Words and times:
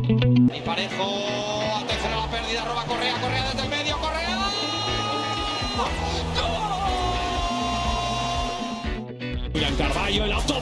Y 0.00 0.60
Parejo, 0.60 1.04
atención 1.76 2.12
a 2.12 2.16
la 2.16 2.30
pérdida, 2.30 2.64
roba 2.64 2.84
Correa, 2.84 3.20
Correa 3.20 3.44
desde 3.46 3.62
el 3.62 3.68
medio, 3.68 3.98
Correa. 3.98 4.38
¡Gol! 5.76 5.88
El 9.54 10.32
autopase, 10.32 10.57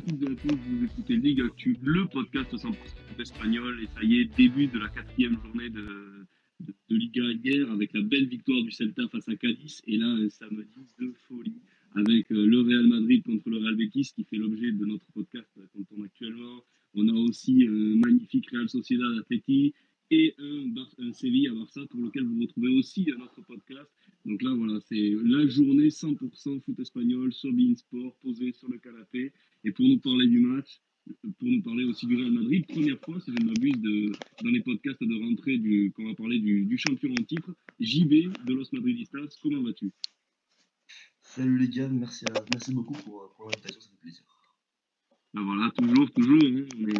à 0.00 0.10
toutes 0.10 0.22
et 0.22 0.54
vous 0.54 0.84
écoutez 0.84 1.16
Ligue 1.16 1.42
Actu, 1.42 1.76
le 1.82 2.06
podcast 2.06 2.50
100% 2.54 2.72
foot 2.72 3.20
espagnol, 3.20 3.82
et 3.82 3.86
ça 3.86 4.02
y 4.02 4.20
est, 4.20 4.24
début 4.36 4.66
de 4.66 4.78
la 4.78 4.88
quatrième 4.88 5.36
journée 5.42 5.68
de, 5.68 6.26
de, 6.60 6.96
Liga 6.96 7.22
hier, 7.44 7.70
avec 7.70 7.92
la 7.92 8.00
belle 8.00 8.26
victoire 8.26 8.62
du 8.62 8.70
Celta 8.70 9.06
face 9.08 9.28
à 9.28 9.36
Cadiz, 9.36 9.82
et 9.86 9.98
là 9.98 10.06
un 10.06 10.28
samedi 10.30 10.86
de 11.00 11.12
folie, 11.28 11.60
avec 11.96 12.30
euh, 12.32 12.46
le 12.46 12.60
Real 12.60 12.86
Madrid 12.86 13.22
contre 13.24 13.50
le 13.50 13.58
Real 13.58 13.76
Betis, 13.76 14.12
qui 14.14 14.24
fait 14.24 14.36
l'objet 14.36 14.72
de 14.72 14.84
notre 14.86 15.04
podcast 15.12 15.50
euh, 15.58 15.66
qu'on 15.74 15.82
tourne 15.84 16.04
actuellement. 16.04 16.64
On 16.94 17.06
a 17.08 17.12
aussi 17.12 17.66
un 17.68 17.96
magnifique 17.96 18.48
Real 18.50 18.68
Sociedad 18.70 19.18
Atleti, 19.18 19.74
et 20.10 20.34
un, 20.38 20.74
un 20.98 21.12
Séville 21.12 21.48
à 21.48 21.54
Barça, 21.54 21.80
pour 21.90 22.00
lequel 22.00 22.24
vous 22.24 22.40
retrouvez 22.40 22.68
aussi 22.68 23.06
un 23.16 23.20
autre 23.22 23.40
podcast. 23.46 23.88
Donc 24.24 24.42
là, 24.42 24.52
voilà, 24.54 24.80
c'est 24.80 25.14
la 25.24 25.46
journée 25.46 25.88
100% 25.88 26.60
foot 26.62 26.78
espagnol 26.78 27.32
sur 27.32 27.52
Bein 27.52 27.74
Sport, 27.74 28.16
posé 28.22 28.52
sur 28.52 28.68
le 28.68 28.78
canapé. 28.78 29.32
Et 29.64 29.70
pour 29.70 29.86
nous 29.86 29.98
parler 29.98 30.26
du 30.26 30.40
match, 30.40 30.80
pour 31.38 31.48
nous 31.48 31.62
parler 31.62 31.84
aussi 31.84 32.06
du 32.06 32.16
Real 32.16 32.32
Madrid, 32.32 32.66
première 32.66 32.98
fois, 33.00 33.20
si 33.20 33.32
je 33.32 33.38
ne 33.38 33.46
m'abuse, 33.46 33.80
dans 34.42 34.50
les 34.50 34.60
podcasts 34.60 35.02
de 35.02 35.22
rentrée, 35.22 35.60
quand 35.94 36.02
on 36.04 36.08
va 36.08 36.14
parler 36.14 36.38
du, 36.38 36.78
champion 36.78 37.12
en 37.12 37.24
titre, 37.24 37.54
JB 37.78 38.32
de 38.46 38.54
Los 38.54 38.68
Madridistas, 38.72 39.36
comment 39.42 39.62
vas-tu? 39.62 39.90
Salut 41.22 41.58
les 41.58 41.68
gars, 41.68 41.88
merci, 41.88 42.26
merci 42.52 42.74
beaucoup 42.74 42.94
pour, 42.94 43.32
pour 43.36 43.48
l'invitation, 43.48 43.80
ça 43.80 43.88
fait 43.90 44.00
plaisir. 44.02 44.24
Ben 45.32 45.42
voilà, 45.42 45.70
toujours, 45.76 46.10
toujours, 46.10 46.42
hein, 46.44 46.64
on 46.80 46.88
est, 46.88 46.98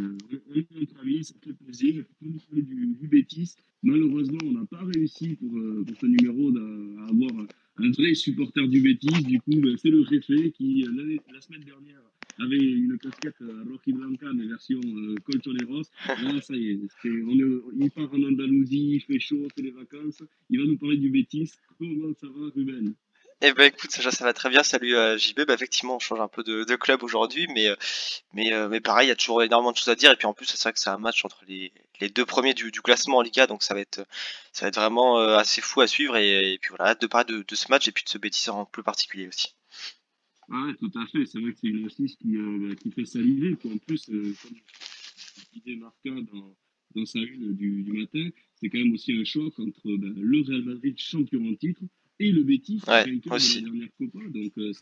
on 0.48 0.54
est 0.54 0.82
entre 0.82 1.00
amis, 1.00 1.24
ça 1.24 1.34
fait 1.42 1.52
plaisir. 1.52 2.04
Nous 2.22 2.38
parler 2.48 2.62
du, 2.62 2.86
du 3.00 3.08
Bétis, 3.08 3.54
malheureusement, 3.82 4.38
on 4.44 4.52
n'a 4.52 4.66
pas 4.66 4.84
réussi 4.84 5.34
pour, 5.34 5.58
euh, 5.58 5.84
pour 5.84 5.96
ce 5.96 6.06
numéro 6.06 6.56
à 6.56 7.08
avoir 7.08 7.46
un 7.78 7.90
vrai 7.90 8.14
supporter 8.14 8.68
du 8.68 8.80
Bétis. 8.82 9.24
Du 9.24 9.40
coup, 9.40 9.60
ben, 9.60 9.76
c'est 9.76 9.90
le 9.90 10.02
Réfé 10.02 10.52
qui, 10.52 10.84
euh, 10.84 11.18
la 11.32 11.40
semaine 11.40 11.64
dernière, 11.64 12.02
avait 12.38 12.58
une 12.58 12.96
casquette 12.98 13.34
euh, 13.42 13.64
Rocky 13.68 13.92
Blanca, 13.92 14.32
mais 14.32 14.46
version 14.46 14.80
euh, 14.80 15.16
Colchoneros. 15.24 15.82
Là, 16.22 16.40
ça 16.40 16.56
y 16.56 16.68
est, 16.68 16.80
est, 17.04 17.22
on 17.26 17.38
est, 17.38 17.84
il 17.84 17.90
part 17.90 18.12
en 18.14 18.22
Andalousie, 18.22 18.94
il 18.94 19.00
fait 19.00 19.18
chaud, 19.18 19.46
c'est 19.56 19.62
les 19.62 19.72
vacances. 19.72 20.22
Il 20.48 20.60
va 20.60 20.66
nous 20.66 20.78
parler 20.78 20.96
du 20.98 21.10
Bétis. 21.10 21.50
Comment 21.78 22.14
ça 22.14 22.28
va, 22.28 22.48
Ruben? 22.54 22.94
Eh 23.42 23.52
ben 23.54 23.72
écoute, 23.72 23.90
ça, 23.90 24.10
ça 24.10 24.24
va 24.24 24.32
très 24.34 24.50
bien. 24.50 24.62
Salut 24.62 24.94
euh, 24.94 25.16
JB. 25.16 25.46
Bah, 25.46 25.54
effectivement, 25.54 25.96
on 25.96 25.98
change 25.98 26.20
un 26.20 26.28
peu 26.28 26.42
de, 26.42 26.76
club 26.76 27.02
aujourd'hui, 27.02 27.46
mais 27.54 27.68
mais 28.34 28.52
euh, 28.52 28.68
mais 28.68 28.80
pareil, 28.80 29.06
il 29.06 29.08
y 29.08 29.12
a 29.12 29.16
toujours 29.16 29.42
énormément 29.42 29.72
de 29.72 29.76
choses 29.78 29.88
à 29.88 29.94
dire. 29.94 30.10
Et 30.12 30.16
puis 30.16 30.26
en 30.26 30.34
plus, 30.34 30.46
c'est 30.46 30.62
vrai 30.62 30.72
que 30.72 30.78
c'est 30.78 30.90
un 30.90 30.98
match 30.98 31.24
entre 31.24 31.42
les, 31.48 31.72
deux 32.10 32.26
premiers 32.26 32.52
du, 32.54 32.70
classement 32.70 33.18
en 33.18 33.22
Liga, 33.22 33.46
donc 33.46 33.62
ça 33.62 33.72
va 33.74 33.80
être 33.80 34.06
ça 34.52 34.66
va 34.66 34.68
être 34.68 34.76
vraiment 34.78 35.18
euh, 35.20 35.36
assez 35.36 35.62
fou 35.62 35.80
à 35.80 35.86
suivre. 35.86 36.16
Et, 36.16 36.58
puis 36.60 36.74
voilà, 36.76 36.94
de 36.94 37.06
parler 37.06 37.42
de, 37.42 37.54
ce 37.54 37.70
match 37.70 37.88
et 37.88 37.92
puis 37.92 38.04
de 38.04 38.10
ce 38.10 38.18
bêtise 38.18 38.48
en 38.50 38.66
plus 38.66 38.82
particulier 38.82 39.28
aussi. 39.28 39.54
Ouais, 40.48 40.74
tout 40.78 40.90
à 40.98 41.06
fait. 41.06 41.24
C'est 41.24 41.38
vrai 41.40 41.52
que 41.52 41.58
c'est 41.60 41.68
une 41.68 41.86
assise 41.86 42.16
qui 42.16 42.36
euh, 42.36 42.74
qui 42.74 42.90
fait 42.90 43.06
saliver. 43.06 43.56
Puis 43.56 43.72
en 43.72 43.78
plus, 43.78 44.10
euh, 44.10 44.34
comme 44.42 44.56
l'idée 45.54 45.76
marqua 45.76 46.10
dans 46.32 46.54
dans 46.94 47.06
sa 47.06 47.20
une 47.20 47.54
du, 47.54 47.92
matin, 47.92 48.28
c'est 48.56 48.68
quand 48.68 48.78
même 48.78 48.92
aussi 48.92 49.12
un 49.12 49.24
choc 49.24 49.58
entre 49.60 49.96
ben, 49.96 50.12
le 50.16 50.42
Real 50.42 50.62
Madrid 50.62 50.98
champion 50.98 51.48
en 51.48 51.54
titre 51.54 51.82
et 52.20 52.32
le 52.32 52.42
Betis, 52.42 52.80
ouais, 52.86 53.04
vainqueur 53.04 53.38
de 53.38 53.54
la 53.54 53.60
dernière 53.62 53.88
Copa. 53.98 54.18
Donc, 54.28 54.52
euh, 54.58 54.72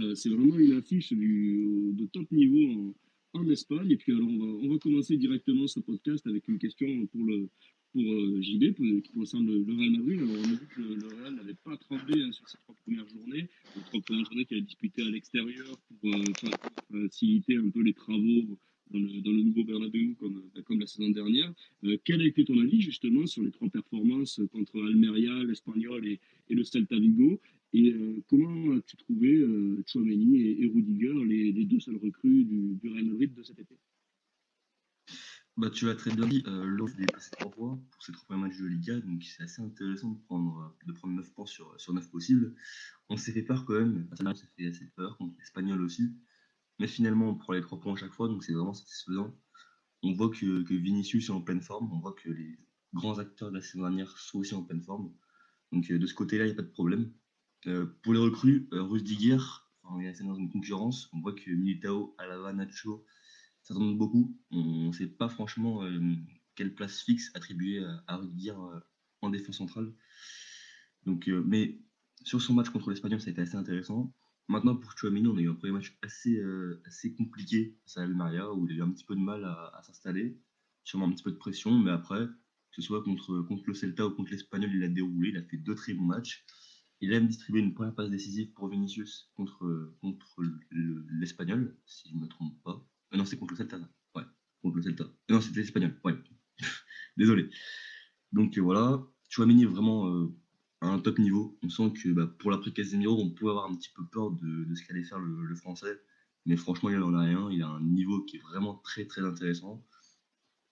euh, 0.00 0.14
c'est 0.14 0.28
vraiment 0.28 0.58
une 0.58 0.76
affiche 0.76 1.12
du, 1.12 1.92
de 1.94 2.06
top 2.06 2.30
niveau 2.30 2.94
en, 3.32 3.40
en, 3.40 3.48
Espagne. 3.48 3.90
Et 3.90 3.96
puis, 3.96 4.12
alors, 4.12 4.28
on 4.28 4.38
va, 4.38 4.44
on 4.44 4.68
va 4.68 4.78
commencer 4.78 5.16
directement 5.16 5.66
ce 5.66 5.80
podcast 5.80 6.26
avec 6.26 6.46
une 6.46 6.58
question 6.58 7.06
pour 7.06 7.24
le 7.24 7.48
pour 7.92 8.02
euh, 8.02 8.42
JB, 8.42 8.74
pour, 8.74 8.84
qui 9.04 9.12
concerne 9.12 9.46
le, 9.46 9.62
le, 9.62 9.72
Real 9.72 9.90
Madrid. 9.90 10.20
Alors, 10.20 10.34
on 10.36 10.52
a 10.52 10.56
vu 10.56 10.66
que 10.66 10.80
le, 10.80 10.94
le 10.96 11.06
Real 11.06 11.34
n'avait 11.36 11.54
pas 11.54 11.76
tremblé 11.76 12.22
hein, 12.22 12.32
sur 12.32 12.48
ces 12.48 12.58
trois 12.58 12.74
premières 12.84 13.08
journées, 13.08 13.48
les 13.76 13.82
trois 13.82 14.00
premières 14.00 14.24
journées 14.24 14.44
qu'il 14.44 14.58
a 14.58 14.60
disputées 14.60 15.02
à 15.02 15.10
l'extérieur 15.10 15.78
pour 16.00 16.10
faciliter 16.90 17.56
un 17.56 17.70
peu 17.70 17.82
les 17.82 17.94
travaux 17.94 18.58
dans 19.00 19.30
le, 19.32 19.42
nouveau 19.42 19.64
Bernabéu 19.64 20.14
comme, 20.18 20.42
comme 20.64 20.80
la 20.80 20.86
saison 20.86 21.10
dernière. 21.10 21.52
Euh, 21.84 21.96
quel 22.04 22.20
a 22.20 22.26
été 22.26 22.44
ton 22.44 22.58
avis 22.60 22.80
justement 22.80 23.26
sur 23.26 23.42
les 23.42 23.50
trois 23.50 23.68
performances 23.68 24.40
contre 24.52 24.80
Almeria, 24.82 25.42
l'Espagnol 25.44 26.06
et, 26.06 26.20
le 26.48 26.64
Celta 26.64 26.96
Vigo? 26.96 27.40
Et 27.72 27.92
euh, 27.92 28.22
comment 28.28 28.76
as-tu 28.76 28.96
trouvé 28.96 29.34
euh, 29.34 29.82
Chouameni 29.86 30.36
et, 30.36 30.62
et 30.62 30.66
Rudiger, 30.68 31.12
les, 31.24 31.64
deux 31.64 31.80
seuls 31.80 31.96
recrues 31.96 32.44
du, 32.44 32.76
du, 32.80 32.88
Real 32.88 33.04
Madrid 33.04 33.34
de 33.34 33.42
cet 33.42 33.58
été? 33.58 33.76
Bah, 35.56 35.70
tu 35.70 35.88
as 35.88 35.94
très 35.94 36.12
bien 36.14 36.26
dit, 36.26 36.42
euh, 36.46 36.64
l'offre 36.64 37.00
est 37.00 37.12
passé 37.12 37.30
trois 37.32 37.50
fois 37.50 37.78
pour 37.90 38.02
ces 38.02 38.12
trois 38.12 38.26
premiers 38.26 38.42
matchs 38.48 38.58
de 38.58 38.66
Liga, 38.66 38.98
donc 39.00 39.22
c'est 39.22 39.42
assez 39.44 39.62
intéressant 39.62 40.10
de 40.10 40.18
prendre, 40.26 40.76
de 40.84 40.92
prendre 40.92 41.14
9 41.14 41.32
points 41.32 41.46
sur, 41.46 41.80
sur 41.80 41.92
9 41.92 42.10
possibles. 42.10 42.54
On 43.08 43.16
s'est 43.16 43.32
fait 43.32 43.42
peur 43.42 43.64
quand 43.64 43.74
même, 43.74 44.08
ça 44.16 44.34
s'est 44.34 44.48
fait 44.56 44.66
assez 44.66 44.86
peur 44.96 45.16
contre 45.16 45.36
l'Espagnol 45.38 45.80
aussi. 45.82 46.12
Mais 46.78 46.86
finalement, 46.86 47.28
on 47.28 47.34
prend 47.36 47.52
les 47.52 47.60
trois 47.60 47.80
points 47.80 47.94
à 47.94 47.96
chaque 47.96 48.12
fois, 48.12 48.28
donc 48.28 48.44
c'est 48.44 48.52
vraiment 48.52 48.74
satisfaisant. 48.74 49.34
On 50.02 50.12
voit 50.12 50.30
que, 50.30 50.62
que, 50.62 50.74
Vinicius 50.74 51.28
est 51.28 51.32
en 51.32 51.40
pleine 51.40 51.62
forme, 51.62 51.92
on 51.92 52.00
voit 52.00 52.14
que 52.14 52.28
les 52.28 52.58
grands 52.92 53.18
acteurs 53.18 53.50
de 53.50 53.56
la 53.56 53.62
saison 53.62 53.82
dernière 53.82 54.16
sont 54.18 54.38
aussi 54.38 54.54
en 54.54 54.62
pleine 54.62 54.82
forme. 54.82 55.12
Donc 55.72 55.90
euh, 55.90 55.98
de 55.98 56.06
ce 56.06 56.14
côté-là, 56.14 56.44
il 56.44 56.48
n'y 56.48 56.52
a 56.52 56.56
pas 56.56 56.62
de 56.62 56.68
problème. 56.68 57.12
Euh, 57.66 57.86
pour 58.02 58.12
les 58.12 58.20
recrues, 58.20 58.68
euh, 58.72 58.82
Rudiger, 58.82 59.38
enfin, 59.82 60.00
il 60.00 60.06
est 60.06 60.22
dans 60.22 60.34
une 60.34 60.50
concurrence. 60.50 61.08
On 61.12 61.20
voit 61.20 61.32
que 61.32 61.50
Militao, 61.50 62.14
Alava, 62.18 62.52
Nacho 62.52 63.04
s'attendent 63.62 63.96
beaucoup. 63.96 64.38
On 64.50 64.88
ne 64.88 64.92
sait 64.92 65.06
pas 65.06 65.28
franchement 65.28 65.82
euh, 65.82 66.14
quelle 66.54 66.74
place 66.74 67.02
fixe 67.02 67.30
attribuer 67.34 67.82
à, 67.82 68.04
à 68.06 68.16
Rudiger 68.16 68.56
en 69.22 69.30
défense 69.30 69.56
centrale. 69.56 69.94
Donc, 71.06 71.28
mais 71.28 71.80
sur 72.22 72.40
son 72.40 72.54
match 72.54 72.68
contre 72.70 72.90
l'Espagnol, 72.90 73.20
ça 73.20 73.28
a 73.28 73.30
été 73.30 73.42
assez 73.42 73.56
intéressant. 73.56 74.14
Maintenant, 74.48 74.76
pour 74.76 74.96
Chouamini, 74.96 75.26
on 75.26 75.36
a 75.36 75.40
eu 75.40 75.48
un 75.48 75.54
premier 75.54 75.72
match 75.72 75.96
assez, 76.02 76.36
euh, 76.36 76.82
assez 76.84 77.14
compliqué 77.14 77.78
face 77.84 77.96
à 77.96 78.06
où 78.06 78.66
il 78.66 78.72
a 78.72 78.74
eu 78.76 78.82
un 78.82 78.90
petit 78.90 79.04
peu 79.04 79.14
de 79.14 79.20
mal 79.20 79.44
à, 79.44 79.80
s'installer, 79.82 80.38
sûrement 80.82 81.06
un 81.06 81.12
petit 81.12 81.22
peu 81.22 81.32
de 81.32 81.36
pression, 81.36 81.78
mais 81.78 81.90
après, 81.90 82.26
que 82.26 82.76
ce 82.76 82.82
soit 82.82 83.02
contre, 83.02 83.40
contre 83.42 83.64
le 83.66 83.74
Celta 83.74 84.06
ou 84.06 84.10
contre 84.10 84.32
l'Espagnol, 84.32 84.70
il 84.74 84.82
a 84.82 84.88
déroulé, 84.88 85.30
il 85.30 85.36
a 85.38 85.42
fait 85.42 85.56
deux 85.56 85.74
très 85.74 85.94
bons 85.94 86.04
matchs. 86.04 86.44
Il 87.00 87.12
a 87.12 87.18
même 87.18 87.28
distribué 87.28 87.60
une 87.60 87.74
première 87.74 87.94
passe 87.94 88.10
décisive 88.10 88.52
pour 88.52 88.68
Vinicius 88.68 89.30
contre, 89.34 89.94
contre 90.00 90.42
l'Espagnol, 90.70 91.76
si 91.86 92.08
je 92.10 92.14
ne 92.14 92.20
me 92.20 92.28
trompe 92.28 92.62
pas. 92.62 92.86
Euh, 93.12 93.16
non, 93.16 93.24
c'est 93.24 93.38
contre 93.38 93.54
le 93.54 93.58
Celta, 93.58 93.78
ouais, 94.14 94.22
contre 94.62 94.76
le 94.76 94.82
Celta. 94.82 95.04
Euh, 95.04 95.34
non, 95.34 95.40
c'était 95.40 95.60
l'Espagnol, 95.60 95.98
ouais. 96.04 96.14
Désolé. 97.16 97.50
Donc 98.32 98.58
euh, 98.58 98.60
voilà, 98.60 99.06
Chouamini 99.28 99.64
vraiment 99.64 100.28
un 100.86 100.98
top 100.98 101.18
niveau. 101.18 101.56
On 101.62 101.68
sent 101.68 101.92
que 101.92 102.10
bah, 102.10 102.26
pour 102.38 102.50
l'après 102.50 102.72
Casemiro, 102.72 103.20
on 103.20 103.30
peut 103.30 103.48
avoir 103.48 103.70
un 103.70 103.74
petit 103.74 103.90
peu 103.94 104.04
peur 104.04 104.30
de, 104.32 104.74
ce 104.74 104.82
qu'allait 104.84 105.04
faire 105.04 105.18
le, 105.18 105.54
français. 105.54 106.00
Mais 106.46 106.56
franchement, 106.56 106.90
il 106.90 107.02
en 107.02 107.14
a 107.14 107.22
rien. 107.22 107.48
Il 107.50 107.62
a 107.62 107.68
un 107.68 107.80
niveau 107.80 108.22
qui 108.22 108.36
est 108.36 108.40
vraiment 108.40 108.74
très 108.84 109.06
très 109.06 109.22
intéressant. 109.22 109.84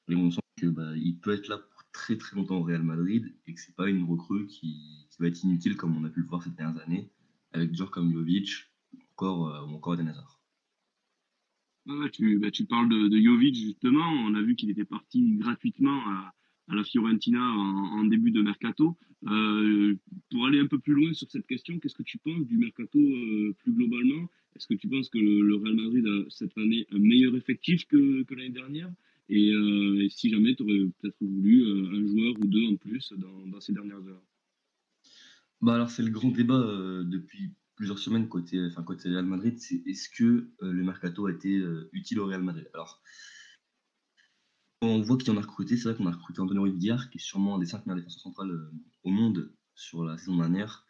Et 0.08 0.16
on 0.16 0.30
sent 0.30 0.40
que 0.56 0.66
bah, 0.66 0.92
peut 1.22 1.32
être 1.32 1.48
là 1.48 1.58
pour 1.58 1.82
très 1.92 2.16
très 2.16 2.36
longtemps 2.36 2.58
au 2.58 2.62
Real 2.62 2.82
Madrid 2.82 3.32
et 3.46 3.54
que 3.54 3.60
c'est 3.60 3.74
pas 3.74 3.88
une 3.88 4.04
recrue 4.04 4.46
qui, 4.46 5.06
va 5.20 5.28
être 5.28 5.44
inutile 5.44 5.76
comme 5.76 5.96
on 5.96 6.04
a 6.04 6.08
pu 6.08 6.20
le 6.20 6.26
voir 6.26 6.42
ces 6.42 6.50
dernières 6.50 6.82
années 6.82 7.08
avec 7.52 7.72
joueurs 7.76 7.92
comme 7.92 8.12
Jovic 8.12 8.72
euh, 9.20 9.60
ou 9.66 9.74
encore 9.76 9.94
Eden 9.94 10.08
Hazard. 10.08 10.40
Ah, 11.88 12.08
tu, 12.12 12.40
tu 12.52 12.64
parles 12.64 12.88
de, 12.88 13.08
de 13.08 13.20
Jovic 13.20 13.54
justement. 13.54 14.04
On 14.04 14.34
a 14.34 14.42
vu 14.42 14.56
qu'il 14.56 14.70
était 14.70 14.84
parti 14.84 15.36
gratuitement 15.36 16.00
à, 16.08 16.34
à 16.68 16.74
la 16.74 16.84
Fiorentina 16.84 17.40
en, 17.40 18.04
début 18.04 18.30
de 18.30 18.42
mercato. 18.42 18.96
Euh, 19.28 19.94
pour 20.30 20.46
aller 20.46 20.58
un 20.58 20.66
peu 20.66 20.78
plus 20.78 20.94
loin 20.94 21.12
sur 21.12 21.30
cette 21.30 21.46
question, 21.46 21.78
qu'est-ce 21.78 21.94
que 21.94 22.02
tu 22.02 22.18
penses 22.18 22.44
du 22.46 22.56
mercato 22.56 22.98
euh, 22.98 23.54
plus 23.58 23.72
globalement? 23.72 24.28
Est-ce 24.56 24.66
que 24.66 24.74
tu 24.74 24.88
penses 24.88 25.08
que 25.08 25.18
le, 25.18 25.54
Real 25.56 25.76
Madrid 25.76 26.06
a 26.06 26.30
cette 26.30 26.56
année 26.58 26.86
un 26.90 26.98
meilleur 26.98 27.36
effectif 27.36 27.86
que, 27.86 28.24
l'année 28.30 28.50
dernière? 28.50 28.92
Et, 29.28 29.50
euh, 29.52 30.08
si 30.08 30.28
jamais 30.28 30.54
tu 30.56 30.62
aurais 30.62 30.90
peut-être 31.00 31.16
voulu 31.20 31.64
un 31.64 32.06
joueur 32.06 32.34
ou 32.40 32.46
deux 32.46 32.66
en 32.66 32.76
plus 32.76 33.12
dans, 33.16 33.60
ces 33.60 33.72
dernières 33.72 34.04
heures. 34.08 34.22
Bah 35.60 35.74
alors 35.76 35.90
c'est 35.90 36.02
le 36.02 36.10
grand 36.10 36.32
débat 36.32 36.60
depuis 37.04 37.52
plusieurs 37.76 38.00
semaines 38.00 38.28
côté, 38.28 38.60
enfin, 38.66 38.82
côté 38.82 39.08
Real 39.08 39.24
Madrid, 39.24 39.56
c'est 39.58 39.80
est-ce 39.86 40.08
que 40.10 40.50
le 40.60 40.82
mercato 40.82 41.26
a 41.26 41.30
été 41.30 41.62
utile 41.92 42.18
au 42.18 42.26
Real 42.26 42.42
Madrid? 42.42 42.68
On 44.82 45.00
voit 45.00 45.16
qu'il 45.16 45.32
y 45.32 45.36
a 45.36 45.40
recruté. 45.40 45.76
C'est 45.76 45.88
vrai 45.88 45.96
qu'on 45.96 46.06
a 46.06 46.12
recruté 46.12 46.40
Antonio 46.40 46.62
Rudiger, 46.62 46.96
qui 47.10 47.18
est 47.18 47.20
sûrement 47.20 47.56
un 47.56 47.58
des 47.58 47.66
cinq 47.66 47.86
meilleurs 47.86 47.98
défenseurs 47.98 48.22
centrales 48.22 48.50
euh, 48.50 48.72
au 49.04 49.10
monde 49.10 49.52
sur 49.74 50.04
la 50.04 50.18
saison 50.18 50.36
dernière. 50.36 50.86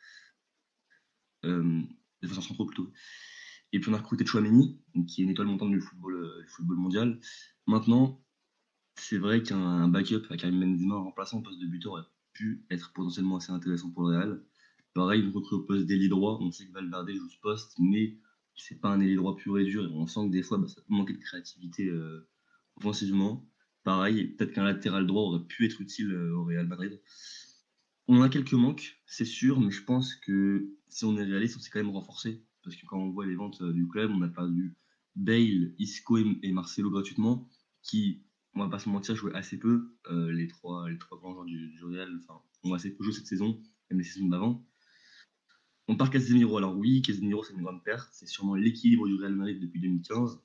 Euh, 1.44 1.80
défenseurs 2.22 2.44
centraux 2.44 2.66
plutôt. 2.66 2.92
Et 3.72 3.80
puis 3.80 3.90
on 3.90 3.94
a 3.94 3.98
recruté 3.98 4.26
Chouameni, 4.26 4.80
qui 5.06 5.22
est 5.22 5.24
une 5.24 5.30
étoile 5.30 5.46
montante 5.48 5.70
du 5.70 5.80
football, 5.80 6.14
euh, 6.14 6.74
mondial. 6.74 7.20
Maintenant, 7.66 8.22
c'est 8.96 9.18
vrai 9.18 9.42
qu'un 9.42 9.88
backup 9.88 10.26
avec 10.26 10.40
Karim 10.40 10.60
Benzema 10.60 10.96
en 10.96 11.04
remplaçant 11.04 11.38
au 11.38 11.42
poste 11.42 11.60
de 11.60 11.66
buteur 11.66 11.92
aurait 11.92 12.02
pu 12.34 12.64
être 12.70 12.92
potentiellement 12.92 13.36
assez 13.36 13.52
intéressant 13.52 13.90
pour 13.90 14.08
le 14.08 14.16
Real. 14.16 14.44
Pareil, 14.94 15.22
une 15.22 15.30
recrue 15.30 15.56
au 15.56 15.62
poste 15.62 15.86
d'ailier 15.86 16.08
droit. 16.08 16.38
On 16.40 16.52
sait 16.52 16.66
que 16.66 16.72
Valverde 16.72 17.10
joue 17.10 17.28
ce 17.28 17.38
poste, 17.38 17.74
mais 17.78 18.18
c'est 18.54 18.80
pas 18.80 18.90
un 18.90 19.00
ailier 19.00 19.16
droit 19.16 19.36
pur 19.36 19.58
et 19.58 19.64
dur. 19.64 19.90
On 19.94 20.06
sent 20.06 20.26
que 20.26 20.32
des 20.32 20.42
fois, 20.42 20.58
bah, 20.58 20.68
ça 20.68 20.82
peut 20.82 20.92
manquer 20.94 21.14
de 21.14 21.18
créativité 21.18 21.88
euh, 21.88 22.28
offensivement. 22.76 23.48
Pareil, 23.84 24.28
peut-être 24.28 24.52
qu'un 24.52 24.64
latéral 24.64 25.06
droit 25.06 25.22
aurait 25.22 25.44
pu 25.44 25.66
être 25.66 25.80
utile 25.80 26.12
euh, 26.12 26.36
au 26.36 26.44
Real 26.44 26.66
Madrid. 26.66 27.00
On 28.06 28.22
a 28.22 28.28
quelques 28.28 28.52
manques, 28.52 29.02
c'est 29.06 29.24
sûr, 29.24 29.60
mais 29.60 29.70
je 29.70 29.82
pense 29.82 30.14
que 30.14 30.68
si 30.88 31.04
on 31.04 31.16
est 31.16 31.24
réaliste, 31.24 31.56
on 31.56 31.60
s'est 31.60 31.70
quand 31.70 31.80
même 31.80 31.90
renforcé. 31.90 32.44
Parce 32.62 32.76
que 32.76 32.86
quand 32.86 32.98
on 32.98 33.10
voit 33.10 33.26
les 33.26 33.34
ventes 33.34 33.60
euh, 33.62 33.72
du 33.72 33.88
club, 33.88 34.12
on 34.12 34.22
a 34.22 34.28
perdu 34.28 34.76
Bale, 35.16 35.74
Isco 35.78 36.18
et 36.18 36.52
Marcelo 36.52 36.90
gratuitement, 36.90 37.48
qui, 37.82 38.22
on 38.54 38.60
va 38.60 38.68
pas 38.68 38.78
se 38.78 38.88
mentir, 38.88 39.16
jouaient 39.16 39.34
assez 39.34 39.58
peu. 39.58 39.96
les, 40.10 40.46
trois, 40.46 40.88
les 40.88 40.98
trois 40.98 41.18
grands 41.18 41.32
joueurs 41.32 41.44
du, 41.44 41.68
du 41.68 41.84
Real 41.84 42.20
enfin, 42.22 42.40
ont 42.64 42.74
assez 42.74 42.94
peu 42.94 43.04
joué 43.04 43.12
cette 43.12 43.26
saison, 43.26 43.60
même 43.90 43.98
les 43.98 44.04
saisons 44.04 44.28
d'avant. 44.28 44.64
On 45.88 45.96
part 45.96 46.10
Casemiro. 46.10 46.56
Alors 46.56 46.76
oui, 46.76 47.02
Casemiro, 47.02 47.42
c'est 47.44 47.54
une 47.54 47.62
grande 47.62 47.82
perte. 47.82 48.08
C'est 48.12 48.28
sûrement 48.28 48.54
l'équilibre 48.54 49.06
du 49.08 49.16
Real 49.16 49.34
Madrid 49.34 49.60
depuis 49.60 49.80
2015. 49.80 50.40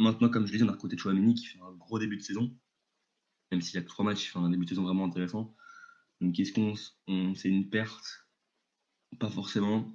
Maintenant, 0.00 0.30
comme 0.30 0.46
je 0.46 0.52
l'ai 0.52 0.58
dit, 0.58 0.64
on 0.64 0.68
a 0.68 0.72
recruté 0.72 0.96
Chouameni 0.96 1.34
qui 1.34 1.44
fait 1.44 1.60
un 1.60 1.72
gros 1.72 1.98
début 1.98 2.16
de 2.16 2.22
saison. 2.22 2.56
Même 3.52 3.60
s'il 3.60 3.74
y 3.74 3.78
a 3.78 3.82
que 3.82 3.86
trois 3.86 4.02
matchs, 4.02 4.24
il 4.24 4.28
fait 4.28 4.38
un 4.38 4.48
début 4.48 4.64
de 4.64 4.70
saison 4.70 4.82
vraiment 4.82 5.04
intéressant. 5.04 5.54
Donc 6.22 6.40
est-ce 6.40 6.54
qu'on 6.54 6.74
c'est 7.34 7.48
une 7.50 7.68
perte? 7.68 8.26
Pas 9.18 9.28
forcément. 9.28 9.94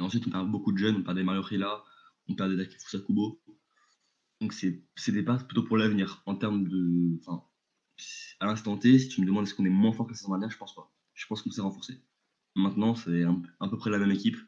Et 0.00 0.02
ensuite, 0.02 0.26
on 0.26 0.30
perd 0.30 0.50
beaucoup 0.50 0.72
de 0.72 0.78
jeunes. 0.78 0.96
On 0.96 1.02
perd 1.04 1.16
des 1.16 1.22
Mario 1.22 1.40
Rila, 1.40 1.84
on 2.26 2.34
perd 2.34 2.50
des 2.50 2.56
Dakifusa 2.56 2.98
Kubo. 2.98 3.40
Donc 4.40 4.52
c'est 4.54 5.12
des 5.12 5.22
pertes 5.22 5.46
plutôt 5.46 5.62
pour 5.62 5.76
l'avenir. 5.76 6.24
En 6.26 6.34
termes 6.34 6.66
de... 6.66 7.20
Enfin, 7.20 7.44
à 8.40 8.46
l'instant 8.46 8.76
T, 8.76 8.98
si 8.98 9.06
tu 9.06 9.20
me 9.20 9.26
demandes 9.26 9.46
est-ce 9.46 9.54
qu'on 9.54 9.64
est 9.64 9.70
moins 9.70 9.92
fort 9.92 10.06
que 10.06 10.12
la 10.12 10.16
saison 10.16 10.30
dernière, 10.30 10.50
je 10.50 10.58
pense 10.58 10.74
pas. 10.74 10.92
Je 11.14 11.24
pense 11.28 11.42
qu'on 11.42 11.52
s'est 11.52 11.60
renforcé. 11.60 12.02
Maintenant, 12.56 12.96
c'est 12.96 13.22
à 13.60 13.68
peu 13.68 13.76
près 13.78 13.90
la 13.90 13.98
même 13.98 14.10
équipe. 14.10 14.38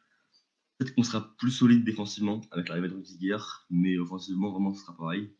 Peut-être 0.78 0.94
qu'on 0.94 1.04
sera 1.04 1.36
plus 1.36 1.50
solide 1.50 1.84
défensivement 1.84 2.40
avec 2.50 2.68
l'arrivée 2.68 2.88
de 2.88 2.94
Rudiger, 2.94 3.38
mais 3.70 3.98
offensivement, 3.98 4.50
vraiment, 4.50 4.74
ce 4.74 4.82
sera 4.82 4.96
pareil. 4.96 5.30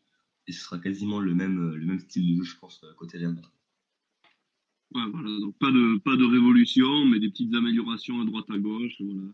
Et 0.47 0.51
ce 0.51 0.61
sera 0.63 0.79
quasiment 0.79 1.19
le 1.19 1.33
même, 1.33 1.73
le 1.73 1.85
même 1.85 1.99
style 1.99 2.37
de 2.37 2.43
jeu, 2.43 2.43
je 2.43 2.57
pense, 2.57 2.81
côté 2.97 3.17
Real 3.17 3.33
Madrid. 3.33 3.51
Ouais, 4.93 5.01
voilà, 5.11 5.39
donc 5.39 5.57
pas 5.57 5.71
de, 5.71 5.97
pas 5.99 6.15
de 6.15 6.23
révolution, 6.23 7.05
mais 7.05 7.19
des 7.19 7.29
petites 7.29 7.53
améliorations 7.53 8.21
à 8.21 8.25
droite 8.25 8.49
à 8.49 8.57
gauche. 8.57 9.01
Voilà. 9.01 9.33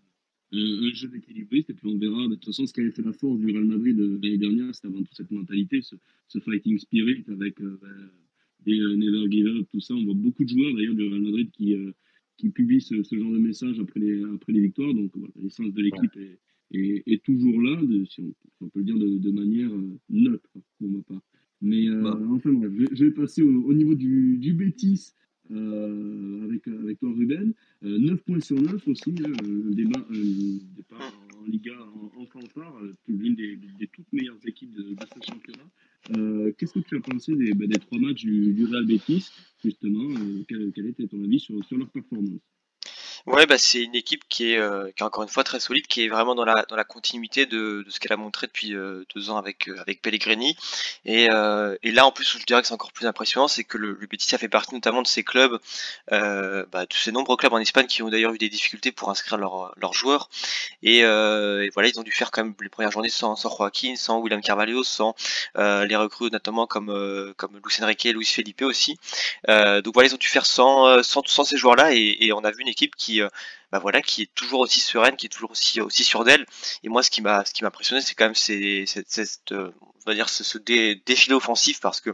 Un, 0.53 0.94
jeu 0.94 1.09
équilibriste, 1.15 1.69
et 1.69 1.74
puis 1.74 1.88
on 1.88 1.98
verra. 1.98 2.27
De 2.27 2.36
toute 2.36 2.45
façon, 2.45 2.65
ce 2.65 2.74
qui 2.74 2.81
avait 2.81 2.92
fait 2.92 3.03
la 3.03 3.13
force 3.13 3.39
du 3.39 3.45
Real 3.51 3.65
Madrid 3.65 3.98
euh, 4.00 4.19
l'année 4.21 4.38
dernière, 4.38 4.74
c'était 4.74 4.88
avant 4.88 5.03
tout 5.03 5.13
cette 5.13 5.31
mentalité, 5.31 5.81
ce, 5.81 5.95
fighting 6.39 6.77
spirit 6.80 7.24
avec 7.30 7.62
euh, 7.62 7.80
ben, 7.81 8.12
des 8.65 8.80
euh, 8.80 8.95
never 8.95 9.30
give 9.30 9.48
up, 9.48 9.68
tout 9.71 9.80
ça. 9.80 9.94
On 9.94 10.03
voit 10.03 10.13
beaucoup 10.13 10.44
de 10.44 10.50
joueurs 10.50 10.74
d'ailleurs 10.74 10.95
du 10.95 11.07
Real 11.07 11.21
Madrid 11.21 11.51
qui, 11.51 11.75
qui 12.38 12.50
publie 12.50 12.81
ce, 12.81 12.95
genre 12.95 13.31
de 13.31 13.39
message 13.39 13.80
après 13.80 14.00
les, 14.00 14.24
après 14.24 14.54
les 14.54 14.62
victoires. 14.62 14.94
Donc 14.94 15.12
voilà, 15.16 15.33
l'essence 15.36 15.74
de 15.74 15.81
l'équipe 15.81 16.16
est, 16.18 17.04
est, 17.06 17.24
toujours 17.24 17.62
là, 17.62 17.80
si, 18.10 18.33
on, 18.62 18.69
peut 18.69 18.80
le 18.80 18.86
dire 18.86 18.98
de, 18.98 19.31
manière 19.31 19.72
euh, 19.72 20.00
neutre 20.10 20.50
pour 20.80 20.89
ma 20.89 21.01
part. 21.01 21.22
Mais 21.62 21.88
euh, 21.88 22.01
bah. 22.01 22.19
enfin 22.31 22.51
bref, 22.51 22.72
je, 22.92 23.06
vais 23.06 23.12
passer 23.12 23.42
au, 23.44 23.74
niveau 23.74 23.95
du, 23.95 24.38
du 24.38 24.54
Bétis. 24.54 25.12
Euh, 25.51 26.45
avec, 26.45 26.68
avec 26.68 27.00
toi 27.00 27.12
Ruben. 27.12 27.53
9 27.81 28.21
points 28.24 28.39
sur 28.39 28.62
9 28.62 28.88
aussi, 28.88 29.13
hein, 29.25 29.31
un, 29.44 29.71
débat, 29.71 30.06
départ 30.75 31.13
en, 31.38 31.44
Liga 31.45 31.74
en, 32.15 32.25
fanfare, 32.25 32.80
l'une 33.07 33.36
des, 33.36 33.57
des, 33.57 33.88
toutes 33.88 34.12
meilleures 34.13 34.39
équipes 34.45 34.74
de, 34.74 34.94
de 34.94 35.06
ce 35.13 35.31
championnat. 35.31 35.69
Euh, 36.18 36.51
qu'est-ce 36.57 36.74
que 36.74 36.80
tu 36.80 36.98
as 36.98 37.00
pensé 37.00 37.36
des, 37.36 37.53
bah, 37.53 37.68
des 37.68 37.80
trois 37.80 38.00
matchs 38.00 38.24
du, 38.25 38.65
Real 38.65 38.86
Betis, 38.86 39.30
justement 39.63 40.09
euh, 40.09 40.44
quel, 40.48 40.71
quel, 40.74 40.88
était 40.88 41.07
ton 41.07 41.24
avis 41.24 41.39
sur, 41.39 41.63
sur 41.65 41.77
leur 41.77 41.89
performance? 41.89 42.42
Ouais, 43.27 43.45
bah 43.45 43.57
c'est 43.59 43.83
une 43.83 43.94
équipe 43.95 44.23
qui 44.29 44.53
est, 44.53 44.57
euh, 44.57 44.89
qui 44.95 45.03
est 45.03 45.06
encore 45.06 45.21
une 45.21 45.29
fois 45.29 45.44
très 45.44 45.59
solide, 45.59 45.85
qui 45.85 46.03
est 46.03 46.07
vraiment 46.07 46.33
dans 46.33 46.44
la, 46.44 46.65
dans 46.68 46.75
la 46.75 46.83
continuité 46.83 47.45
de, 47.45 47.83
de 47.85 47.89
ce 47.89 48.00
qu'elle 48.00 48.13
a 48.13 48.18
montré 48.18 48.47
depuis 48.47 48.73
euh, 48.73 49.06
deux 49.15 49.29
ans 49.29 49.38
avec, 49.38 49.69
euh, 49.69 49.79
avec 49.79 50.01
Pellegrini. 50.01 50.57
Et, 51.06 51.25
et 51.83 51.91
là, 51.91 52.06
en 52.06 52.12
plus, 52.12 52.38
je 52.39 52.44
dirais 52.45 52.62
que 52.62 52.68
c'est 52.68 52.73
encore 52.73 52.91
plus 52.91 53.06
impressionnant, 53.06 53.47
c'est 53.47 53.63
que 53.63 53.77
le, 53.77 53.97
le 54.00 54.07
Betis 54.07 54.33
a 54.33 54.38
fait 54.38 54.50
partie 54.50 54.73
notamment 54.73 55.01
de 55.01 55.07
ces 55.07 55.23
clubs, 55.23 55.59
bah, 56.09 56.85
de 56.85 56.94
ces 56.94 57.12
nombreux 57.12 57.38
clubs 57.38 57.53
en 57.53 57.59
Espagne 57.59 57.88
qui 57.88 58.01
ont 58.01 58.09
d'ailleurs 58.09 58.33
eu 58.33 58.38
des 58.38 58.50
difficultés 58.50 58.91
pour 58.91 59.09
inscrire 59.09 59.38
leurs 59.38 59.74
leurs 59.77 59.94
joueurs. 59.94 60.29
Et, 60.83 61.01
voilà, 61.03 61.89
ils 61.89 62.00
ont 62.00 62.03
dû 62.03 62.12
faire 62.12 62.31
quand 62.31 62.44
même 62.44 62.56
les 62.62 62.69
premières 62.69 62.91
journées 62.91 63.09
sans, 63.09 63.35
sans 63.35 63.56
Joaquin, 63.56 63.95
sans 63.95 64.19
William 64.19 64.41
Carvalho, 64.41 64.83
sans 64.83 65.15
les 65.56 65.95
recrues 65.95 66.29
notamment 66.31 66.67
comme, 66.67 67.33
comme 67.38 67.59
Luis 67.63 67.83
Enrique 67.83 68.06
et 68.06 68.13
Luis 68.13 68.25
Felipe 68.25 68.62
aussi. 68.63 68.97
donc 69.47 69.94
voilà, 69.94 70.09
ils 70.09 70.15
ont 70.15 70.17
dû 70.17 70.27
faire 70.27 70.45
sans, 70.45 71.03
sans, 71.03 71.21
sans 71.25 71.44
ces 71.44 71.57
joueurs-là 71.57 71.94
et 71.94 72.31
on 72.33 72.44
a 72.44 72.51
vu 72.51 72.62
une 72.62 72.67
équipe 72.67 72.95
qui 72.95 73.11
euh, 73.19 73.30
bah 73.71 73.79
voilà, 73.79 74.01
qui 74.01 74.23
est 74.23 74.35
toujours 74.35 74.59
aussi 74.62 74.81
sereine, 74.81 75.15
qui 75.15 75.27
est 75.27 75.29
toujours 75.29 75.51
aussi 75.51 75.79
aussi 75.79 76.03
sûre 76.03 76.23
d'elle. 76.23 76.45
Et 76.83 76.89
moi, 76.89 77.03
ce 77.03 77.09
qui 77.09 77.21
m'a 77.21 77.45
ce 77.45 77.53
qui 77.53 77.63
m'a 77.63 77.69
impressionné, 77.69 78.01
c'est 78.01 78.15
quand 78.15 78.25
même 78.25 78.35
c'est 78.35 78.85
cette, 78.85 79.51
euh, 79.53 79.71
on 80.06 80.09
va 80.09 80.13
dire 80.13 80.27
ce, 80.29 80.57
défilé 80.57 81.33
offensif 81.33 81.79
parce 81.79 82.01
que 82.01 82.09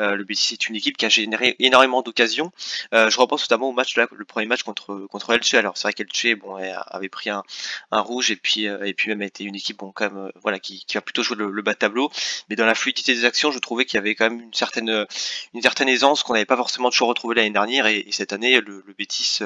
euh, 0.00 0.16
le 0.16 0.24
Betis 0.24 0.54
est 0.54 0.68
une 0.68 0.76
équipe 0.76 0.96
qui 0.96 1.06
a 1.06 1.08
généré 1.08 1.56
énormément 1.60 2.02
d'occasions. 2.02 2.52
je 2.92 3.16
repense 3.16 3.42
notamment 3.42 3.70
au 3.70 3.72
match 3.72 3.96
là, 3.96 4.06
le 4.12 4.24
premier 4.24 4.46
match 4.46 4.62
contre 4.64 5.06
contre 5.10 5.32
Elche. 5.32 5.54
Alors 5.54 5.76
c'est 5.78 5.84
vrai 5.84 5.92
qu'Elche 5.94 6.36
bon 6.38 6.56
avait 6.56 7.08
pris 7.08 7.30
un, 7.30 7.42
un 7.90 8.00
rouge 8.00 8.30
et 8.30 8.36
puis 8.36 8.64
et 8.64 8.94
puis 8.94 9.08
même 9.08 9.22
été 9.22 9.44
une 9.44 9.54
équipe 9.54 9.78
bon 9.78 9.92
quand 9.92 10.12
même 10.12 10.32
voilà 10.42 10.58
qui, 10.58 10.84
qui 10.84 10.98
a 10.98 11.00
plutôt 11.00 11.22
joué 11.22 11.36
le, 11.38 11.62
bas 11.62 11.74
tableau. 11.74 12.10
Mais 12.50 12.56
dans 12.56 12.66
la 12.66 12.74
fluidité 12.74 13.14
des 13.14 13.24
actions, 13.24 13.50
je 13.50 13.58
trouvais 13.60 13.84
qu'il 13.86 13.96
y 13.96 14.00
avait 14.00 14.14
quand 14.14 14.28
même 14.28 14.40
une 14.40 14.54
certaine 14.54 15.06
une 15.54 15.62
certaine 15.62 15.88
aisance 15.88 16.22
qu'on 16.22 16.34
n'avait 16.34 16.44
pas 16.44 16.56
forcément 16.56 16.90
toujours 16.90 17.08
retrouvé 17.08 17.34
l'année 17.36 17.50
dernière 17.50 17.86
et, 17.86 18.06
cette 18.10 18.32
année 18.32 18.60
le, 18.60 18.82
le 18.86 18.92
Betis 18.94 19.40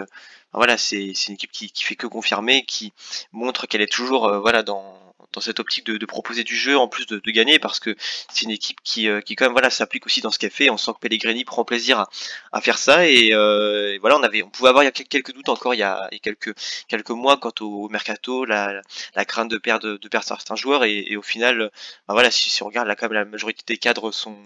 voilà, 0.54 0.76
c'est 0.76 1.12
une 1.28 1.34
équipe 1.34 1.50
qui, 1.52 1.70
fait 1.76 1.96
que 1.96 2.06
confirmer, 2.06 2.64
qui 2.64 2.92
montre 3.32 3.66
qu'elle 3.66 3.82
est 3.82 3.92
toujours 3.92 4.26
euh, 4.26 4.40
voilà 4.40 4.62
dans, 4.62 4.98
dans 5.32 5.40
cette 5.40 5.60
optique 5.60 5.86
de, 5.86 6.06
proposer 6.06 6.44
du 6.44 6.56
jeu 6.56 6.76
en 6.76 6.88
plus 6.88 7.06
de, 7.06 7.20
gagner 7.30 7.58
parce 7.58 7.78
que 7.78 7.94
c'est 8.32 8.42
une 8.42 8.50
équipe 8.50 8.78
qui, 8.82 9.08
euh, 9.08 9.20
qui 9.20 9.36
quand 9.36 9.44
même 9.44 9.52
voilà 9.52 9.70
s'applique 9.70 10.06
aussi 10.06 10.20
dans 10.20 10.30
ce 10.30 10.38
qu'elle 10.38 10.50
fait. 10.50 10.70
On 10.70 10.76
sent 10.76 10.92
que 10.94 10.98
Pellegrini 10.98 11.44
prend 11.44 11.64
plaisir 11.64 12.00
à, 12.00 12.08
à 12.52 12.60
faire 12.60 12.78
ça 12.78 13.06
et, 13.06 13.30
euh, 13.32 13.98
voilà 14.00 14.18
on 14.18 14.22
avait 14.22 14.42
on 14.42 14.50
pouvait 14.50 14.70
avoir 14.70 14.84
quelques 14.92 15.32
doutes 15.32 15.48
encore 15.48 15.74
il 15.74 15.78
y 15.78 15.82
a, 15.82 16.08
quelques 16.22 16.54
quelques 16.88 17.10
mois 17.10 17.36
quant 17.36 17.52
au, 17.60 17.88
mercato 17.88 18.44
la, 18.44 18.80
la 19.14 19.24
crainte 19.24 19.50
de 19.50 19.58
perdre 19.58 19.98
de 19.98 20.08
perdre 20.08 20.26
certains 20.26 20.56
joueurs 20.56 20.84
et, 20.84 21.16
au 21.16 21.22
final 21.22 21.70
ben 22.08 22.14
voilà 22.14 22.30
si, 22.30 22.62
on 22.62 22.66
regarde 22.66 22.88
là 22.88 22.96
quand 22.96 23.06
même 23.06 23.14
la 23.14 23.24
majorité 23.24 23.62
des 23.66 23.78
cadres 23.78 24.10
sont 24.10 24.36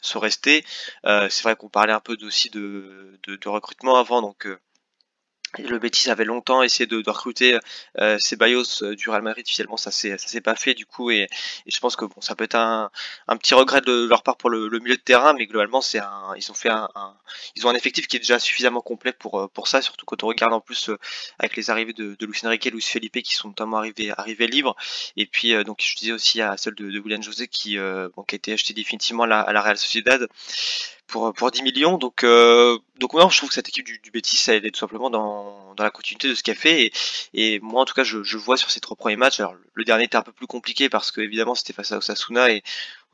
sont 0.00 0.18
restés. 0.18 0.64
C'est 1.04 1.42
vrai 1.42 1.54
qu'on 1.56 1.68
parlait 1.68 1.92
un 1.92 2.00
peu 2.00 2.16
aussi 2.22 2.50
de, 2.50 3.18
de, 3.26 3.36
de 3.36 3.48
recrutement 3.48 3.96
avant 3.96 4.20
donc 4.20 4.48
le 5.58 5.78
Betis 5.78 6.10
avait 6.10 6.24
longtemps 6.24 6.62
essayé 6.62 6.86
de, 6.86 7.02
recruter 7.10 7.58
euh, 7.98 8.18
Ceballos 8.18 8.82
euh, 8.82 8.94
du 8.94 9.10
Real 9.10 9.22
Madrid. 9.22 9.46
Finalement, 9.46 9.76
ça 9.76 9.90
s'est 9.90 10.40
pas 10.40 10.56
fait 10.56 10.74
du 10.74 10.86
coup, 10.86 11.10
et, 11.10 11.28
je 11.66 11.78
pense 11.78 11.96
que 11.96 12.04
bon, 12.04 12.20
ça 12.20 12.34
peut 12.34 12.44
être 12.44 12.54
un, 12.54 12.90
petit 13.38 13.54
regret 13.54 13.80
de 13.80 14.06
leur 14.06 14.22
part 14.22 14.36
pour 14.36 14.50
le, 14.50 14.68
milieu 14.78 14.96
de 14.96 15.00
terrain, 15.00 15.34
mais 15.34 15.46
globalement, 15.46 15.80
c'est 15.80 15.98
un, 15.98 16.32
ils 16.36 16.50
ont 16.50 16.54
fait 16.54 16.70
un, 16.70 16.88
ils 17.56 17.66
ont 17.66 17.70
un 17.70 17.74
effectif 17.74 18.06
qui 18.06 18.16
est 18.16 18.20
déjà 18.20 18.38
suffisamment 18.38 18.80
complet 18.80 19.12
pour 19.12 19.40
euh, 19.40 19.48
pour 19.48 19.68
ça, 19.68 19.82
surtout 19.82 20.06
quand 20.06 20.22
on 20.22 20.28
regarde 20.28 20.52
en 20.52 20.60
plus 20.60 20.88
euh, 20.88 20.98
avec 21.38 21.56
les 21.56 21.70
arrivées 21.70 21.92
de, 21.92 22.16
de 22.18 22.46
Enrique 22.46 22.66
et 22.66 22.70
Luis 22.70 22.82
Felipe 22.82 23.20
qui 23.22 23.34
sont 23.34 23.48
notamment 23.48 23.78
arrivés 23.78 24.46
libres, 24.46 24.74
et 25.16 25.26
puis 25.26 25.52
donc 25.64 25.82
je 25.82 25.94
disais 25.96 26.12
aussi 26.12 26.40
à 26.40 26.56
celle 26.56 26.74
de, 26.74 26.90
de 26.90 26.98
William 26.98 27.22
José 27.22 27.46
qui 27.46 27.76
bon, 27.76 28.24
a 28.26 28.34
été 28.34 28.52
acheté 28.54 28.72
définitivement 28.72 29.24
à 29.24 29.26
la, 29.26 29.40
à 29.40 29.52
la 29.52 29.60
Real 29.60 29.76
Sociedad 29.76 30.28
pour, 31.12 31.32
pour 31.34 31.50
10 31.50 31.62
millions. 31.62 31.98
Donc, 31.98 32.24
euh, 32.24 32.78
donc 32.98 33.12
moi, 33.12 33.28
je 33.30 33.36
trouve 33.36 33.50
que 33.50 33.54
cette 33.54 33.68
équipe 33.68 33.86
du, 33.86 34.00
du 34.00 34.10
Betis, 34.10 34.42
elle 34.50 34.66
est 34.66 34.70
tout 34.72 34.80
simplement 34.80 35.10
dans, 35.10 35.74
dans 35.74 35.84
la 35.84 35.90
continuité 35.90 36.28
de 36.28 36.34
ce 36.34 36.42
qu'elle 36.42 36.56
fait. 36.56 36.84
Et, 36.84 36.92
et 37.34 37.60
moi, 37.60 37.82
en 37.82 37.84
tout 37.84 37.94
cas, 37.94 38.02
je, 38.02 38.22
je 38.24 38.38
vois 38.38 38.56
sur 38.56 38.70
ces 38.70 38.80
trois 38.80 38.96
premiers 38.96 39.16
matchs. 39.16 39.38
Alors, 39.38 39.54
le 39.74 39.84
dernier 39.84 40.04
était 40.04 40.16
un 40.16 40.22
peu 40.22 40.32
plus 40.32 40.46
compliqué 40.46 40.88
parce 40.88 41.12
que 41.12 41.20
évidemment, 41.20 41.54
c'était 41.54 41.74
face 41.74 41.92
à 41.92 41.98
Osasuna 41.98 42.50
et 42.50 42.62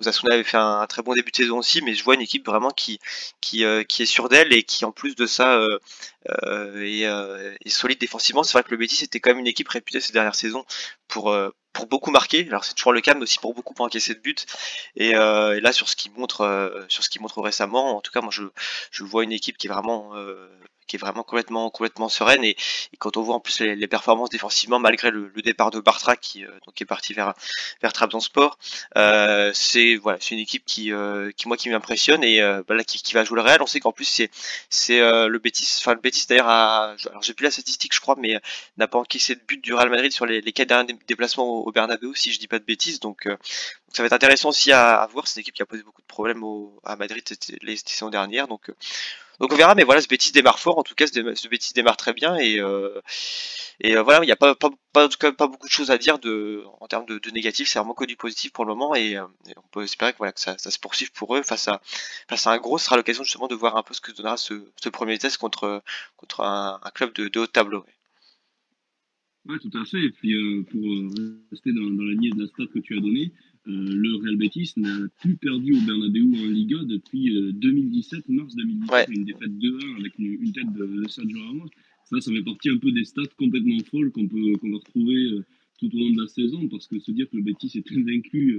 Osasuna 0.01 0.35
avait 0.35 0.45
fait 0.45 0.57
un, 0.57 0.87
très 0.87 1.03
bon 1.03 1.15
début 1.15 1.31
de 1.31 1.37
saison 1.37 1.59
aussi. 1.59 1.83
Mais 1.83 1.95
je 1.95 2.05
vois 2.05 2.15
une 2.15 2.21
équipe 2.21 2.47
vraiment 2.47 2.71
qui 2.71 2.99
qui, 3.41 3.65
euh, 3.65 3.85
qui 3.85 4.03
est 4.03 4.07
sûre 4.07 4.29
d'elle 4.29 4.53
et 4.53 4.63
qui, 4.63 4.85
en 4.85 4.93
plus 4.93 5.15
de 5.15 5.27
ça, 5.27 5.57
euh, 5.59 5.79
euh 6.31 7.57
est, 7.65 7.69
solide 7.69 7.99
défensivement. 7.99 8.43
C'est 8.43 8.53
vrai 8.53 8.63
que 8.63 8.71
le 8.71 8.77
Betis 8.77 9.05
était 9.05 9.21
quand 9.21 9.31
même 9.31 9.41
une 9.41 9.47
équipe 9.47 9.69
réputée 9.69 10.01
ces 10.01 10.13
dernières 10.13 10.35
saisons 10.35 10.65
pour 11.09 11.35
beaucoup 11.89 12.11
marquer. 12.11 12.47
Alors 12.49 12.65
c'est 12.65 12.75
toujours 12.75 12.93
le 12.93 13.01
cas, 13.01 13.15
mais 13.15 13.23
aussi 13.23 13.39
pour 13.39 13.55
beaucoup 13.55 13.75
pour 13.75 13.87
encaisser 13.87 14.15
de 14.15 14.21
buts. 14.21 14.35
Et, 14.97 15.13
là 15.13 15.73
sur 15.73 15.89
ce 15.89 15.97
qu'il 15.97 16.13
montre, 16.13 16.45
récemment, 17.41 17.97
en 17.97 18.01
tout 18.01 18.13
cas 18.13 18.21
moi 18.21 18.31
je, 18.33 19.05
vois 19.05 19.25
une 19.25 19.33
équipe 19.33 19.59
qui 19.59 19.67
est 19.69 19.71
vraiment 19.71 20.15
qui 20.89 20.97
est 20.97 20.99
vraiment 20.99 21.23
complètement 21.23 21.71
complètement 21.71 22.09
sereine 22.09 22.45
et, 22.45 22.57
quand 22.99 23.17
on 23.17 23.23
voit 23.23 23.37
en 23.37 23.41
plus 23.41 23.61
les, 23.61 23.87
performances 23.87 24.31
défensivement 24.31 24.79
malgré 24.81 25.11
le, 25.11 25.31
départ 25.43 25.71
de 25.71 25.81
Bartra 25.81 26.17
qui 26.17 26.45
donc 26.67 26.81
est 26.83 26.85
parti 26.85 27.15
vers 27.15 27.35
vers 27.81 27.93
Trabzonspor, 27.93 28.59
euh, 28.97 29.53
c'est 29.55 29.97
voilà 29.97 30.19
c'est 30.21 30.35
une 30.35 30.41
équipe 30.41 30.65
qui 30.67 30.91
qui 31.37 31.49
moi 31.49 31.57
qui 31.57 31.69
m'impressionne 31.71 32.25
et 32.25 32.41
bah 32.67 32.83
qui, 32.85 33.03
qui 33.03 33.15
va 33.15 33.25
jouer 33.25 33.37
le 33.37 33.43
Real. 33.43 33.63
On 33.63 33.67
sait 33.67 33.81
qu'en 33.81 33.93
plus 33.93 34.05
c'est 34.05 34.31
c'est 34.71 35.01
le 35.01 35.39
Betis, 35.39 35.79
enfin 35.79 35.95
le 35.95 36.01
Betis 36.01 36.27
d'ailleurs 36.29 36.49
a 36.49 36.97
alors 37.11 37.23
j'ai 37.23 37.35
plus 37.35 37.45
la 37.45 37.51
statistique 37.51 37.95
je 37.95 38.01
crois 38.01 38.17
mais 38.19 38.41
n'a 38.79 38.89
pas 38.89 38.99
encaissé 38.99 39.35
de 39.37 39.41
but 39.47 39.63
du 39.63 39.75
Real 39.75 39.91
Madrid 39.91 40.13
sur 40.13 40.27
les, 40.27 40.41
les 40.41 40.53
quatre 40.53 40.69
derniers 40.69 40.97
déplacements 41.07 41.45
au, 41.45 41.69
au 41.69 41.73
Bernabeu 41.73 42.13
si 42.15 42.33
je 42.33 42.39
dis 42.39 42.49
pas 42.49 42.59
de 42.59 42.65
bêtises 42.65 43.01
donc 43.01 43.29
ça 43.93 44.03
va 44.03 44.07
être 44.07 44.13
intéressant 44.13 44.51
aussi 44.51 44.73
à, 44.73 45.07
voir. 45.11 45.27
C'est 45.27 45.37
une 45.37 45.43
équipe 45.43 45.55
qui 45.55 45.63
a 45.63 45.67
posé 45.67 45.83
beaucoup 45.83 46.03
de 46.03 46.07
problèmes 46.07 46.45
au, 46.45 46.79
à 46.85 46.97
Madrid 46.97 47.25
les 47.63 47.77
saisons 47.77 48.11
dernières. 48.11 48.49
Donc, 48.49 48.69
euh, 48.69 48.75
donc 49.41 49.53
on 49.53 49.57
verra. 49.57 49.75
Mais 49.75 49.85
voilà, 49.85 50.01
ce 50.01 50.09
bêtise 50.09 50.33
démarre 50.33 50.59
fort. 50.59 50.79
En 50.79 50.83
tout 50.83 50.95
cas, 50.95 51.07
ce, 51.07 51.49
bêtise 51.49 51.73
démarre 51.73 51.97
très 51.97 52.13
bien. 52.13 52.37
Et, 52.37 52.61
euh, 52.61 53.01
et 53.81 53.97
euh, 53.97 54.03
voilà, 54.03 54.23
il 54.23 54.27
n'y 54.27 54.33
a 54.33 54.37
pas, 54.37 54.55
pas, 54.55 54.71
pas, 54.93 55.09
pas 55.09 55.47
beaucoup 55.47 55.67
de 55.67 55.73
choses 55.73 55.91
à 55.91 55.99
dire 55.99 56.19
de, 56.19 56.65
en 56.81 56.87
termes 56.87 57.07
de, 57.07 57.19
de 57.19 57.31
négatif. 57.31 57.69
C'est 57.69 57.79
vraiment 57.79 57.95
que 57.95 58.05
du 58.05 58.17
positif 58.17 58.53
pour 58.53 58.65
le 58.65 58.75
moment. 58.75 58.95
Et, 58.95 59.19
on 59.19 59.69
peut 59.71 59.83
espérer 59.83 60.13
que, 60.13 60.19
voilà, 60.19 60.33
que 60.33 60.41
ça, 60.41 60.57
ça, 60.59 60.71
se 60.71 60.79
poursuive 60.79 61.13
pour 61.13 61.37
eux 61.37 61.43
face 61.43 61.69
à, 61.69 61.81
face 62.29 62.47
à 62.47 62.53
un 62.53 62.59
gros. 62.59 62.79
Ce 62.79 62.87
sera 62.87 62.97
l'occasion 62.97 63.25
justement 63.25 63.49
de 63.49 63.55
voir 63.55 63.77
un 63.77 63.83
peu 63.83 63.95
ce 63.95 64.01
que 64.01 64.13
donnera 64.13 64.37
ce, 64.37 64.55
ce 64.83 64.89
premier 64.89 65.19
test 65.19 65.39
contre, 65.39 65.83
contre 66.17 66.41
un, 66.41 66.81
un 66.83 66.91
club 66.91 67.13
de, 67.15 67.29
de 67.29 67.41
haut 67.41 67.47
tableau. 67.47 67.85
Oui, 69.47 69.57
tout 69.61 69.79
à 69.79 69.85
fait. 69.85 70.05
Et 70.05 70.11
puis, 70.11 70.65
pour 70.65 70.81
rester 71.51 71.73
dans, 71.73 71.81
la 71.83 72.13
lignée 72.13 72.31
de 72.31 72.43
la 72.43 72.67
que 72.67 72.79
tu 72.81 72.97
as 72.97 73.01
donnée, 73.01 73.33
euh, 73.33 73.48
le 73.69 74.17
Real 74.17 74.37
Betis 74.37 74.73
n'a 74.77 75.09
plus 75.21 75.37
perdu 75.37 75.75
au 75.75 75.81
Bernabeu 75.81 76.23
en 76.23 76.47
Liga 76.51 76.79
depuis 76.85 77.53
2017, 77.53 78.25
euh, 78.31 78.33
mars 78.33 78.55
2017, 78.57 79.09
une 79.11 79.25
défaite 79.25 79.53
2-1 79.59 80.01
avec 80.01 80.19
une, 80.19 80.53
tête 80.53 80.73
de, 80.73 81.07
Sergio 81.09 81.39
Ramos. 81.41 81.69
Ça, 82.05 82.21
ça 82.21 82.33
fait 82.33 82.43
partie 82.43 82.71
un 82.71 82.79
peu 82.79 82.91
des 82.93 83.05
stats 83.05 83.23
complètement 83.37 83.79
folles 83.91 84.11
qu'on 84.11 84.27
peut 84.27 84.57
qu'on 84.61 84.71
va 84.71 84.79
retrouver 84.79 85.33
euh, 85.33 85.45
tout 85.79 85.95
au 85.95 85.99
long 85.99 86.11
de 86.11 86.23
la 86.23 86.29
saison, 86.29 86.67
parce 86.69 86.87
que 86.87 86.99
se 86.99 87.11
dire 87.13 87.29
que 87.29 87.37
le 87.37 87.43
Betis 87.43 87.71
est 87.75 87.93
invaincu 87.93 88.59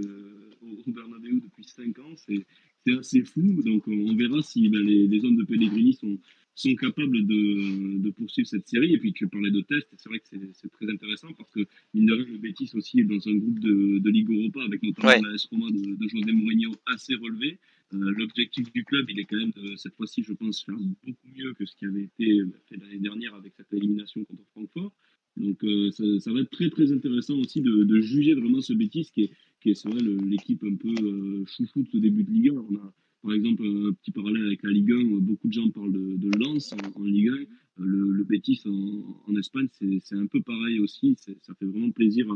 au 0.61 0.91
Bernabeu 0.91 1.41
depuis 1.41 1.63
5 1.63 1.99
ans, 1.99 2.15
c'est 2.15 2.45
assez 2.93 3.23
flou. 3.23 3.61
Donc 3.63 3.87
on 3.87 4.15
verra 4.15 4.41
si 4.41 4.69
ben, 4.69 4.85
les, 4.85 5.07
les, 5.07 5.25
hommes 5.25 5.35
de 5.35 5.43
Pellegrini 5.43 5.93
sont, 5.93 6.17
sont 6.59 6.75
capables 6.75 7.25
de, 7.25 7.99
de, 7.99 8.09
poursuivre 8.11 8.47
cette 8.47 8.67
série. 8.67 8.93
Et 8.93 8.97
puis 8.97 9.13
tu 9.13 9.27
parlais 9.27 9.51
de 9.51 9.61
tests, 9.61 9.87
c'est 9.97 10.09
vrai 10.09 10.19
que 10.19 10.25
c'est 10.53 10.71
très 10.71 10.89
intéressant 10.89 11.31
parce 11.33 11.49
que 11.51 11.61
mine 11.93 12.05
de 12.05 12.13
rien, 12.13 12.25
le 12.25 12.37
Betis 12.37 12.69
aussi 12.73 12.99
est 12.99 13.03
dans 13.03 13.27
un 13.27 13.35
groupe 13.35 13.59
de, 13.59 13.99
de 13.99 14.09
Ligue 14.09 14.29
Europa 14.29 14.61
avec 14.63 14.83
notamment 14.83 15.27
la 15.29 15.35
S 15.35 15.45
Roma 15.45 15.69
de, 15.71 15.95
de, 15.95 16.07
José 16.07 16.31
Mourinho 16.31 16.71
assez 16.85 17.15
relevé. 17.15 17.59
Euh, 17.93 18.11
L'objectif 18.17 18.71
du 18.73 18.83
club, 18.83 19.09
il 19.09 19.19
est 19.19 19.25
quand 19.25 19.37
même 19.37 19.51
de, 19.51 19.75
cette 19.77 19.95
fois-ci, 19.95 20.23
je 20.23 20.33
pense, 20.33 20.63
faire 20.63 20.75
beaucoup 20.75 21.29
mieux 21.35 21.53
que 21.53 21.65
ce 21.65 21.75
qui 21.75 21.85
avait 21.85 22.03
été 22.03 22.41
fait 22.67 22.77
l'année 22.77 22.99
dernière 22.99 23.33
avec 23.35 23.53
cette 23.55 23.71
élimination 23.73 24.23
contre 24.25 24.43
Francfort. 24.51 24.93
Donc 25.37 25.63
euh, 25.63 25.91
ça, 25.91 26.03
ça, 26.19 26.33
va 26.33 26.41
être 26.41 26.49
très 26.49 26.69
très 26.69 26.91
intéressant 26.91 27.37
aussi 27.37 27.61
de, 27.61 27.83
de 27.83 28.01
juger 28.01 28.33
vraiment 28.33 28.61
ce 28.61 28.73
Betis 28.73 29.09
qui 29.13 29.23
est, 29.23 29.31
qui 29.61 29.69
est 29.69 29.85
l'équipe 30.25 30.63
un 30.63 30.75
peu 30.75 30.93
euh, 31.01 31.45
chouchou 31.45 31.83
de 31.83 31.87
ce 31.87 31.97
début 31.97 32.23
de 32.23 32.31
Ligue 32.31 32.49
1. 32.49 32.53
On 32.53 32.75
a 32.75 32.93
par 33.21 33.33
exemple, 33.33 33.63
un 33.65 33.93
petit 33.93 34.11
parallèle 34.11 34.45
avec 34.45 34.63
la 34.63 34.71
Ligue 34.71 34.91
1, 34.91 35.19
beaucoup 35.19 35.47
de 35.47 35.53
gens 35.53 35.69
parlent 35.69 35.91
de, 35.91 36.15
de 36.17 36.37
Lens 36.37 36.73
en, 36.95 37.03
Ligue 37.03 37.29
1. 37.29 37.45
Le, 37.81 38.11
le 38.11 38.23
Betis 38.25 38.61
en, 38.65 39.35
Espagne, 39.37 39.67
c'est 39.71 40.15
un 40.15 40.27
peu 40.27 40.41
pareil 40.41 40.79
aussi. 40.79 41.15
Ça 41.17 41.53
fait 41.55 41.65
vraiment 41.65 41.91
plaisir 41.91 42.29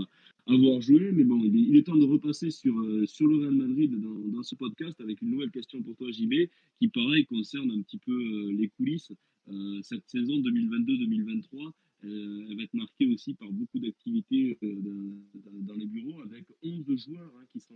à, 0.48 0.56
voir 0.56 0.82
jouer. 0.82 1.12
Mais 1.12 1.24
bon, 1.24 1.42
il 1.44 1.76
est, 1.76 1.84
temps 1.84 1.98
de 1.98 2.06
repasser 2.06 2.50
sur, 2.50 2.78
euh, 2.80 3.06
sur 3.06 3.28
le 3.28 3.38
Real 3.38 3.54
Madrid 3.54 3.92
dans, 4.00 4.20
dans, 4.28 4.44
ce 4.44 4.56
podcast 4.56 5.00
avec 5.02 5.22
une 5.22 5.32
nouvelle 5.32 5.52
question 5.52 5.82
pour 5.82 5.96
toi, 5.96 6.12
JB, 6.12 6.50
qui, 6.80 6.88
pareil, 6.90 7.26
concerne 7.26 7.72
un 7.72 7.82
petit 7.82 7.98
peu 7.98 8.12
euh, 8.12 8.52
les 8.52 8.70
coulisses. 8.70 9.12
Euh, 9.50 9.80
cette 9.82 10.08
saison 10.08 10.40
2022-2023, 10.40 11.72
elle 12.04 12.56
va 12.56 12.64
être 12.64 12.74
marquée 12.74 13.06
aussi 13.14 13.34
par 13.34 13.50
beaucoup 13.52 13.80
d'activités 13.80 14.58
dans, 14.62 15.76
les 15.76 15.86
bureaux 15.86 16.22
avec 16.22 16.46
11 16.62 16.86
joueurs 16.98 17.32
hein, 17.38 17.46
qui 17.52 17.60
sont 17.60 17.76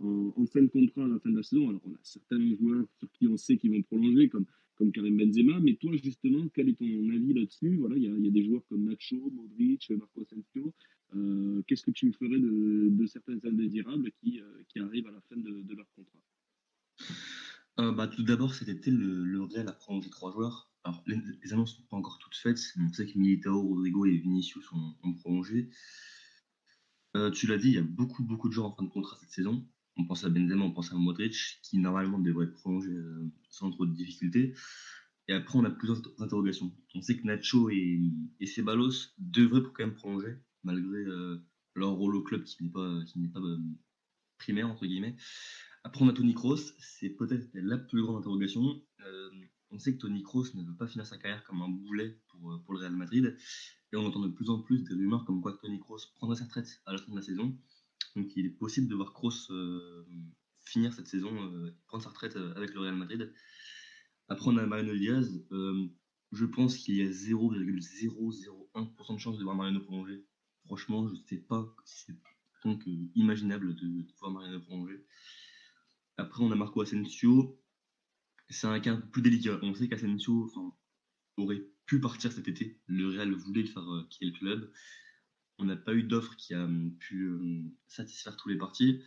en, 0.00 0.46
fin 0.46 0.62
de 0.62 0.68
contrat 0.68 1.04
à 1.04 1.08
la 1.08 1.18
fin 1.18 1.30
de 1.30 1.36
la 1.36 1.42
saison. 1.42 1.68
Alors, 1.68 1.82
on 1.86 1.92
a 1.92 2.00
certains 2.02 2.54
joueurs 2.56 2.86
sur 2.98 3.10
qui 3.12 3.26
on 3.26 3.36
sait 3.36 3.56
qu'ils 3.56 3.72
vont 3.72 3.82
prolonger, 3.82 4.28
comme, 4.28 4.46
comme 4.76 4.92
Karim 4.92 5.16
Benzema, 5.16 5.60
mais 5.60 5.74
toi, 5.74 5.92
justement, 6.02 6.48
quel 6.54 6.68
est 6.68 6.78
ton 6.78 7.10
avis 7.10 7.34
là-dessus? 7.34 7.76
Voilà, 7.76 7.96
il 7.96 8.04
y 8.04 8.08
a, 8.08 8.30
des 8.30 8.44
joueurs 8.44 8.64
comme 8.68 8.84
Nacho, 8.84 9.30
Modric, 9.30 9.90
Marco 9.90 10.22
Asensio. 10.22 10.72
Euh, 11.14 11.62
Qu'est-ce 11.66 11.82
que 11.82 11.90
tu 11.90 12.12
ferais 12.12 12.38
de, 12.38 12.88
de 12.90 13.06
certains 13.06 13.38
indésirables 13.44 14.10
qui, 14.20 14.40
euh, 14.40 14.62
qui, 14.68 14.78
arrivent 14.78 15.08
à 15.08 15.12
la 15.12 15.20
fin 15.22 15.36
de, 15.36 15.74
leur 15.74 15.86
contrat? 15.96 16.20
Euh, 17.80 17.92
bah, 17.92 18.06
Tout 18.06 18.22
d'abord, 18.22 18.54
cet 18.54 18.68
été, 18.68 18.90
le, 18.90 19.24
le 19.24 19.42
Real 19.42 19.68
a 19.68 19.72
prolongé 19.72 20.08
trois 20.08 20.32
joueurs. 20.32 20.69
Alors, 20.84 21.02
les, 21.06 21.52
annonces 21.52 21.74
ne 21.74 21.82
sont 21.82 21.88
pas 21.88 21.96
encore 21.96 22.18
toutes 22.18 22.36
faites. 22.36 22.60
On 22.78 22.92
sait 22.92 23.06
que 23.06 23.18
Militao, 23.18 23.60
Rodrigo 23.60 24.06
et 24.06 24.16
Vinicius 24.16 24.70
ont, 24.72 24.94
ont 25.02 25.14
prolongé. 25.14 25.70
Euh, 27.16 27.30
tu 27.30 27.46
l'as 27.46 27.58
dit, 27.58 27.68
il 27.68 27.74
y 27.74 27.78
a 27.78 27.82
beaucoup, 27.82 28.22
beaucoup 28.22 28.48
de 28.48 28.54
joueurs 28.54 28.68
en 28.68 28.76
fin 28.76 28.84
de 28.84 28.88
contrat 28.88 29.16
cette 29.20 29.30
saison 29.30 29.66
on 30.00 30.04
pense 30.06 30.24
à 30.24 30.28
Benzema, 30.28 30.64
on 30.64 30.72
pense 30.72 30.92
à 30.92 30.96
Modric, 30.96 31.60
qui 31.62 31.78
normalement 31.78 32.18
devrait 32.18 32.46
être 32.46 32.54
prolongé 32.54 32.90
euh, 32.90 33.30
sans 33.48 33.70
trop 33.70 33.86
de 33.86 33.94
difficultés. 33.94 34.54
Et 35.28 35.32
après, 35.32 35.58
on 35.58 35.64
a 35.64 35.70
plusieurs 35.70 36.00
interrogations. 36.18 36.72
On 36.94 37.02
sait 37.02 37.16
que 37.16 37.24
Nacho 37.24 37.70
et, 37.70 38.00
et 38.40 38.46
Ceballos 38.46 39.12
devraient 39.18 39.62
quand 39.62 39.84
même 39.84 39.94
prolonger, 39.94 40.36
malgré 40.64 40.98
euh, 40.98 41.38
leur 41.74 41.90
rôle 41.92 42.16
au 42.16 42.22
club 42.22 42.44
qui 42.44 42.64
n'est 42.64 42.70
pas, 42.70 43.00
qui 43.06 43.28
pas 43.28 43.40
primaire, 44.38 44.68
entre 44.68 44.86
guillemets. 44.86 45.16
Après, 45.84 46.04
on 46.04 46.08
a 46.08 46.12
Tony 46.12 46.34
Kroos, 46.34 46.72
c'est 46.78 47.10
peut-être 47.10 47.48
la 47.54 47.78
plus 47.78 48.02
grande 48.02 48.18
interrogation. 48.18 48.82
On 49.70 49.78
sait 49.78 49.94
que 49.94 50.00
Tony 50.00 50.22
Kroos 50.22 50.54
ne 50.54 50.64
veut 50.64 50.76
pas 50.76 50.86
finir 50.86 51.06
sa 51.06 51.18
carrière 51.18 51.44
comme 51.44 51.62
un 51.62 51.68
boulet 51.68 52.18
pour, 52.28 52.62
pour 52.64 52.74
le 52.74 52.80
Real 52.80 52.96
Madrid. 52.96 53.36
Et 53.92 53.96
on 53.96 54.06
entend 54.06 54.20
de 54.20 54.28
plus 54.28 54.50
en 54.50 54.60
plus 54.60 54.84
des 54.84 54.94
rumeurs 54.94 55.24
comme 55.24 55.40
quoi 55.40 55.58
Tony 55.60 55.80
Kroos 55.80 55.98
prendrait 56.16 56.36
sa 56.36 56.44
retraite 56.44 56.80
à 56.86 56.92
la 56.92 56.98
fin 56.98 57.10
de 57.10 57.16
la 57.16 57.22
saison. 57.22 57.56
Donc 58.16 58.36
il 58.36 58.46
est 58.46 58.50
possible 58.50 58.88
de 58.88 58.94
voir 58.94 59.12
Kroos 59.12 59.50
euh, 59.50 60.06
finir 60.64 60.92
cette 60.92 61.06
saison, 61.06 61.34
euh, 61.34 61.76
prendre 61.86 62.02
sa 62.02 62.10
retraite 62.10 62.36
euh, 62.36 62.54
avec 62.54 62.74
le 62.74 62.80
Real 62.80 62.96
Madrid. 62.96 63.32
Après, 64.28 64.48
on 64.48 64.56
a 64.56 64.66
Mariano 64.66 64.96
Diaz. 64.96 65.44
je 66.32 66.44
pense 66.44 66.76
qu'il 66.76 66.96
y 66.96 67.02
a 67.02 67.10
0,001% 67.10 69.14
de 69.14 69.18
chance 69.18 69.38
de 69.38 69.42
voir 69.42 69.56
Mariano 69.56 69.80
prolonger. 69.80 70.24
Franchement, 70.66 71.08
je 71.08 71.14
ne 71.14 71.26
sais 71.26 71.38
pas 71.38 71.66
si 71.84 72.04
c'est 72.06 72.16
donc 72.64 72.84
imaginable 73.16 73.74
de, 73.74 74.06
voir 74.20 74.30
Mariano 74.30 74.60
prolonger. 74.60 75.04
Après, 76.16 76.44
on 76.44 76.52
a 76.52 76.54
Marco 76.54 76.80
Asensio. 76.80 77.60
C'est 78.50 78.66
un 78.66 78.80
cas 78.80 78.96
plus 78.96 79.22
délicat. 79.22 79.58
On 79.62 79.74
sait 79.74 79.88
qu'Asensio 79.88 80.52
aurait 81.36 81.62
pu 81.86 82.00
partir 82.00 82.32
cet 82.32 82.48
été. 82.48 82.80
Le 82.86 83.08
Real 83.08 83.32
voulait 83.32 83.62
le 83.62 83.68
faire 83.68 83.84
quitter 84.10 84.26
le 84.26 84.32
club 84.32 84.72
on 85.60 85.66
n'a 85.66 85.76
pas 85.76 85.94
eu 85.94 86.02
d'offre 86.02 86.34
qui 86.36 86.54
a 86.54 86.64
hum, 86.64 86.96
pu 86.98 87.28
hum, 87.28 87.72
satisfaire 87.86 88.36
tous 88.36 88.48
les 88.48 88.56
partis. 88.56 89.02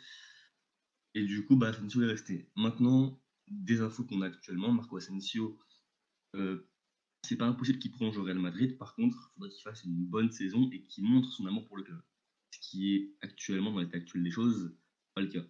Et 1.15 1.25
du 1.25 1.45
coup, 1.45 1.55
bah, 1.55 1.69
Asensio 1.69 2.01
est 2.03 2.07
resté. 2.07 2.49
Maintenant, 2.55 3.19
des 3.47 3.81
infos 3.81 4.03
qu'on 4.03 4.21
a 4.21 4.27
actuellement, 4.27 4.71
Marco 4.71 4.97
Asensio, 4.97 5.59
euh, 6.35 6.69
c'est 7.23 7.35
pas 7.35 7.45
impossible 7.45 7.79
qu'il 7.79 7.91
prolonge 7.91 8.17
au 8.17 8.23
Real 8.23 8.39
Madrid. 8.39 8.77
Par 8.77 8.95
contre, 8.95 9.31
il 9.31 9.33
faudrait 9.33 9.49
qu'il 9.49 9.63
fasse 9.63 9.83
une 9.83 10.05
bonne 10.05 10.31
saison 10.31 10.69
et 10.71 10.83
qu'il 10.83 11.03
montre 11.03 11.31
son 11.31 11.45
amour 11.45 11.67
pour 11.67 11.77
le 11.77 11.83
club. 11.83 12.01
Ce 12.51 12.59
qui 12.59 12.95
est 12.95 13.15
actuellement, 13.21 13.71
dans 13.71 13.79
l'état 13.79 13.97
actuel 13.97 14.23
des 14.23 14.31
choses, 14.31 14.75
pas 15.13 15.21
le 15.21 15.27
cas. 15.27 15.43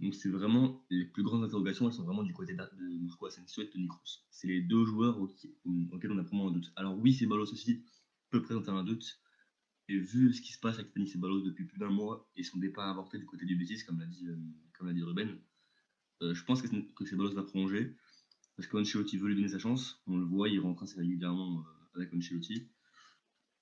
Donc 0.00 0.14
c'est 0.14 0.30
vraiment 0.30 0.82
les 0.90 1.04
plus 1.04 1.22
grandes 1.22 1.44
interrogations, 1.44 1.86
elles 1.86 1.94
sont 1.94 2.04
vraiment 2.04 2.22
du 2.22 2.32
côté 2.32 2.54
de 2.54 2.98
Marco 3.02 3.26
Asensio 3.26 3.62
et 3.62 3.66
de 3.66 3.70
Toni 3.70 3.86
Kroos. 3.86 4.24
C'est 4.30 4.48
les 4.48 4.62
deux 4.62 4.84
joueurs 4.86 5.20
auxquels 5.20 6.10
on 6.10 6.18
a 6.18 6.22
vraiment 6.22 6.48
un 6.48 6.52
doute. 6.52 6.72
Alors 6.76 6.98
oui, 6.98 7.12
c'est 7.12 7.26
Balos 7.26 7.52
aussi 7.52 7.84
peut 8.30 8.42
présenter 8.42 8.70
un 8.70 8.84
doute, 8.84 9.20
et 9.88 9.98
vu 9.98 10.32
ce 10.32 10.40
qui 10.40 10.52
se 10.52 10.58
passe 10.58 10.76
avec 10.76 10.90
Stanis 10.90 11.08
Ceballos 11.08 11.40
depuis 11.40 11.64
plus 11.64 11.78
d'un 11.78 11.90
mois 11.90 12.30
et 12.36 12.44
son 12.44 12.58
départ 12.58 12.88
avorté 12.88 13.18
du 13.18 13.26
côté 13.26 13.44
du 13.44 13.56
Betis, 13.56 13.84
comme 13.84 13.98
l'a 13.98 14.06
dit, 14.06 14.28
euh, 14.28 14.92
dit 14.92 15.02
Ruben, 15.02 15.36
euh, 16.22 16.32
je 16.32 16.44
pense 16.44 16.62
que, 16.62 16.68
que 16.68 17.04
Ceballos 17.04 17.34
va 17.34 17.42
prolonger 17.42 17.96
parce 18.56 18.68
qu'Ancelotti 18.68 19.16
veut 19.16 19.28
lui 19.28 19.34
donner 19.34 19.48
sa 19.48 19.58
chance. 19.58 20.00
On 20.06 20.16
le 20.16 20.24
voit, 20.24 20.48
il 20.48 20.60
rentre 20.60 20.84
assez 20.84 20.96
régulièrement 20.96 21.58
euh, 21.60 21.96
avec 21.96 22.14
Ancelotti. 22.14 22.68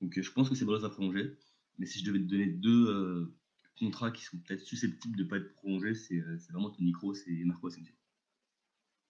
Donc 0.00 0.21
je 0.21 0.30
pense 0.33 0.50
que 0.50 0.54
Ceballos 0.54 0.80
va 0.80 0.90
prolonger. 0.90 1.38
Mais 1.78 1.87
si 1.87 2.00
je 2.00 2.04
devais 2.04 2.18
te 2.18 2.25
donner 2.25 2.47
deux 2.47 3.33
contrats 3.78 4.11
qui 4.11 4.25
sont 4.25 4.38
peut-être 4.38 4.62
susceptibles 4.62 5.16
de 5.16 5.25
ne 5.25 5.28
pas 5.28 5.37
être 5.37 5.52
prolongés, 5.54 5.94
c'est 5.94 6.20
vraiment 6.50 6.70
Tony 6.70 6.92
Kroos 6.92 7.14
et 7.26 7.44
Marco 7.44 7.68
Asensio. 7.68 7.94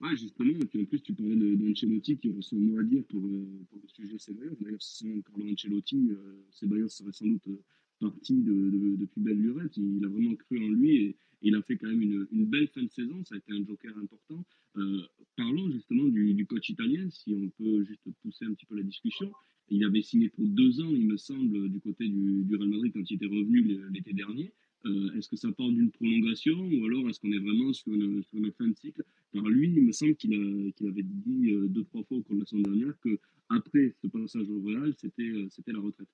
Ouais, 0.00 0.16
justement, 0.16 0.56
et 0.60 0.64
puis 0.64 0.80
en 0.80 0.84
plus, 0.84 1.02
tu 1.02 1.12
parlais 1.12 1.34
d'Ancelotti 1.34 2.18
qui 2.18 2.30
aurait 2.30 2.42
son 2.42 2.56
mot 2.56 2.78
à 2.78 2.84
dire 2.84 3.02
pour, 3.08 3.26
euh, 3.26 3.66
le 3.72 3.88
sujet 3.88 4.16
Ceballos. 4.16 4.56
D'ailleurs, 4.60 4.80
sans 4.80 5.20
Carlo 5.22 5.50
Ancelotti, 5.50 6.10
euh, 6.10 6.44
Ceballos 6.52 6.88
serait 6.88 7.10
sans 7.10 7.26
doute 7.26 7.48
euh, 7.48 7.58
parti 7.98 8.34
de, 8.34 8.96
depuis 8.96 9.20
belle 9.20 9.38
lurette. 9.38 9.76
Il 9.76 10.04
a 10.04 10.08
vraiment 10.08 10.36
cru 10.36 10.64
en 10.64 10.68
lui 10.68 10.96
et, 10.96 11.16
il 11.40 11.54
a 11.54 11.62
fait 11.62 11.76
quand 11.76 11.88
même 11.88 12.02
une, 12.02 12.46
belle 12.46 12.68
fin 12.68 12.82
de 12.82 12.90
saison. 12.90 13.24
Ça 13.24 13.36
a 13.36 13.38
été 13.38 13.52
un 13.52 13.64
joker 13.64 13.96
important. 13.98 14.44
Euh, 14.76 15.02
parlons 15.36 15.70
justement 15.70 16.04
du, 16.04 16.46
coach 16.46 16.68
italien, 16.70 17.08
si 17.10 17.32
on 17.32 17.48
peut 17.50 17.84
juste 17.84 18.02
pousser 18.22 18.44
un 18.44 18.54
petit 18.54 18.66
peu 18.66 18.76
la 18.76 18.82
discussion. 18.82 19.30
Il 19.70 19.84
avait 19.84 20.02
signé 20.02 20.28
pour 20.30 20.46
deux 20.48 20.80
ans, 20.80 20.90
il 20.90 21.06
me 21.06 21.16
semble, 21.16 21.68
du 21.68 21.80
côté 21.80 22.08
du, 22.08 22.56
Real 22.56 22.68
Madrid 22.68 22.92
quand 22.94 23.10
il 23.10 23.14
était 23.14 23.26
revenu 23.26 23.62
l'été 23.90 24.12
dernier. 24.12 24.52
Euh, 24.86 25.12
est-ce 25.14 25.28
que 25.28 25.36
ça 25.36 25.50
part 25.52 25.68
d'une 25.68 25.90
prolongation 25.90 26.56
ou 26.56 26.84
alors 26.86 27.08
est-ce 27.08 27.18
qu'on 27.18 27.32
est 27.32 27.38
vraiment 27.38 27.72
sur 27.72 27.92
une, 27.92 28.22
sur 28.22 28.38
fin 28.56 28.68
de 28.68 28.74
cycle? 28.74 29.04
Car 29.32 29.42
lui, 29.42 29.68
il 29.68 29.82
me 29.82 29.92
semble 29.92 30.14
qu'il 30.14 30.32
avait 30.34 31.02
dit 31.02 31.52
euh, 31.52 31.68
deux, 31.68 31.84
trois 31.84 32.04
fois 32.04 32.18
au 32.18 32.22
cours 32.22 32.36
de 32.36 32.40
la 32.40 32.46
semaine 32.46 32.62
dernière 32.62 32.98
que 33.00 33.18
après 33.48 33.96
ce 34.00 34.06
passage 34.06 34.48
au 34.48 34.62
Real, 34.62 34.94
c'était 34.96 35.22
euh, 35.22 35.48
c'était 35.50 35.72
la 35.72 35.80
retraite. 35.80 36.08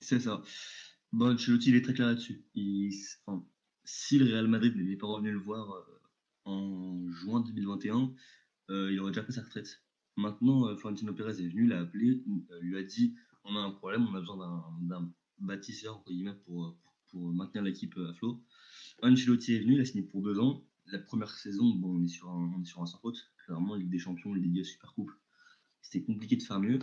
C'est 0.00 0.20
ça. 0.20 0.42
Bon, 1.12 1.32
Ancelotti, 1.32 1.70
il 1.70 1.76
est 1.76 1.82
très 1.82 1.94
clair 1.94 2.08
là-dessus. 2.08 2.44
Si 3.84 4.18
le 4.18 4.24
Real 4.26 4.48
Madrid 4.48 4.76
n'était 4.76 4.96
pas 4.96 5.06
revenu 5.06 5.30
le 5.30 5.38
voir 5.38 5.86
en 6.44 7.08
juin 7.12 7.40
2021, 7.40 8.12
il 8.68 8.98
aurait 9.00 9.12
déjà 9.12 9.22
pris 9.22 9.32
sa 9.32 9.42
retraite. 9.42 9.80
Maintenant, 10.16 10.74
Florentino 10.76 11.12
Pérez 11.12 11.42
est 11.42 11.48
venu, 11.48 11.66
l'a 11.66 11.80
appelé, 11.80 12.22
lui 12.60 12.78
a 12.78 12.82
dit 12.82 13.14
on 13.44 13.56
a 13.56 13.60
un 13.60 13.70
problème, 13.70 14.06
on 14.08 14.14
a 14.14 14.20
besoin 14.20 14.64
d'un 14.80 15.12
bâtisseur 15.38 15.96
entre 15.96 16.10
guillemets 16.10 16.34
pour, 16.44 16.76
pour 17.10 17.32
maintenir 17.32 17.62
l'équipe 17.62 17.96
à 17.98 18.12
flot. 18.14 18.42
Ancelotti 19.02 19.54
est 19.54 19.60
venu, 19.60 19.74
il 19.74 19.80
a 19.80 19.84
signé 19.84 20.02
pour 20.02 20.22
deux 20.22 20.38
ans. 20.38 20.64
La 20.86 20.98
première 20.98 21.30
saison, 21.30 21.68
bon, 21.68 21.96
on 21.96 22.04
est 22.04 22.08
sur 22.08 22.30
un, 22.30 22.52
on 22.56 22.62
est 22.62 22.66
sur 22.66 22.82
un 22.82 22.86
sans 22.86 22.98
faute. 22.98 23.30
Clairement, 23.44 23.74
Ligue 23.74 23.90
des 23.90 23.98
Champions, 23.98 24.34
Ligue 24.34 24.64
Super 24.64 24.92
Coupe, 24.94 25.12
c'était 25.82 26.04
compliqué 26.04 26.36
de 26.36 26.42
faire 26.42 26.60
mieux. 26.60 26.78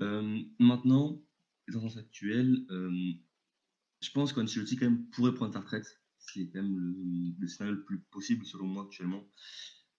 Euh, 0.00 0.42
maintenant, 0.58 1.22
les 1.66 1.74
tendances 1.74 1.96
actuelles, 1.96 2.66
euh, 2.70 3.12
je 4.00 4.10
pense 4.10 4.32
qu'Ancelotti 4.32 4.76
quand 4.76 4.86
même 4.86 5.06
pourrait 5.10 5.34
prendre 5.34 5.52
sa 5.52 5.60
retraite. 5.60 6.00
C'est 6.18 6.48
quand 6.48 6.62
même 6.62 7.34
le, 7.38 7.46
scénario 7.46 7.76
le 7.76 7.84
plus 7.84 8.00
possible 8.10 8.44
selon 8.44 8.66
moi 8.66 8.84
actuellement. 8.84 9.26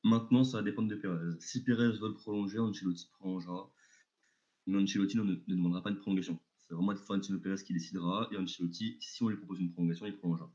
Maintenant, 0.07 0.45
ça 0.45 0.59
va 0.59 0.63
dépendre 0.63 0.87
de 0.87 0.95
Perez. 0.95 1.35
Si 1.41 1.65
Perez 1.65 1.97
veut 1.99 2.07
le 2.07 2.13
prolonger, 2.13 2.59
Ancelotti 2.59 3.09
prolongera. 3.19 3.69
Mais 4.65 4.81
Ancelotti 4.81 5.17
ne, 5.17 5.35
demandera 5.49 5.83
pas 5.83 5.91
de 5.91 5.97
prolongation. 5.97 6.39
C'est 6.59 6.73
vraiment 6.73 6.95
Florentino 6.95 7.37
Pérez 7.39 7.61
qui 7.61 7.73
décidera. 7.73 8.29
Et 8.31 8.37
Ancelotti, 8.37 8.95
si 9.01 9.21
on 9.23 9.27
lui 9.27 9.35
propose 9.35 9.59
une 9.59 9.73
prolongation, 9.73 10.05
il 10.05 10.15
prolongera. 10.15 10.49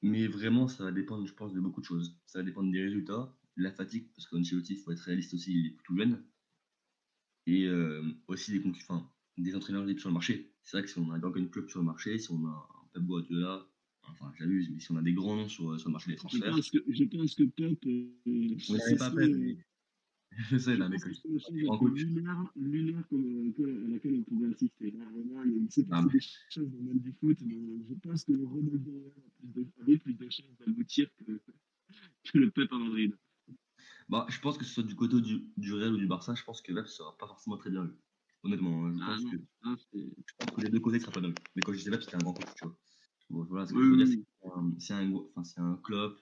Mais 0.00 0.28
vraiment, 0.28 0.68
ça 0.68 0.84
va 0.84 0.92
dépendre, 0.92 1.26
je 1.26 1.34
pense, 1.34 1.52
de 1.52 1.58
beaucoup 1.58 1.80
de 1.80 1.86
choses. 1.86 2.16
Ça 2.24 2.38
va 2.38 2.44
dépendre 2.44 2.70
des 2.70 2.82
résultats, 2.82 3.36
la 3.56 3.72
fatigue, 3.72 4.06
parce 4.14 4.28
qu'Ancelotti, 4.28 4.74
il 4.74 4.78
faut 4.78 4.92
être 4.92 5.00
réaliste 5.00 5.34
aussi, 5.34 5.52
il 5.52 5.66
est 5.66 5.76
tout 5.82 5.96
jeune. 5.96 6.24
Et 7.46 7.66
euh, 7.66 8.00
aussi 8.28 8.52
des 8.52 8.62
concurrents, 8.62 9.12
des 9.38 9.56
entraîneurs 9.56 9.84
libres 9.84 9.98
sur 9.98 10.10
le 10.10 10.14
marché. 10.14 10.54
C'est 10.62 10.76
vrai 10.76 10.84
que 10.84 10.90
si 10.90 11.00
on 11.00 11.10
a 11.10 11.16
un 11.16 11.46
club 11.46 11.68
sur 11.68 11.80
le 11.80 11.84
marché, 11.84 12.16
si 12.20 12.30
on 12.30 12.46
a 12.46 12.50
un 12.50 12.86
Pep 12.92 13.02
Guardiola, 13.02 13.66
enfin 14.10 14.32
j'abuse, 14.38 14.70
mais 14.70 14.80
si 14.80 14.92
on 14.92 14.96
a 14.96 15.02
des 15.02 15.12
grands 15.12 15.36
noms 15.36 15.48
sur, 15.48 15.78
sur 15.78 15.88
le 15.88 15.92
marché 15.92 16.10
des 16.12 16.16
transferts. 16.16 16.50
Je 16.50 16.56
pense 16.56 16.70
que, 16.70 16.78
je 16.88 17.04
pense 17.04 17.34
que 17.34 17.44
Pep. 17.44 17.78
Euh, 17.86 18.56
c'est 18.58 18.96
pas 18.96 19.10
Pep, 19.10 19.30
mais 19.36 19.56
je 20.50 20.58
sais, 20.58 20.76
là, 20.76 20.88
mais 20.88 20.98
que. 20.98 21.08
À 21.08 21.12
laquelle 23.88 24.14
on 24.14 24.22
pouvait 24.22 24.52
assister. 24.52 24.90
vraiment, 24.90 25.44
il 25.44 25.70
s'est 25.70 25.84
passé 25.84 26.08
des 26.08 26.20
choses 26.20 26.70
dans 26.70 26.78
le 26.78 26.84
monde 26.84 27.00
du 27.00 27.12
foot, 27.12 27.38
mais 27.46 27.78
je 27.88 27.94
pense 27.94 28.24
que 28.24 28.32
Ronaldo 28.32 29.12
avait 29.80 29.98
plus 29.98 30.14
de 30.14 30.30
chances 30.30 30.56
d'aboutir 30.58 31.08
que, 31.18 31.40
que 32.32 32.38
le 32.38 32.50
Pep 32.50 32.72
à 32.72 32.78
Madrid. 32.78 33.14
Bah, 34.08 34.26
je 34.28 34.38
pense 34.40 34.58
que 34.58 34.64
ce 34.64 34.74
soit 34.74 34.82
du 34.82 34.94
côté 34.94 35.20
du, 35.20 35.44
du 35.56 35.72
Real 35.72 35.94
ou 35.94 35.98
du 35.98 36.06
Barça, 36.06 36.34
je 36.34 36.44
pense 36.44 36.60
que 36.60 36.72
Pep 36.72 36.86
sera 36.86 37.16
pas 37.16 37.26
forcément 37.26 37.56
très 37.56 37.70
bien 37.70 37.84
vu. 37.84 37.94
Honnêtement, 38.42 38.84
hein, 38.86 38.92
je, 38.92 39.00
ah 39.02 39.06
pense 39.06 39.24
que, 39.24 39.36
ah, 39.62 39.74
je 40.26 40.34
pense 40.38 40.56
que 40.56 40.60
les 40.60 40.70
deux 40.70 40.80
côtés 40.80 40.98
ne 40.98 41.02
sera 41.02 41.12
pas 41.12 41.20
bien. 41.20 41.32
Mais 41.56 41.62
quand 41.62 41.72
je 41.72 41.78
disais 41.78 41.90
Pep, 41.90 42.02
c'était 42.02 42.16
un 42.16 42.18
grand 42.18 42.34
coach, 42.34 42.48
tu 42.56 42.64
vois. 42.64 42.76
Bon, 43.30 43.44
voilà, 43.44 43.66
ce 43.66 43.72
que 43.72 43.82
je 43.82 43.90
veux 43.90 44.04
dire, 44.04 44.24
c'est 44.78 44.92
un, 44.94 45.02
un, 45.36 45.72
un 45.72 45.76
club 45.82 46.16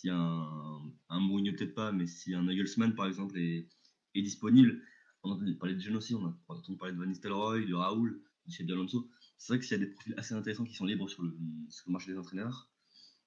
si 0.00 0.08
un, 0.08 0.82
un 1.10 1.20
Mourinho 1.20 1.52
peut-être 1.52 1.74
pas, 1.74 1.92
mais 1.92 2.06
si 2.06 2.34
un 2.34 2.44
Nagelsmann 2.44 2.94
par 2.94 3.06
exemple 3.06 3.38
est, 3.38 3.68
est 4.14 4.22
disponible, 4.22 4.82
on 5.22 5.32
a 5.32 5.34
entendu 5.34 5.54
parler 5.56 5.74
de 5.74 5.80
jeunes 5.80 5.96
aussi, 5.96 6.14
on 6.14 6.24
a 6.24 6.34
entendu 6.48 6.78
parler 6.78 6.94
de 6.94 6.98
Van 6.98 7.06
Nistelrooy, 7.06 7.66
de 7.66 7.74
Raoul, 7.74 8.22
de 8.46 8.50
Xabi 8.50 8.72
Alonso. 8.72 9.10
C'est 9.36 9.52
vrai 9.52 9.58
que 9.58 9.66
s'il 9.66 9.78
y 9.78 9.82
a 9.82 9.84
des 9.84 9.90
profils 9.92 10.14
assez 10.16 10.34
intéressants 10.34 10.64
qui 10.64 10.74
sont 10.74 10.86
libres 10.86 11.08
sur 11.08 11.22
le, 11.22 11.36
sur 11.68 11.88
le 11.88 11.92
marché 11.92 12.12
des 12.12 12.18
entraîneurs, 12.18 12.70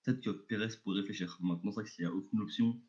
peut-être 0.02 0.22
que 0.22 0.32
Pérez 0.32 0.70
pourrait 0.84 1.02
réfléchir. 1.02 1.38
Maintenant, 1.42 1.72
c'est 1.72 1.76
vrai 1.76 1.84
que 1.84 1.90
s'il 1.92 2.06
n'y 2.06 2.12
a 2.12 2.14
aucune 2.14 2.42
option 2.42 2.82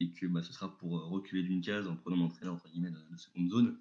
et 0.00 0.12
que 0.12 0.26
bah, 0.26 0.42
ce 0.42 0.52
sera 0.52 0.76
pour 0.76 0.90
reculer 1.08 1.42
d'une 1.42 1.62
case 1.62 1.88
en 1.88 1.96
prenant 1.96 2.16
un 2.18 2.26
entraîneur 2.26 2.54
entre 2.54 2.68
guillemets 2.68 2.90
de, 2.90 3.16
seconde 3.16 3.48
zone, 3.48 3.80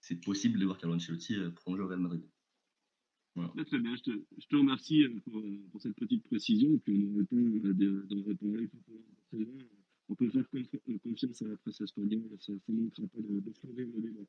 c'est 0.00 0.24
possible 0.24 0.58
de 0.58 0.64
voir 0.64 0.78
Carlo 0.78 0.96
Ancelotti 0.96 1.36
euh, 1.36 1.50
prolonger 1.50 1.82
au 1.82 1.88
Real 1.88 2.00
Madrid. 2.00 2.26
Très 3.34 3.78
bien, 3.78 3.94
je 3.96 4.02
te, 4.46 4.56
remercie 4.56 5.04
euh, 5.04 5.20
pour, 5.24 5.38
euh, 5.38 5.58
pour, 5.70 5.80
cette 5.80 5.96
petite 5.96 6.22
précision. 6.24 6.74
Et 6.74 6.78
puis 6.78 7.08
on 7.10 7.16
répond 7.16 7.36
tout 8.10 9.36
au 9.36 9.38
On 10.10 10.14
peut 10.14 10.28
faire 10.28 10.44
confiance 11.02 11.40
à 11.40 11.48
la 11.48 11.56
presse 11.56 11.80
espagnole, 11.80 12.24
ça 12.40 12.52
ne 12.68 12.74
manquera 12.74 13.06
pas 13.06 13.20
de, 13.22 13.28
le 13.28 13.40
débat. 14.02 14.20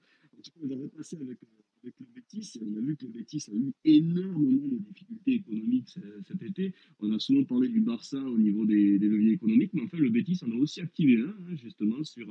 on 0.61 0.67
va 0.67 0.75
repasser 0.75 1.17
avec, 1.17 1.37
euh, 1.43 1.89
le 1.99 2.05
Bétis. 2.15 2.57
On 2.61 2.77
a 2.77 2.79
vu 2.79 2.95
que 2.95 3.05
le 3.05 3.11
Bétis 3.11 3.43
a 3.49 3.53
eu 3.53 3.73
énormément 3.83 4.69
de 4.69 4.77
difficultés 4.77 5.33
économiques 5.33 5.99
cet 6.25 6.41
été. 6.41 6.73
On 7.01 7.11
a 7.11 7.19
souvent 7.19 7.43
parlé 7.43 7.67
du 7.67 7.81
Barça 7.81 8.23
au 8.23 8.37
niveau 8.37 8.65
des, 8.65 8.97
leviers 8.99 9.33
économiques, 9.33 9.71
mais 9.73 9.81
en 9.81 9.87
fait, 9.89 9.97
le 9.97 10.09
Bétis 10.11 10.39
en 10.43 10.51
a 10.51 10.55
aussi 10.55 10.79
activé 10.79 11.19
un, 11.19 11.27
hein, 11.27 11.55
justement, 11.55 12.01
sur, 12.05 12.25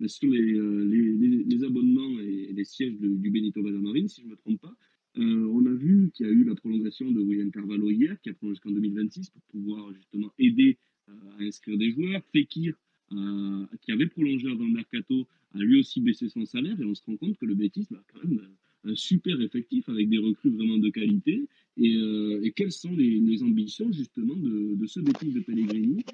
les, 0.00 1.44
les, 1.44 1.64
abonnements 1.64 2.20
et 2.20 2.52
les 2.52 2.64
sièges 2.64 2.98
du 3.00 3.30
Benito 3.30 3.62
Vallamarin, 3.62 4.06
si 4.06 4.20
je 4.20 4.26
ne 4.26 4.32
me 4.32 4.36
trompe 4.36 4.60
pas. 4.60 4.76
Euh, 5.18 5.44
on 5.52 5.66
a 5.66 5.72
vu 5.72 6.10
qu'il 6.14 6.26
y 6.26 6.28
a 6.28 6.32
eu 6.32 6.44
la 6.44 6.54
prolongation 6.54 7.10
de 7.10 7.20
William 7.20 7.50
Carvalho 7.50 7.90
hier, 7.90 8.20
qui 8.22 8.30
a 8.30 8.34
prolongé 8.34 8.56
jusqu'en 8.56 8.70
2026 8.70 9.30
pour 9.30 9.42
pouvoir 9.42 9.92
justement 9.94 10.32
aider 10.38 10.78
euh, 11.08 11.12
à 11.38 11.42
inscrire 11.42 11.76
des 11.76 11.90
joueurs. 11.90 12.22
Fekir, 12.32 12.74
euh, 13.12 13.66
qui 13.82 13.92
avait 13.92 14.06
prolongé 14.06 14.48
avant 14.48 14.64
le 14.64 14.72
mercato, 14.72 15.26
a 15.54 15.58
lui 15.58 15.80
aussi 15.80 16.00
baissé 16.00 16.28
son 16.28 16.44
salaire 16.44 16.80
et 16.80 16.84
on 16.84 16.94
se 16.94 17.02
rend 17.04 17.16
compte 17.16 17.36
que 17.38 17.46
le 17.46 17.54
Betis 17.54 17.88
a 17.92 18.02
quand 18.12 18.28
même 18.28 18.40
un 18.84 18.94
super 18.94 19.40
effectif 19.40 19.88
avec 19.88 20.08
des 20.08 20.18
recrues 20.18 20.50
vraiment 20.50 20.78
de 20.78 20.88
qualité. 20.90 21.48
Et, 21.76 22.52
quelles 22.54 22.72
sont 22.72 22.94
les, 22.94 23.42
ambitions 23.42 23.90
justement 23.92 24.36
de, 24.36 24.86
ce 24.86 25.00
Betis 25.00 25.32
de 25.32 25.40
Pellegrini 25.40 26.04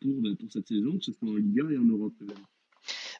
pour, 0.00 0.22
ben, 0.22 0.36
pour 0.36 0.52
cette 0.52 0.68
saison, 0.68 0.98
que 0.98 1.04
ce 1.04 1.12
soit 1.12 1.28
en 1.28 1.36
Liga 1.36 1.68
et 1.70 1.76
en 1.76 1.84
Europe 1.84 2.14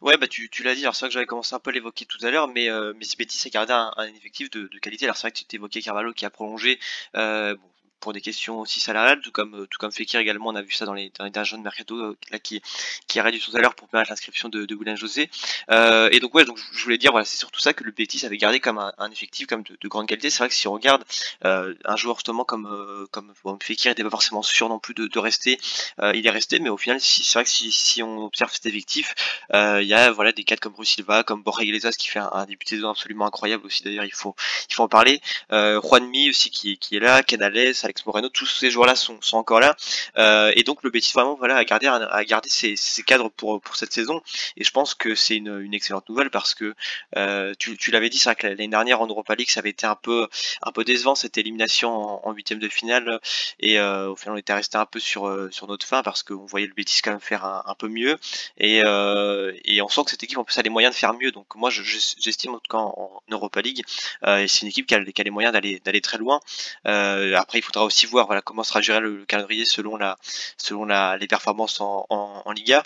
Ouais, 0.00 0.16
bah 0.16 0.28
tu, 0.28 0.48
tu 0.48 0.62
l'as 0.62 0.74
dit, 0.74 0.82
alors 0.82 0.94
c'est 0.94 1.00
vrai 1.04 1.08
que 1.08 1.14
j'avais 1.14 1.26
commencé 1.26 1.54
un 1.54 1.58
peu 1.58 1.70
à 1.70 1.72
l'évoquer 1.72 2.04
tout 2.04 2.18
à 2.24 2.30
l'heure, 2.30 2.48
mais, 2.48 2.70
euh, 2.70 2.92
mais 2.96 3.06
Betis 3.18 3.46
a 3.46 3.50
gardé 3.50 3.72
un, 3.72 3.92
un 3.96 4.06
effectif 4.06 4.50
de, 4.50 4.68
de, 4.68 4.78
qualité. 4.78 5.04
Alors 5.04 5.16
c'est 5.16 5.22
vrai 5.22 5.32
que 5.32 5.38
tu 5.38 5.44
t'évoquais 5.44 5.80
Carvalho 5.82 6.12
qui 6.12 6.24
a 6.24 6.30
prolongé. 6.30 6.78
Euh, 7.16 7.54
bon, 7.56 7.68
pour 8.00 8.12
des 8.12 8.20
questions 8.20 8.60
aussi 8.60 8.80
salariales, 8.80 9.20
tout 9.20 9.32
comme 9.32 9.66
tout 9.70 9.78
comme 9.78 9.92
Fekir 9.92 10.20
également, 10.20 10.48
on 10.48 10.54
a 10.54 10.62
vu 10.62 10.72
ça 10.72 10.84
dans 10.86 10.94
les, 10.94 11.10
dans 11.18 11.24
les 11.24 11.30
derniers 11.30 11.52
de 11.52 11.62
mercato 11.62 11.96
euh, 11.96 12.16
là 12.30 12.38
qui 12.38 12.62
qui 13.06 13.18
a 13.20 13.22
réduit 13.22 13.42
à 13.54 13.58
l'heure 13.58 13.74
pour 13.74 13.88
permettre 13.88 14.10
l'inscription 14.10 14.48
de, 14.48 14.64
de 14.66 14.74
William 14.74 14.96
José. 14.96 15.30
Euh, 15.70 16.08
et 16.12 16.20
donc 16.20 16.34
ouais, 16.34 16.44
donc 16.44 16.58
je 16.72 16.84
voulais 16.84 16.98
dire 16.98 17.10
voilà, 17.12 17.24
c'est 17.24 17.36
surtout 17.36 17.60
ça 17.60 17.72
que 17.72 17.84
le 17.84 17.92
Betis 17.92 18.24
avait 18.26 18.36
gardé 18.36 18.60
comme 18.60 18.78
un, 18.78 18.92
un 18.98 19.10
effectif 19.10 19.46
comme 19.46 19.62
de, 19.62 19.76
de, 19.80 19.88
grande 19.88 20.06
qualité. 20.06 20.30
C'est 20.30 20.38
vrai 20.38 20.48
que 20.48 20.54
si 20.54 20.68
on 20.68 20.72
regarde 20.72 21.04
euh, 21.44 21.74
un 21.84 21.96
joueur 21.96 22.16
justement 22.16 22.44
comme 22.44 22.66
euh, 22.66 23.06
comme 23.10 23.32
bon, 23.44 23.58
Fekir 23.60 23.90
n'était 23.90 24.04
pas 24.04 24.10
forcément 24.10 24.42
sûr 24.42 24.68
non 24.68 24.78
plus 24.78 24.94
de, 24.94 25.06
de 25.06 25.18
rester, 25.18 25.58
euh, 26.00 26.12
il 26.14 26.26
est 26.26 26.30
resté, 26.30 26.58
mais 26.60 26.68
au 26.68 26.76
final 26.76 27.00
si, 27.00 27.24
c'est 27.24 27.34
vrai 27.34 27.44
que 27.44 27.50
si, 27.50 27.70
si 27.72 28.02
on 28.02 28.24
observe 28.24 28.52
cet 28.52 28.66
effectif, 28.66 29.14
il 29.52 29.86
y 29.86 29.94
a 29.94 30.10
voilà 30.10 30.32
des 30.32 30.44
cadres 30.44 30.60
comme 30.60 30.72
Bruce 30.72 30.90
Silva, 30.90 31.22
comme 31.24 31.42
Borja 31.42 31.62
Iglesias 31.64 31.92
qui 31.98 32.08
fait 32.08 32.18
un, 32.18 32.30
un 32.32 32.46
début 32.46 32.64
de 32.64 32.70
saison 32.70 32.90
absolument 32.90 33.26
incroyable 33.26 33.66
aussi 33.66 33.82
d'ailleurs 33.82 34.04
il 34.04 34.14
faut 34.14 34.34
il 34.70 34.74
faut 34.74 34.82
en 34.82 34.88
parler. 34.88 35.20
Euh, 35.52 35.80
Mi 36.00 36.30
aussi 36.30 36.50
qui, 36.50 36.78
qui 36.78 36.96
est 36.96 37.00
là, 37.00 37.22
Canales, 37.22 37.74
Alex 37.88 38.04
Moreno, 38.04 38.28
tous 38.28 38.44
ces 38.44 38.70
joueurs-là 38.70 38.94
sont, 38.94 39.18
encore 39.32 39.60
là. 39.60 39.74
Euh, 40.18 40.52
et 40.56 40.62
donc 40.62 40.82
le 40.82 40.90
Betis 40.90 41.12
vraiment 41.14 41.34
voilà 41.36 41.56
a 41.56 41.64
gardé 41.64 41.86
a 41.86 42.24
gardé 42.24 42.50
ses, 42.50 42.76
cadres 43.02 43.30
pour 43.30 43.60
pour 43.62 43.76
cette 43.76 43.94
saison. 43.94 44.20
Et 44.58 44.64
je 44.64 44.70
pense 44.70 44.94
que 44.94 45.14
c'est 45.14 45.36
une, 45.36 45.72
excellente 45.72 46.08
nouvelle 46.08 46.28
parce 46.28 46.54
que 46.54 46.74
euh, 47.16 47.54
tu, 47.58 47.90
l'avais 47.90 48.10
dit, 48.10 48.18
c'est 48.18 48.28
vrai 48.28 48.36
que 48.36 48.46
l'année 48.46 48.68
dernière 48.68 49.00
en 49.00 49.06
Europa 49.06 49.34
League 49.34 49.48
ça 49.48 49.60
avait 49.60 49.70
été 49.70 49.86
un 49.86 49.94
peu 49.94 50.28
un 50.62 50.72
peu 50.72 50.84
décevant 50.84 51.14
cette 51.14 51.38
élimination 51.38 52.26
en 52.26 52.32
huitième 52.32 52.58
de 52.58 52.68
finale. 52.68 53.20
Et 53.58 53.80
euh, 53.80 54.10
au 54.10 54.16
final 54.16 54.34
on 54.34 54.38
était 54.38 54.52
resté 54.52 54.76
un 54.76 54.86
peu 54.86 55.00
sur 55.00 55.48
sur 55.50 55.66
notre 55.66 55.86
fin 55.86 56.02
parce 56.02 56.22
qu'on 56.22 56.44
voyait 56.44 56.66
le 56.66 56.74
Betis 56.74 57.00
quand 57.02 57.12
même 57.12 57.20
faire 57.20 57.46
un, 57.46 57.74
peu 57.78 57.88
mieux. 57.88 58.18
Et 58.58 58.78
et 59.64 59.82
on 59.82 59.88
sent 59.88 60.04
que 60.04 60.10
cette 60.10 60.22
équipe 60.22 60.36
en 60.36 60.44
plus 60.44 60.58
a 60.58 60.62
les 60.62 60.70
moyens 60.70 60.94
de 60.94 60.98
faire 60.98 61.14
mieux. 61.14 61.32
Donc 61.32 61.54
moi 61.54 61.70
j'estime 61.70 62.54
en 62.54 62.58
tout 62.58 62.70
cas 62.70 62.78
en, 62.78 63.22
Europa 63.30 63.62
League, 63.62 63.82
c'est 64.22 64.62
une 64.62 64.68
équipe 64.68 64.86
qui 64.86 64.94
a, 64.94 65.02
qui 65.02 65.20
a 65.20 65.24
les 65.24 65.30
moyens 65.30 65.54
d'aller 65.54 65.80
d'aller 65.80 66.02
très 66.02 66.18
loin. 66.18 66.40
après 66.84 67.58
il 67.58 67.62
faudra 67.78 67.86
aussi 67.86 68.06
voir 68.06 68.26
voilà 68.26 68.42
comment 68.42 68.64
sera 68.64 68.80
géré 68.80 69.00
le, 69.00 69.24
calendrier 69.24 69.64
selon 69.64 69.96
la 69.96 70.16
selon 70.56 70.84
la, 70.84 71.16
les 71.16 71.28
performances 71.28 71.80
en, 71.80 72.52
Liga. 72.54 72.82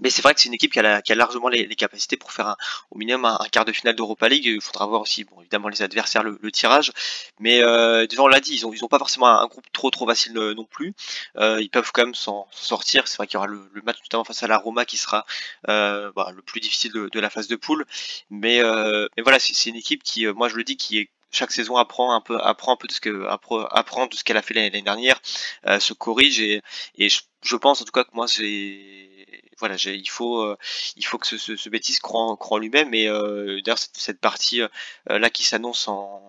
Mais 0.00 0.10
c'est 0.10 0.22
vrai 0.22 0.32
que 0.32 0.40
c'est 0.40 0.46
une 0.46 0.54
équipe 0.54 0.72
qui 0.72 0.78
a, 0.78 1.02
largement 1.16 1.48
les, 1.48 1.66
capacités 1.74 2.16
pour 2.16 2.30
faire 2.30 2.54
au 2.92 2.98
minimum 2.98 3.24
un, 3.24 3.38
quart 3.50 3.64
de 3.64 3.72
finale 3.72 3.96
d'Europa 3.96 4.28
League. 4.28 4.44
Il 4.44 4.60
faudra 4.60 4.86
voir 4.86 5.00
aussi, 5.00 5.24
bon, 5.24 5.40
évidemment, 5.40 5.68
les 5.68 5.82
adversaires, 5.82 6.22
le, 6.22 6.52
tirage. 6.52 6.92
Mais 7.40 7.60
euh, 7.62 8.06
on 8.18 8.28
l'a 8.28 8.38
dit, 8.38 8.54
ils 8.54 8.64
ont, 8.64 8.72
ils 8.72 8.84
ont 8.84 8.88
pas 8.88 8.98
forcément 8.98 9.26
un, 9.26 9.46
groupe 9.48 9.64
trop 9.72 9.90
trop 9.90 10.06
facile 10.06 10.38
euh, 10.38 10.54
non 10.54 10.64
plus. 10.64 10.94
Euh, 11.36 11.60
ils 11.60 11.68
peuvent 11.70 11.90
quand 11.92 12.04
même 12.04 12.14
s'en 12.14 12.46
sortir. 12.52 13.08
C'est 13.08 13.16
vrai 13.16 13.26
qu'il 13.26 13.34
y 13.34 13.38
aura 13.38 13.48
le, 13.48 13.68
match 13.84 13.98
notamment 14.04 14.22
face 14.22 14.44
à 14.44 14.46
la 14.46 14.58
Roma 14.58 14.84
qui 14.84 14.98
sera 14.98 15.26
bah, 15.66 16.30
le 16.32 16.42
plus 16.42 16.60
difficile 16.60 16.92
de, 16.92 17.20
la 17.20 17.30
phase 17.30 17.48
de 17.48 17.56
poule. 17.56 17.84
Mais, 18.30 18.62
voilà, 18.62 19.40
c'est 19.40 19.68
une 19.68 19.76
équipe 19.76 20.04
qui, 20.04 20.26
moi 20.26 20.48
je 20.48 20.54
le 20.54 20.62
dis, 20.62 20.76
qui 20.76 20.98
est 20.98 21.10
chaque 21.30 21.52
saison 21.52 21.76
apprend 21.76 22.12
un 22.12 22.20
peu, 22.20 22.40
apprend 22.40 22.72
un 22.72 22.76
peu 22.76 22.88
de 22.88 22.92
ce 22.92 23.00
que, 23.00 23.26
apprend 23.26 24.06
de 24.06 24.14
ce 24.14 24.24
qu'elle 24.24 24.36
a 24.36 24.42
fait 24.42 24.54
l'année 24.54 24.82
dernière, 24.82 25.20
se 25.78 25.92
corrige 25.92 26.40
et, 26.40 26.62
et 26.96 27.08
je, 27.08 27.56
pense 27.56 27.82
en 27.82 27.84
tout 27.84 27.92
cas 27.92 28.04
que 28.04 28.10
moi 28.14 28.26
j'ai, 28.26 29.26
voilà, 29.58 29.76
j'ai, 29.76 29.94
il 29.94 30.08
faut, 30.08 30.54
il 30.96 31.04
faut 31.04 31.18
que 31.18 31.26
ce, 31.26 31.38
ce, 31.38 31.56
ce 31.56 31.68
bêtise 31.68 32.00
croit, 32.00 32.36
croit 32.38 32.60
lui-même 32.60 32.94
et 32.94 33.06
d'ailleurs 33.06 33.78
cette, 33.78 33.96
cette 33.96 34.20
partie 34.20 34.60
là 35.06 35.30
qui 35.30 35.44
s'annonce 35.44 35.88
en 35.88 36.22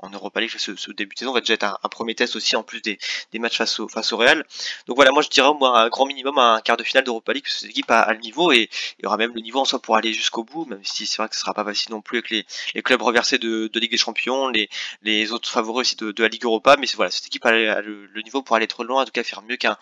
en 0.00 0.10
Europa 0.10 0.40
League 0.40 0.50
ce, 0.56 0.76
ce, 0.76 0.90
début 0.92 1.14
de 1.14 1.18
saison 1.18 1.32
va 1.32 1.40
déjà 1.40 1.54
être 1.54 1.78
un, 1.82 1.88
premier 1.88 2.14
test 2.14 2.36
aussi 2.36 2.56
en 2.56 2.62
plus 2.62 2.80
des, 2.82 2.98
des, 3.32 3.38
matchs 3.38 3.58
face 3.58 3.80
au, 3.80 3.88
face 3.88 4.12
au 4.12 4.16
Real. 4.16 4.44
Donc 4.86 4.96
voilà, 4.96 5.10
moi 5.10 5.22
je 5.22 5.28
dirais 5.28 5.48
moi 5.58 5.80
un 5.80 5.88
grand 5.88 6.06
minimum 6.06 6.38
un 6.38 6.60
quart 6.60 6.76
de 6.76 6.84
finale 6.84 7.04
d'Europa 7.04 7.32
League, 7.32 7.44
que 7.44 7.50
cette 7.50 7.70
équipe 7.70 7.90
a, 7.90 8.12
le 8.12 8.20
niveau 8.20 8.52
et 8.52 8.68
y 9.02 9.06
aura 9.06 9.16
même 9.16 9.32
le 9.34 9.40
niveau 9.40 9.60
en 9.60 9.64
soi 9.64 9.80
pour 9.80 9.96
aller 9.96 10.12
jusqu'au 10.12 10.44
bout, 10.44 10.64
même 10.66 10.84
si 10.84 11.06
c'est 11.06 11.18
vrai 11.18 11.28
que 11.28 11.34
ce 11.34 11.40
sera 11.40 11.54
pas 11.54 11.64
facile 11.64 11.92
non 11.92 12.00
plus 12.00 12.18
avec 12.18 12.30
les, 12.30 12.46
les 12.74 12.82
clubs 12.82 13.02
reversés 13.02 13.38
de, 13.38 13.68
de, 13.72 13.80
Ligue 13.80 13.90
des 13.92 13.96
Champions, 13.96 14.48
les, 14.48 14.68
les 15.02 15.32
autres 15.32 15.48
favoris 15.48 15.88
aussi 15.88 15.96
de, 15.96 16.12
de 16.12 16.22
la 16.22 16.28
Ligue 16.28 16.44
Europa, 16.44 16.76
mais 16.78 16.86
voilà, 16.96 17.10
cette 17.10 17.26
équipe 17.26 17.44
a, 17.46 17.80
le, 17.80 18.08
niveau 18.22 18.42
pour 18.42 18.56
aller 18.56 18.66
trop 18.66 18.84
loin, 18.84 19.02
en 19.02 19.04
tout 19.04 19.12
cas 19.12 19.22
faire 19.22 19.42
mieux 19.42 19.56
qu'un 19.56 19.76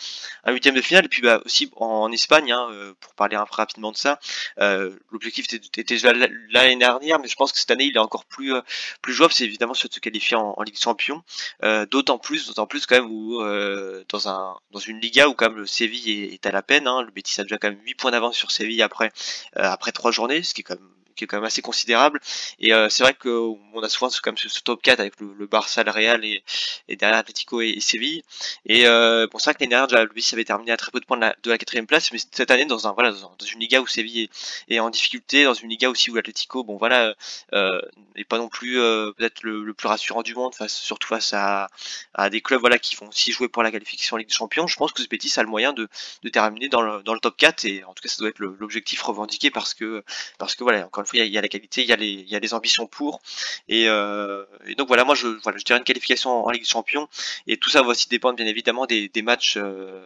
un 0.44 0.52
huitième 0.52 0.74
de 0.74 0.82
finale. 0.82 1.04
Et 1.06 1.08
puis 1.08 1.22
bah, 1.22 1.40
aussi 1.44 1.70
en, 1.76 2.10
Espagne, 2.12 2.52
hein, 2.52 2.68
euh, 2.70 2.94
pour 3.00 3.14
parler 3.14 3.36
un 3.36 3.44
peu 3.44 3.54
rapidement 3.54 3.92
de 3.92 3.96
ça, 3.96 4.18
euh, 4.60 4.96
l'objectif 5.10 5.46
était, 5.52 5.84
déjà 5.84 6.12
l'année 6.12 6.76
dernière, 6.76 7.18
mais 7.18 7.28
je 7.28 7.34
pense 7.34 7.52
que 7.52 7.58
cette 7.58 7.70
année 7.70 7.84
il 7.84 7.96
est 7.96 8.00
encore 8.00 8.24
plus, 8.24 8.54
euh, 8.54 8.60
plus 9.02 9.12
jouable, 9.12 9.32
c'est 9.32 9.44
évidemment 9.44 9.72
de 9.72 9.78
se 9.78 9.88
qualifier 10.06 10.36
en, 10.36 10.62
Ligue 10.62 10.74
des 10.74 10.80
Champions, 10.80 11.22
euh, 11.64 11.84
d'autant 11.86 12.18
plus, 12.18 12.46
d'autant 12.46 12.66
plus 12.66 12.86
quand 12.86 12.96
même 12.96 13.10
où 13.10 13.40
euh, 13.40 14.04
dans 14.08 14.28
un 14.28 14.56
dans 14.70 14.78
une 14.78 15.00
Liga 15.00 15.28
où 15.28 15.34
quand 15.34 15.48
même 15.48 15.58
le 15.58 15.66
Séville 15.66 16.32
est, 16.32 16.46
à 16.46 16.52
la 16.52 16.62
peine, 16.62 16.86
hein, 16.86 17.02
le 17.02 17.10
Betis 17.10 17.40
a 17.40 17.44
déjà 17.44 17.58
quand 17.58 17.68
même 17.68 17.80
8 17.84 17.94
points 17.94 18.10
d'avance 18.12 18.36
sur 18.36 18.50
Séville 18.52 18.82
après 18.82 19.12
euh, 19.58 19.62
après 19.62 19.92
trois 19.92 20.12
journées, 20.12 20.42
ce 20.42 20.54
qui 20.54 20.60
est 20.60 20.64
quand 20.64 20.76
même 20.76 20.95
qui 21.16 21.24
est 21.24 21.26
quand 21.26 21.38
même 21.38 21.44
assez 21.44 21.62
considérable. 21.62 22.20
Et 22.60 22.72
euh, 22.72 22.88
c'est 22.88 23.02
vrai 23.02 23.14
qu'on 23.14 23.58
a 23.82 23.88
souvent 23.88 24.10
ce, 24.10 24.20
top 24.62 24.82
4 24.82 25.00
avec 25.00 25.14
le, 25.20 25.46
Barça, 25.46 25.82
le 25.82 25.90
Real 25.90 26.24
et, 26.24 26.42
derrière 26.88 27.18
Atletico 27.18 27.60
et, 27.60 27.80
Séville. 27.80 28.22
Et 28.66 28.86
euh, 28.86 29.26
bon, 29.30 29.38
c'est 29.38 29.46
vrai 29.46 29.54
que 29.54 29.60
l'année 29.60 29.70
dernière, 29.70 29.88
déjà, 29.88 30.04
Betis 30.06 30.34
avait 30.34 30.44
terminé 30.44 30.72
à 30.72 30.76
très 30.76 30.90
peu 30.90 31.00
de 31.00 31.04
points 31.04 31.18
de 31.18 31.50
la, 31.50 31.58
quatrième 31.58 31.86
place, 31.86 32.12
mais 32.12 32.18
cette 32.18 32.50
année, 32.50 32.66
dans 32.66 32.86
un 32.86 32.92
voilà, 32.92 33.12
dans 33.12 33.46
une 33.46 33.60
Liga 33.60 33.80
où 33.80 33.86
Séville 33.86 34.28
est, 34.68 34.78
en 34.78 34.90
difficulté, 34.90 35.44
dans 35.44 35.54
une 35.54 35.70
Liga 35.70 35.90
aussi 35.90 36.10
où 36.10 36.14
l'Atletico, 36.14 36.64
bon 36.64 36.76
voilà, 36.76 37.14
euh, 37.52 37.80
n'est 38.16 38.24
pas 38.24 38.38
non 38.38 38.48
plus 38.48 38.78
euh, 38.78 39.12
peut-être 39.12 39.42
le, 39.42 39.72
plus 39.74 39.88
rassurant 39.88 40.22
du 40.22 40.34
monde, 40.34 40.54
face, 40.54 40.74
surtout 40.74 41.08
face 41.08 41.32
à, 41.32 41.68
à 42.14 42.30
des 42.30 42.40
clubs 42.40 42.60
voilà 42.60 42.78
qui 42.78 42.96
vont 42.96 43.08
aussi 43.08 43.32
jouer 43.32 43.48
pour 43.48 43.62
la 43.62 43.70
qualification 43.70 44.14
en 44.14 44.18
Ligue 44.18 44.28
des 44.28 44.34
Champions. 44.34 44.66
Je 44.66 44.76
pense 44.76 44.92
que 44.92 45.02
ce 45.02 45.08
Betis 45.08 45.32
a 45.38 45.42
le 45.42 45.48
moyen 45.48 45.72
de, 45.72 45.88
de 46.22 46.28
terminer 46.28 46.68
dans 46.68 46.82
le, 46.82 47.02
dans 47.02 47.14
le 47.14 47.20
top 47.20 47.36
4 47.36 47.64
et 47.64 47.84
en 47.84 47.94
tout 47.94 48.02
cas 48.02 48.08
ça 48.08 48.16
doit 48.18 48.28
être 48.28 48.38
l'objectif 48.38 49.02
revendiqué 49.02 49.50
parce 49.50 49.74
que 49.74 50.02
parce 50.38 50.54
que 50.54 50.64
voilà 50.64 50.84
encore 50.86 51.05
il 51.14 51.26
y, 51.26 51.38
a, 51.38 51.40
la 51.40 51.48
qualité, 51.48 51.82
il 51.82 51.88
y 51.88 51.92
a 51.92 52.38
les, 52.38 52.54
ambitions 52.54 52.86
pour. 52.86 53.20
Et, 53.68 53.88
euh, 53.88 54.44
et, 54.66 54.74
donc 54.74 54.88
voilà, 54.88 55.04
moi 55.04 55.14
je, 55.14 55.26
voilà, 55.42 55.58
je 55.58 55.64
dirais 55.64 55.78
une 55.78 55.84
qualification 55.84 56.44
en, 56.44 56.50
Ligue 56.50 56.62
des 56.62 56.68
Champions. 56.68 57.08
Et 57.46 57.56
tout 57.56 57.70
ça 57.70 57.82
va 57.82 57.88
aussi 57.88 58.08
dépendre 58.08 58.36
bien 58.36 58.46
évidemment 58.46 58.86
des, 58.86 59.10
matchs. 59.22 59.56
Euh, 59.56 60.04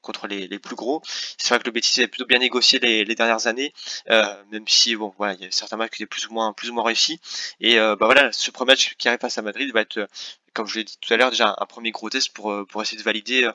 contre 0.00 0.26
les, 0.26 0.58
plus 0.58 0.74
gros. 0.74 1.00
C'est 1.38 1.50
vrai 1.50 1.60
que 1.60 1.64
le 1.64 1.70
Betis 1.70 2.02
a 2.02 2.08
plutôt 2.08 2.26
bien 2.26 2.40
négocié 2.40 2.80
les, 2.80 3.14
dernières 3.14 3.46
années, 3.46 3.72
euh, 4.10 4.24
même 4.50 4.66
si 4.66 4.96
bon 4.96 5.14
voilà, 5.16 5.34
il 5.34 5.42
y 5.42 5.46
a 5.46 5.50
certains 5.52 5.76
matchs 5.76 5.90
qui 5.90 6.02
étaient 6.02 6.08
plus 6.08 6.26
ou 6.26 6.32
moins 6.32 6.52
plus 6.52 6.70
ou 6.70 6.74
moins 6.74 6.82
réussis. 6.82 7.20
Et 7.60 7.76
bah 7.76 7.96
voilà, 8.00 8.32
ce 8.32 8.50
premier 8.50 8.72
match 8.72 8.94
qui 8.98 9.06
arrive 9.06 9.20
face 9.20 9.38
à 9.38 9.42
Madrid 9.42 9.72
va 9.72 9.80
être 9.80 10.08
comme 10.54 10.66
je 10.66 10.78
l'ai 10.80 10.84
dit 10.84 10.98
tout 11.00 11.14
à 11.14 11.16
l'heure, 11.16 11.30
déjà 11.30 11.54
un 11.56 11.66
premier 11.66 11.92
gros 11.92 12.10
test 12.10 12.32
pour, 12.32 12.66
pour 12.66 12.82
essayer 12.82 12.98
de 12.98 13.04
valider 13.04 13.48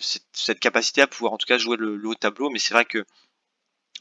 cette, 0.00 0.58
capacité 0.58 1.02
à 1.02 1.06
pouvoir 1.06 1.32
en 1.32 1.38
tout 1.38 1.46
cas 1.46 1.56
jouer 1.56 1.76
le 1.78 2.04
haut 2.04 2.14
tableau. 2.16 2.50
Mais 2.50 2.58
c'est 2.58 2.74
vrai 2.74 2.84
que 2.84 3.04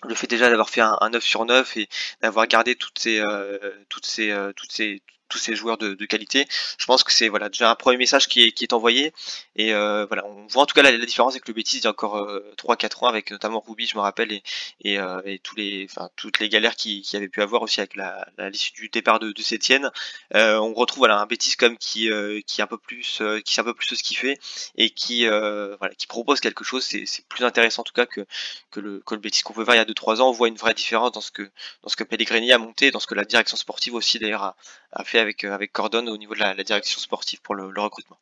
le 0.07 0.15
fait 0.15 0.27
déjà 0.27 0.49
d'avoir 0.49 0.69
fait 0.69 0.81
un, 0.81 1.09
9 1.09 1.23
sur 1.23 1.45
9 1.45 1.77
et 1.77 1.89
d'avoir 2.21 2.47
gardé 2.47 2.75
toutes 2.75 2.99
ces, 2.99 3.19
euh, 3.19 3.57
toutes 3.89 4.05
ces, 4.05 4.31
euh, 4.31 4.51
toutes 4.53 4.71
ces, 4.71 5.01
tous 5.33 5.39
ces 5.39 5.55
joueurs 5.55 5.79
de, 5.79 6.05
qualité. 6.05 6.45
Je 6.77 6.85
pense 6.85 7.03
que 7.03 7.11
c'est 7.11 7.27
voilà 7.27 7.49
déjà 7.49 7.71
un 7.71 7.75
premier 7.75 7.97
message 7.97 8.27
qui 8.27 8.43
est, 8.43 8.73
envoyé 8.73 9.13
et 9.55 9.73
euh, 9.73 10.05
voilà 10.05 10.25
on 10.25 10.47
voit 10.47 10.63
en 10.63 10.65
tout 10.65 10.75
cas 10.75 10.83
la, 10.83 10.97
différence 11.05 11.33
avec 11.33 11.47
le 11.47 11.53
Betis 11.53 11.77
il 11.77 11.83
y 11.83 11.87
a 11.87 11.89
encore 11.89 12.17
euh, 12.17 12.53
3-4 12.57 13.03
ans 13.03 13.07
avec 13.07 13.31
notamment 13.31 13.63
Ruby 13.65 13.87
je 13.87 13.95
me 13.95 14.01
rappelle 14.01 14.31
et, 14.31 14.99
euh, 14.99 15.21
et 15.25 15.39
tous 15.39 15.55
les 15.55 15.87
enfin 15.89 16.09
toutes 16.15 16.39
les 16.39 16.49
galères 16.49 16.75
qui, 16.75 17.01
qui 17.01 17.17
avait 17.17 17.29
pu 17.29 17.41
avoir 17.41 17.61
aussi 17.61 17.79
avec 17.79 17.95
la, 17.95 18.27
l'issue 18.49 18.73
du 18.73 18.89
départ 18.89 19.19
de, 19.19 19.33
Sétienne. 19.43 19.89
Euh, 20.35 20.57
on 20.57 20.73
retrouve 20.73 20.99
voilà 20.99 21.19
un 21.19 21.25
Betis 21.25 21.55
comme 21.57 21.77
qui 21.77 22.09
euh, 22.09 22.39
qui 22.45 22.61
est 22.61 22.63
un 22.63 22.67
peu 22.67 22.77
plus 22.77 23.21
qui 23.43 23.53
sait 23.53 23.61
un 23.61 23.63
peu 23.63 23.73
plus 23.73 23.95
ce 23.95 24.03
qu'il 24.03 24.17
fait 24.17 24.39
et 24.77 24.89
qui 24.91 25.25
voilà 25.27 25.93
qui 25.97 26.07
propose 26.07 26.39
quelque 26.39 26.63
chose 26.63 26.83
c'est, 26.83 27.05
c'est 27.05 27.25
plus 27.27 27.43
intéressant 27.43 27.81
en 27.81 27.85
tout 27.85 27.93
cas 27.93 28.05
que 28.05 28.25
que 28.71 28.79
le 28.79 29.01
que 29.05 29.15
le 29.15 29.21
Betis 29.21 29.41
qu'on 29.41 29.53
peut 29.53 29.63
voir 29.63 29.75
il 29.75 29.79
y 29.79 29.81
a 29.81 29.85
2-3 29.85 30.21
ans 30.21 30.29
on 30.29 30.31
voit 30.31 30.47
une 30.47 30.55
vraie 30.57 30.73
différence 30.73 31.11
dans 31.11 31.21
ce 31.21 31.31
que 31.31 31.43
dans 31.81 31.89
ce 31.89 31.95
que 31.95 32.03
Pellegrini 32.03 32.51
a 32.51 32.57
monté 32.57 32.91
dans 32.91 32.99
ce 32.99 33.07
que 33.07 33.15
la 33.15 33.25
direction 33.25 33.57
sportive 33.57 33.95
aussi 33.95 34.19
d'ailleurs 34.19 34.43
a, 34.43 34.55
a 34.93 35.03
fait 35.03 35.19
avec, 35.23 35.43
euh, 35.43 35.53
avec 35.53 35.71
Cordon 35.71 36.05
au 36.07 36.17
niveau 36.17 36.35
de 36.35 36.39
la, 36.39 36.63
direction 36.63 36.99
sportive 36.99 37.41
pour 37.41 37.55
le, 37.55 37.65
recrutement. 37.65 38.19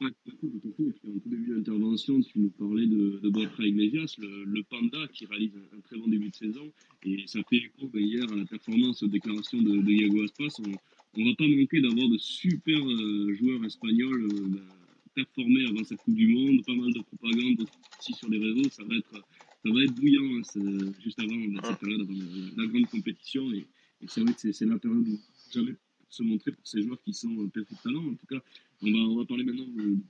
Ouais, 0.00 0.10
tout 0.24 0.30
à 0.30 0.76
fait, 0.76 1.08
En 1.08 1.18
tout 1.18 1.28
début 1.28 1.56
d'intervention, 1.56 2.20
tu 2.20 2.38
nous 2.38 2.50
parlais 2.50 2.86
de, 2.86 3.20
de 3.22 3.66
Iglesias, 3.66 4.14
le, 4.18 4.62
Panda 4.62 4.98
qui 5.12 5.26
réalise 5.26 5.56
un, 5.76 5.80
très 5.80 5.96
bon 5.96 6.06
début 6.06 6.30
de 6.30 6.34
saison. 6.34 6.72
Et 7.04 7.26
ça 7.26 7.40
fait 7.48 7.56
écho 7.56 7.88
ben, 7.88 8.00
hier 8.00 8.24
à 8.30 8.36
la 8.36 8.44
performance 8.44 9.02
aux 9.02 9.08
déclarations 9.08 9.60
de, 9.60 9.76
de 9.76 10.24
Aspas. 10.24 10.62
On 11.14 11.20
ne 11.20 11.30
va 11.30 11.36
pas 11.36 11.48
manquer 11.48 11.80
d'avoir 11.80 12.08
de 12.08 12.18
super 12.18 12.78
euh, 12.78 13.34
joueurs 13.34 13.64
espagnols 13.64 14.24
euh, 14.24 14.46
ben, 14.46 14.62
performer 15.14 15.66
avant 15.66 15.82
cette 15.82 15.98
Coupe 15.98 16.14
du 16.14 16.28
Monde. 16.28 16.64
Pas 16.64 16.74
mal 16.74 16.92
de 16.92 17.00
propagande 17.00 17.66
aussi 17.98 18.12
sur 18.12 18.28
les 18.28 18.38
réseaux. 18.38 18.68
Ça 18.70 18.84
va 18.84 18.94
être, 18.94 19.12
ça 19.12 19.72
va 19.72 19.82
être 19.82 19.94
bouillant 19.94 20.38
hein, 20.38 20.92
juste 21.02 21.18
avant 21.18 21.34
la, 21.34 22.66
grande 22.66 22.86
compétition. 22.86 23.50
Et 24.00 24.06
c'est 24.08 24.20
vrai 24.20 24.32
que 24.32 24.52
c'est 24.52 24.66
la 24.66 24.78
période 24.78 25.08
où 25.08 25.20
jamais 25.52 25.74
se 26.08 26.22
montrer 26.22 26.52
pour 26.52 26.66
ces 26.66 26.82
joueurs 26.82 27.00
qui 27.02 27.12
sont 27.12 27.42
euh, 27.42 27.48
pétris 27.48 27.74
de 27.74 27.80
talent. 27.82 28.04
En 28.04 28.14
tout 28.14 28.26
cas, 28.26 28.42
on 28.82 29.16
va, 29.16 29.24
parler 29.24 29.44
maintenant 29.44 29.66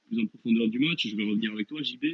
plus 0.09 0.21
en 0.21 0.27
profondeur 0.27 0.69
du 0.69 0.79
match. 0.79 1.09
Je 1.09 1.17
vais 1.17 1.25
revenir 1.25 1.53
avec 1.53 1.69
toi, 1.69 1.83
JB. 1.83 2.05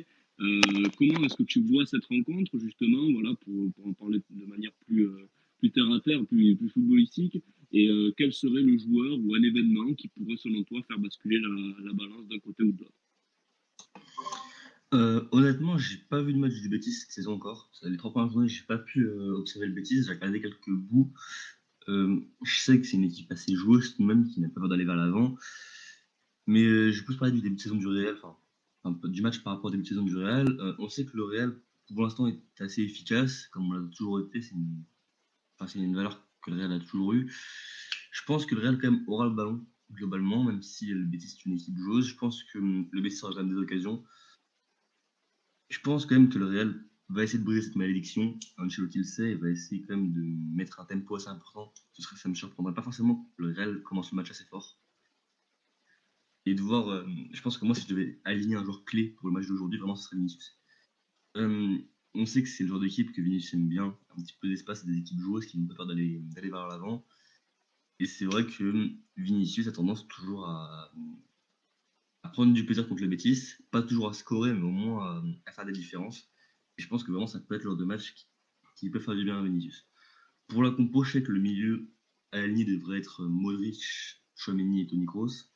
Euh, 0.41 0.61
comment 0.99 1.25
est-ce 1.25 1.37
que 1.37 1.43
tu 1.43 1.61
vois 1.61 1.87
cette 1.87 2.05
rencontre, 2.07 2.59
justement, 2.59 3.11
voilà, 3.13 3.35
pour, 3.45 3.87
en 3.87 3.93
parler 3.93 4.21
de 4.31 4.47
manière 4.47 4.73
plus, 4.87 5.07
euh, 5.07 5.29
terre 5.73 5.91
à 5.91 6.01
terre, 6.01 6.25
plus, 6.27 6.57
footballistique? 6.73 7.43
Et 7.73 7.89
euh, 7.89 8.13
quel 8.17 8.33
serait 8.33 8.63
le 8.63 8.79
joueur 8.79 9.19
ou 9.19 9.35
un 9.35 9.43
événement 9.43 9.95
qui 9.95 10.09
pourrait, 10.09 10.37
selon 10.37 10.63
toi, 10.65 10.81
faire 10.87 10.99
basculer 10.99 11.39
la, 11.41 11.49
la 11.85 11.93
balance 11.93 12.27
d'un 12.29 12.39
côté 12.39 12.63
ou 12.63 12.73
de 12.73 12.81
l'autre? 12.81 12.95
Euh, 14.93 15.25
honnêtement, 15.33 15.77
j'ai 15.77 15.97
pas 16.09 16.23
vu 16.23 16.33
de 16.33 16.39
match 16.39 16.55
du 16.55 16.69
Betis 16.69 16.93
cette 16.93 17.11
saison 17.11 17.33
encore. 17.33 17.71
Les 17.83 17.97
trois 17.97 18.13
premières 18.13 18.31
journées, 18.31 18.49
j'ai 18.49 18.63
pas 18.63 18.79
pu 18.79 19.09
observer 19.09 19.67
le 19.67 19.73
Betis. 19.73 20.05
J'ai 20.05 20.13
regardé 20.13 20.41
quelques 20.41 20.71
bouts 20.71 21.13
euh, 21.89 22.21
je 22.43 22.59
sais 22.59 22.81
que 22.81 22.87
c'est 22.87 22.97
une 22.97 23.05
équipe 23.05 23.31
assez 23.33 23.55
joueuse 23.55 23.99
même 23.99 24.27
qui 24.29 24.41
n'a 24.41 24.49
pas 24.49 24.61
peur 24.61 24.69
d'aller 24.69 24.85
vers 24.85 24.97
l'avant. 24.97 25.37
Mais 26.47 26.65
euh, 26.65 26.93
je 26.93 27.01
vais 27.01 27.05
plus 27.05 27.17
parler 27.17 27.33
du 27.33 27.41
début 27.41 27.57
de 27.57 27.61
saison 27.61 27.77
du 27.77 27.87
Real, 27.87 28.17
du 28.85 29.23
match 29.23 29.43
par 29.43 29.55
rapport 29.55 29.67
au 29.67 29.71
début 29.71 29.83
de 29.83 29.89
saison 29.89 30.03
du 30.03 30.17
Real. 30.17 30.49
Euh, 30.61 30.75
on 30.79 30.89
sait 30.89 31.05
que 31.05 31.17
le 31.17 31.25
Real, 31.25 31.57
pour 31.89 32.03
l'instant, 32.03 32.27
est 32.27 32.41
assez 32.61 32.83
efficace, 32.83 33.47
comme 33.49 33.71
on 33.71 33.73
l'a 33.73 33.89
toujours 33.89 34.21
été. 34.21 34.43
C'est 34.43 34.55
une... 34.55 34.85
Une 35.77 35.97
valeur 35.97 36.21
que 36.43 36.51
le 36.51 36.59
Real 36.59 36.73
a 36.73 36.81
toujours 36.81 37.15
eue. 37.15 37.33
Je 38.11 38.23
pense 38.27 38.45
que 38.45 38.55
le 38.55 38.61
Real, 38.61 38.79
quand 38.79 38.91
même, 38.91 39.05
aura 39.07 39.27
le 39.27 39.33
ballon, 39.33 39.65
globalement, 39.93 40.45
même 40.45 40.63
si 40.63 40.87
le 40.89 41.07
Betis 41.07 41.39
est 41.39 41.47
une 41.47 41.55
équipe 41.55 41.79
joueuse. 41.79 42.07
Je 42.07 42.17
pense 42.17 42.43
que 42.43 42.59
le 42.59 43.01
Betis 43.01 43.21
aura 43.23 43.33
quand 43.33 43.45
même 43.45 43.55
des 43.55 43.61
occasions. 43.61 44.05
Je 45.71 45.79
pense 45.81 46.05
quand 46.05 46.17
même 46.17 46.29
que 46.29 46.39
le 46.39 46.47
Real 46.47 46.85
va 47.09 47.23
essayer 47.23 47.39
de 47.39 47.45
briser 47.45 47.63
cette 47.63 47.77
malédiction. 47.77 48.39
Ancelotti 48.59 48.99
le 48.99 49.05
sait, 49.05 49.35
va 49.35 49.51
essayer 49.51 49.83
quand 49.83 49.97
même 49.97 50.13
de 50.13 50.23
mettre 50.55 50.81
un 50.81 50.85
tempo 50.85 51.17
assez 51.17 51.29
important. 51.29 51.73
Ce 51.93 52.03
serait, 52.03 52.17
ça 52.17 52.29
me 52.29 52.35
surprendrait 52.35 52.75
pas 52.75 52.83
forcément 52.83 53.31
le 53.37 53.53
Real 53.53 53.83
commence 53.83 54.11
le 54.11 54.17
match 54.17 54.31
assez 54.31 54.45
fort. 54.45 54.79
Et 56.47 56.55
de 56.55 56.61
voir, 56.61 56.89
euh, 56.89 57.07
je 57.33 57.41
pense 57.43 57.57
que 57.57 57.65
moi, 57.65 57.75
si 57.75 57.83
je 57.83 57.89
devais 57.89 58.21
aligner 58.25 58.57
un 58.57 58.65
joueur 58.65 58.85
clé 58.85 59.09
pour 59.09 59.29
le 59.29 59.33
match 59.33 59.47
d'aujourd'hui, 59.47 59.79
vraiment, 59.79 59.97
ce 59.97 60.05
serait 60.05 60.17
Vinicius. 60.17 60.59
Euh, 61.37 61.79
on 62.15 62.27
sait 62.27 62.43
que 62.43 62.49
c'est 62.49 62.65
le 62.65 62.69
genre 62.69 62.81
d'équipe 62.81 63.13
que 63.13 63.21
Vinicius 63.21 63.55
aime 63.55 63.69
bien, 63.69 63.97
un 64.17 64.23
petit 64.23 64.35
peu 64.41 64.49
d'espace, 64.49 64.85
des 64.85 64.97
équipes 64.97 65.21
joueuses 65.21 65.47
qui 65.47 65.59
n'ont 65.59 65.67
pas 65.67 65.75
peur 65.75 65.87
d'aller 65.87 66.23
vers 66.35 66.69
l'avant. 66.69 67.05
Et 67.99 68.07
c'est 68.07 68.25
vrai 68.25 68.47
que 68.47 68.91
Vinicius 69.17 69.69
a 69.69 69.73
tendance 69.73 70.07
toujours 70.09 70.47
à, 70.47 70.93
prendre 72.33 72.53
du 72.53 72.65
plaisir 72.67 72.89
contre 72.89 73.03
les 73.03 73.09
bêtises, 73.09 73.63
pas 73.71 73.83
toujours 73.83 74.09
à 74.09 74.13
scorer, 74.13 74.53
mais 74.53 74.63
au 74.63 74.71
moins 74.71 75.23
à 75.47 75.53
faire 75.53 75.65
des 75.65 75.73
différences. 75.73 76.29
Je 76.77 76.89
pense 76.89 77.05
que 77.05 77.11
vraiment, 77.11 77.27
ça 77.27 77.41
peut 77.41 77.55
être 77.55 77.65
le 77.65 77.71
genre 77.71 77.79
de 77.79 77.85
match 77.85 78.15
qui, 78.15 78.27
qui 78.77 78.91
peut 78.91 79.01
faire 79.01 79.15
du 79.15 79.25
bien 79.25 79.39
à 79.39 79.43
Vinicius. 79.43 79.87
Pour 80.49 80.63
la 80.63 80.71
compo, 80.71 81.05
je 81.05 81.13
sais 81.13 81.23
que 81.23 81.33
le 81.33 81.41
milieu 81.41 81.91
à 82.33 82.47
la 82.47 82.49
devrait 82.49 82.99
être 82.99 83.25
Modric, 83.25 83.83
Chouameni 84.35 84.83
et 84.83 84.87
Toni 84.87 85.07
Kroos. 85.07 85.51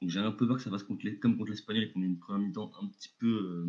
Donc 0.00 0.10
j'ai 0.10 0.18
un 0.18 0.32
peu 0.32 0.46
peur 0.46 0.56
que 0.56 0.62
ça 0.62 0.70
fasse 0.70 0.82
contre 0.82 1.08
comme 1.20 1.38
contre 1.38 1.50
l'Espagnol 1.50 1.84
et 1.84 1.92
qu'on 1.92 2.02
ait 2.02 2.06
une 2.06 2.18
première 2.18 2.40
mi-temps 2.40 2.72
un 2.80 2.88
petit 2.88 3.10
peu. 3.18 3.28
Euh, 3.28 3.66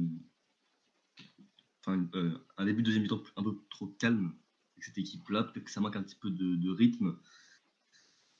enfin, 1.79 2.09
euh, 2.15 2.37
un 2.57 2.65
début 2.65 2.81
de 2.81 2.87
deuxième 2.87 3.03
mi-temps 3.03 3.23
un 3.35 3.43
peu 3.43 3.55
trop 3.69 3.87
calme 3.87 4.35
avec 4.73 4.83
cette 4.83 4.97
équipe-là. 4.97 5.43
Peut-être 5.43 5.65
que 5.65 5.71
ça 5.71 5.79
manque 5.79 5.95
un 5.95 6.03
petit 6.03 6.15
peu 6.15 6.31
de, 6.31 6.69
rythme. 6.71 7.19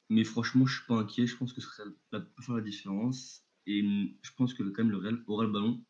Mais 0.10 0.24
franchement, 0.24 0.65
je 0.65 0.78
suis 0.78 0.88
pas 0.88 1.00
inquiet. 1.00 1.28
Je 1.28 1.38
pense 1.38 1.54
que 1.54 1.62
ça 1.62 1.84
peut 2.12 2.41
faire 2.41 2.56
la 2.56 2.62
différence. 2.62 3.46
Et 3.67 3.82
je 4.24 4.32
pense 4.36 4.54
que 4.56 4.63
quand 4.63 4.84
même 4.84 4.91
le 4.91 4.98
Real 4.98 5.24
aura 5.28 5.46
le 5.46 5.52
ballon 5.52 5.86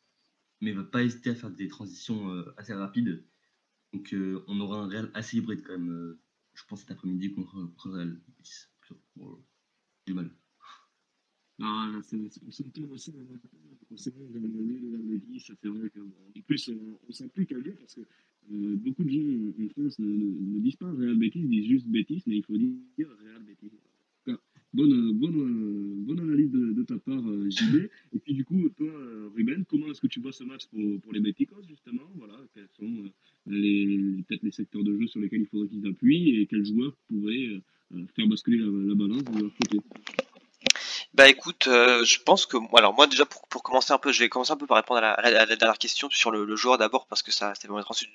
mais 0.64 0.72
va 0.72 0.84
pas 0.84 1.04
hésiter 1.04 1.32
à 1.32 1.36
faire 1.36 1.52
des 1.52 1.68
transitions 1.68 2.30
euh, 2.32 2.54
assez 2.58 2.74
rapides. 2.74 3.24
Donc 3.92 4.14
euh, 4.14 4.44
on 4.48 4.60
aura 4.60 4.80
un 4.80 4.88
Real 4.88 5.12
assez 5.14 5.38
hybride 5.38 5.62
quand 5.64 5.78
même. 5.78 5.92
Euh, 5.92 6.20
je 6.54 6.64
pense 6.68 6.82
cet 6.82 6.92
après-midi 6.92 7.34
contre, 7.34 7.54
contre 7.54 7.92
Real. 7.92 8.20
Du 10.06 10.14
mal. 10.14 10.30
Ah, 11.62 11.92
c'est 12.04 12.18
on 12.46 12.52
s'entend 12.52 12.84
aussi 12.90 13.12
de 13.12 13.20
ça 13.96 14.12
fait 15.56 15.68
vrai 15.68 15.92
en 15.98 16.42
plus 16.42 16.72
on, 17.08 17.12
s'applique 17.12 17.52
à 17.52 17.62
dire 17.62 17.76
parce 17.78 17.96
que 17.96 18.02
euh, 18.52 18.76
beaucoup 18.76 19.04
de 19.04 19.10
gens 19.10 19.64
en, 19.64 19.70
France 19.70 20.00
ne, 20.00 20.60
disent 20.60 20.76
pas 20.76 20.92
Real 20.92 21.16
Betis, 21.16 21.40
ils 21.40 21.50
disent 21.50 21.70
juste 21.70 21.88
Betis, 21.88 22.24
mais 22.26 22.38
il 22.38 22.44
faut 22.44 22.58
dire 22.58 23.10
Real 23.24 23.44
Betis. 23.44 23.72
Bonne, 24.74 25.14
bonne, 25.14 26.04
bonne 26.04 26.20
analyse 26.20 26.52
de, 26.52 26.84
ta 26.84 26.98
part, 26.98 27.24
euh, 27.30 27.48
JB. 27.48 27.90
Et 28.14 28.20
puis 28.20 28.34
du 28.34 28.44
coup, 28.44 28.68
toi, 28.70 28.88
euh, 28.88 29.30
Ruben, 29.36 29.64
comment 29.66 29.88
est-ce 29.92 30.02
que 30.02 30.08
tu 30.08 30.20
vois 30.20 30.32
ce 30.32 30.44
match 30.44 30.66
pour, 30.68 31.14
les 31.14 31.20
Beticos, 31.20 31.62
justement? 31.68 32.10
Voilà, 32.16 32.34
quels 32.56 32.68
sont 32.80 33.12
euh, 33.50 34.22
peut-être 34.28 34.42
les 34.42 34.52
secteurs 34.52 34.84
de 34.84 34.98
jeu 34.98 35.06
sur 35.06 35.20
lesquels 35.20 35.42
il 35.42 35.48
faudrait 35.48 35.68
qu'ils 35.68 35.86
appuient 35.86 36.40
et 36.40 36.48
quels 36.48 36.66
joueurs 36.66 36.98
pourraient 37.08 37.62
faire 38.16 38.28
basculer 38.28 38.58
la 38.58 38.96
balance 38.96 39.24
de 39.26 39.42
leur 39.44 39.56
côté? 39.56 39.80
Bah 41.14 41.30
écoute, 41.30 41.68
euh, 41.68 42.04
je 42.04 42.18
pense 42.20 42.48
que 42.48 42.58
alors 42.76 42.96
moi 42.96 43.06
déjà 43.06 43.26
pour, 43.26 43.48
pour 43.48 43.62
commencer 43.62 43.94
un 43.94 44.00
peu, 44.00 44.12
je 44.12 44.20
vais 44.20 44.30
commencer 44.30 44.52
un 44.52 44.56
peu 44.58 44.66
par 44.66 44.78
répondre 44.78 44.98
à 44.98 45.02
la, 45.02 45.12
à 45.12 45.46
la, 45.46 45.56
dernière 45.56 45.78
question 45.78 46.10
sur 46.10 46.32
le, 46.32 46.44
le 46.44 46.56
joueur 46.56 46.80
d'abord 46.80 47.06
parce 47.06 47.22
que 47.22 47.32
ça, 47.32 47.54
ça 47.54 47.68
permettre 47.68 47.92
ensuite 47.92 48.10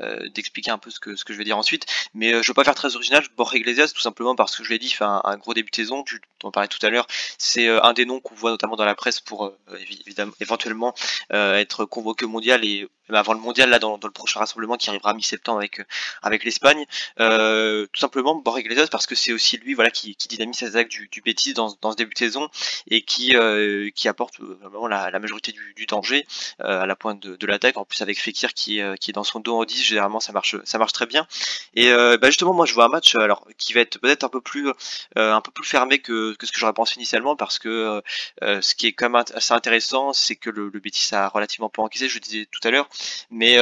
euh, 0.00 0.28
d'expliquer 0.28 0.70
un 0.70 0.78
peu 0.78 0.90
ce 0.90 1.00
que 1.00 1.16
ce 1.16 1.24
que 1.24 1.32
je 1.32 1.38
vais 1.38 1.44
dire 1.44 1.58
ensuite. 1.58 1.86
Mais 2.14 2.32
euh, 2.32 2.42
je 2.42 2.48
veux 2.48 2.54
pas 2.54 2.62
faire 2.62 2.76
très 2.76 2.94
original. 2.94 3.24
Borja 3.36 3.56
Iglesias 3.56 3.92
tout 3.94 4.00
simplement 4.00 4.36
parce 4.36 4.56
que 4.56 4.62
je 4.62 4.70
l'ai 4.70 4.78
dit, 4.78 4.90
fait 4.90 5.02
un, 5.02 5.20
un, 5.24 5.36
gros 5.38 5.54
début 5.54 5.70
de 5.70 5.76
saison. 5.76 6.04
Tu 6.04 6.20
en 6.44 6.52
parlais 6.52 6.68
tout 6.68 6.84
à 6.86 6.90
l'heure. 6.90 7.08
C'est 7.36 7.66
euh, 7.66 7.82
un 7.82 7.94
des 7.94 8.04
noms 8.04 8.20
qu'on 8.20 8.36
voit 8.36 8.50
notamment 8.50 8.76
dans 8.76 8.84
la 8.84 8.94
presse 8.94 9.20
pour 9.20 9.46
euh, 9.46 9.58
évidemment 10.06 10.32
éventuellement 10.40 10.94
être 11.30 11.84
convoqué 11.84 12.24
au 12.26 12.28
mondial 12.28 12.64
et 12.64 12.88
avant 13.14 13.32
le 13.32 13.40
mondial 13.40 13.70
là 13.70 13.78
dans, 13.78 13.98
dans, 13.98 14.08
le 14.08 14.12
prochain 14.12 14.40
rassemblement 14.40 14.76
qui 14.76 14.90
arrivera 14.90 15.14
mi-septembre 15.14 15.58
avec 15.58 15.82
avec 16.22 16.44
l'Espagne. 16.44 16.84
tout 17.16 18.00
simplement 18.00 18.42
Iglesias 18.58 18.88
parce 18.90 19.06
que 19.06 19.14
c'est 19.14 19.32
aussi 19.32 19.58
lui 19.58 19.74
voilà 19.74 19.90
qui, 19.90 20.14
qui 20.14 20.28
dynamise 20.28 20.60
les 20.60 20.84
du, 20.84 21.08
du 21.10 21.20
Betis 21.22 21.54
dans, 21.54 21.76
dans 21.80 21.92
ce 21.92 21.96
début 21.96 22.14
de 22.14 22.18
saison 22.18 22.48
et 22.88 23.02
qui 23.02 23.36
euh, 23.36 23.90
qui 23.94 24.08
apporte 24.08 24.40
euh, 24.40 24.58
vraiment 24.62 24.86
la, 24.86 25.10
la 25.10 25.18
majorité 25.18 25.52
du, 25.52 25.74
du 25.74 25.86
danger 25.86 26.26
euh, 26.60 26.82
à 26.82 26.86
la 26.86 26.96
pointe 26.96 27.20
de, 27.20 27.36
de 27.36 27.46
l'attaque. 27.46 27.76
En 27.76 27.84
plus 27.84 28.00
avec 28.02 28.20
Fekir 28.20 28.54
qui 28.54 28.80
qui 29.00 29.10
est 29.10 29.12
dans 29.12 29.24
son 29.24 29.40
dos 29.40 29.56
en 29.56 29.64
10, 29.64 29.82
généralement 29.82 30.20
ça 30.20 30.32
marche 30.32 30.56
ça 30.64 30.78
marche 30.78 30.92
très 30.92 31.06
bien. 31.06 31.26
Et 31.74 31.90
bah 31.90 32.26
justement 32.26 32.52
moi 32.52 32.66
je 32.66 32.74
vois 32.74 32.84
un 32.84 32.88
match 32.88 33.14
alors 33.16 33.46
qui 33.58 33.72
va 33.72 33.80
être 33.80 33.98
peut-être 33.98 34.24
un 34.24 34.28
peu 34.28 34.40
plus 34.40 34.70
un 35.16 35.40
peu 35.40 35.50
plus 35.50 35.66
fermé 35.66 35.98
que, 35.98 36.34
que 36.34 36.46
ce 36.46 36.52
que 36.52 36.58
j'aurais 36.58 36.72
pensé 36.72 36.96
initialement 36.96 37.36
parce 37.36 37.58
que 37.58 38.02
ce 38.42 38.74
qui 38.74 38.86
est 38.86 38.92
quand 38.92 39.08
même 39.10 39.22
assez 39.34 39.52
intéressant 39.54 40.12
c'est 40.12 40.36
que 40.36 40.50
le, 40.50 40.70
le 40.72 40.80
a 41.12 41.28
relativement 41.28 41.68
peu 41.68 41.82
encaissé, 41.82 42.08
je 42.08 42.14
le 42.14 42.20
disais 42.20 42.46
tout 42.50 42.66
à 42.66 42.70
l'heure, 42.70 42.88
mais 43.30 43.56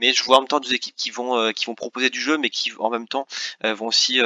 mais 0.00 0.12
je 0.12 0.24
vois 0.24 0.38
en 0.38 0.40
même 0.40 0.48
temps 0.48 0.60
deux 0.60 0.74
équipes 0.74 0.96
qui 0.96 1.10
vont 1.10 1.52
qui 1.52 1.66
vont 1.66 1.74
proposer 1.74 2.10
du 2.10 2.20
jeu 2.20 2.38
mais 2.38 2.50
qui 2.50 2.72
en 2.78 2.90
même 2.90 3.08
temps 3.08 3.26
vont 3.62 3.86
aussi 3.86 4.20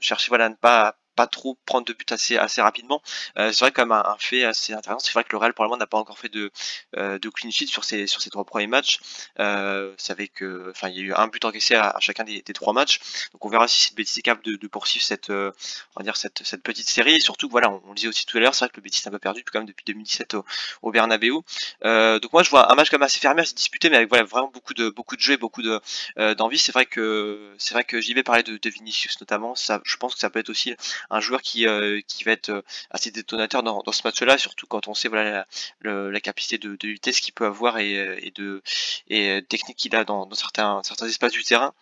chercher 0.00 0.28
voilà 0.28 0.46
à 0.46 0.48
ne 0.48 0.54
pas 0.54 0.96
trop 1.26 1.56
prendre 1.66 1.86
de 1.86 1.92
buts 1.92 2.04
assez 2.10 2.36
assez 2.36 2.60
rapidement. 2.60 3.02
Euh, 3.38 3.52
c'est 3.52 3.60
vrai 3.60 3.72
comme 3.72 3.92
un, 3.92 4.02
un, 4.04 4.16
fait 4.18 4.44
assez 4.44 4.72
intéressant, 4.72 5.00
c'est 5.00 5.12
vrai 5.12 5.24
que 5.24 5.32
le 5.32 5.38
Real 5.38 5.54
pour 5.54 5.64
le 5.64 5.68
moment 5.68 5.78
n'a 5.78 5.86
pas 5.86 5.98
encore 5.98 6.18
fait 6.18 6.28
de 6.28 6.50
euh, 6.96 7.18
de 7.18 7.28
clean 7.30 7.50
sheet 7.50 7.66
sur 7.66 7.84
ces 7.84 8.06
sur 8.06 8.20
ces 8.20 8.30
trois 8.30 8.44
premiers 8.44 8.66
matchs. 8.66 8.98
Euh, 9.38 9.94
avec 10.08 10.42
enfin 10.70 10.88
il 10.88 10.96
y 10.96 10.98
a 10.98 11.02
eu 11.02 11.14
un 11.14 11.26
but 11.28 11.42
encaissé 11.46 11.74
à, 11.74 11.96
chacun 12.00 12.24
des, 12.24 12.42
trois 12.42 12.74
matchs. 12.74 13.00
Donc 13.32 13.44
on 13.44 13.48
verra 13.48 13.66
si 13.66 13.80
cette 13.80 13.94
Betis 13.94 14.18
est 14.18 14.22
capable 14.22 14.44
de, 14.44 14.66
poursuivre 14.68 15.04
cette 15.04 15.30
euh, 15.30 15.50
on 15.96 16.00
va 16.00 16.04
dire 16.04 16.16
cette 16.16 16.42
cette 16.44 16.62
petite 16.62 16.88
série 16.88 17.14
et 17.14 17.20
surtout 17.20 17.48
voilà, 17.48 17.70
on, 17.70 17.88
le 17.88 17.94
disait 17.94 18.08
aussi 18.08 18.26
tout 18.26 18.36
à 18.36 18.40
l'heure, 18.40 18.54
c'est 18.54 18.66
vrai 18.66 18.70
que 18.70 18.76
le 18.76 18.82
Betis 18.82 19.00
n'a 19.06 19.10
pas 19.10 19.18
perdu 19.18 19.42
quand 19.44 19.60
même 19.60 19.66
depuis 19.66 19.84
2017 19.86 20.34
au, 20.34 20.44
au 20.82 20.90
Bernabeu. 20.90 21.32
Donc 21.82 22.32
moi 22.32 22.42
je 22.42 22.50
vois 22.50 22.70
un 22.70 22.74
match 22.74 22.90
comme 22.90 23.02
assez 23.02 23.18
fermé, 23.18 23.42
assez 23.42 23.54
disputé 23.54 23.88
mais 23.88 23.96
avec 23.96 24.10
voilà 24.10 24.24
vraiment 24.24 24.48
beaucoup 24.48 24.74
de 24.74 24.90
beaucoup 24.90 25.16
de 25.16 25.22
jeux 25.22 25.34
et 25.34 25.38
beaucoup 25.38 25.62
de 25.62 25.80
d'envie. 26.34 26.58
C'est 26.58 26.72
vrai 26.72 26.84
que 26.84 27.54
c'est 27.58 27.72
vrai 27.72 27.84
que 27.84 28.00
JB 28.00 28.22
parlait 28.22 28.42
de, 28.42 28.58
de 28.58 28.70
Vinicius 28.70 29.18
notamment, 29.20 29.54
ça 29.54 29.80
je 29.84 29.96
pense 29.96 30.14
que 30.14 30.20
ça 30.20 30.28
peut 30.28 30.40
être 30.40 30.50
aussi 30.50 30.74
un 31.12 31.20
joueur 31.20 31.42
qui, 31.42 31.66
euh, 31.66 32.00
qui 32.08 32.24
va 32.24 32.32
être 32.32 32.48
euh, 32.48 32.62
assez 32.90 33.10
détonateur 33.10 33.62
dans, 33.62 33.82
ce 33.92 34.02
match-là, 34.04 34.38
surtout 34.38 34.66
quand 34.66 34.88
on 34.88 34.94
sait 34.94 35.08
la, 35.10 36.20
capacité 36.20 36.58
de, 36.58 36.76
de 36.76 36.88
vitesse 36.88 37.20
qu'il 37.20 37.34
peut 37.34 37.46
avoir 37.46 37.78
et, 37.78 37.92
et 38.26 38.30
de 38.32 38.62
et 39.08 39.42
technique 39.48 39.76
qu'il 39.76 39.94
a 39.94 40.04
dans, 40.04 40.26
dans 40.26 40.34
certains 40.34 40.82
certains 40.82 41.06
espaces 41.06 41.32
du 41.32 41.44
terrain. 41.44 41.74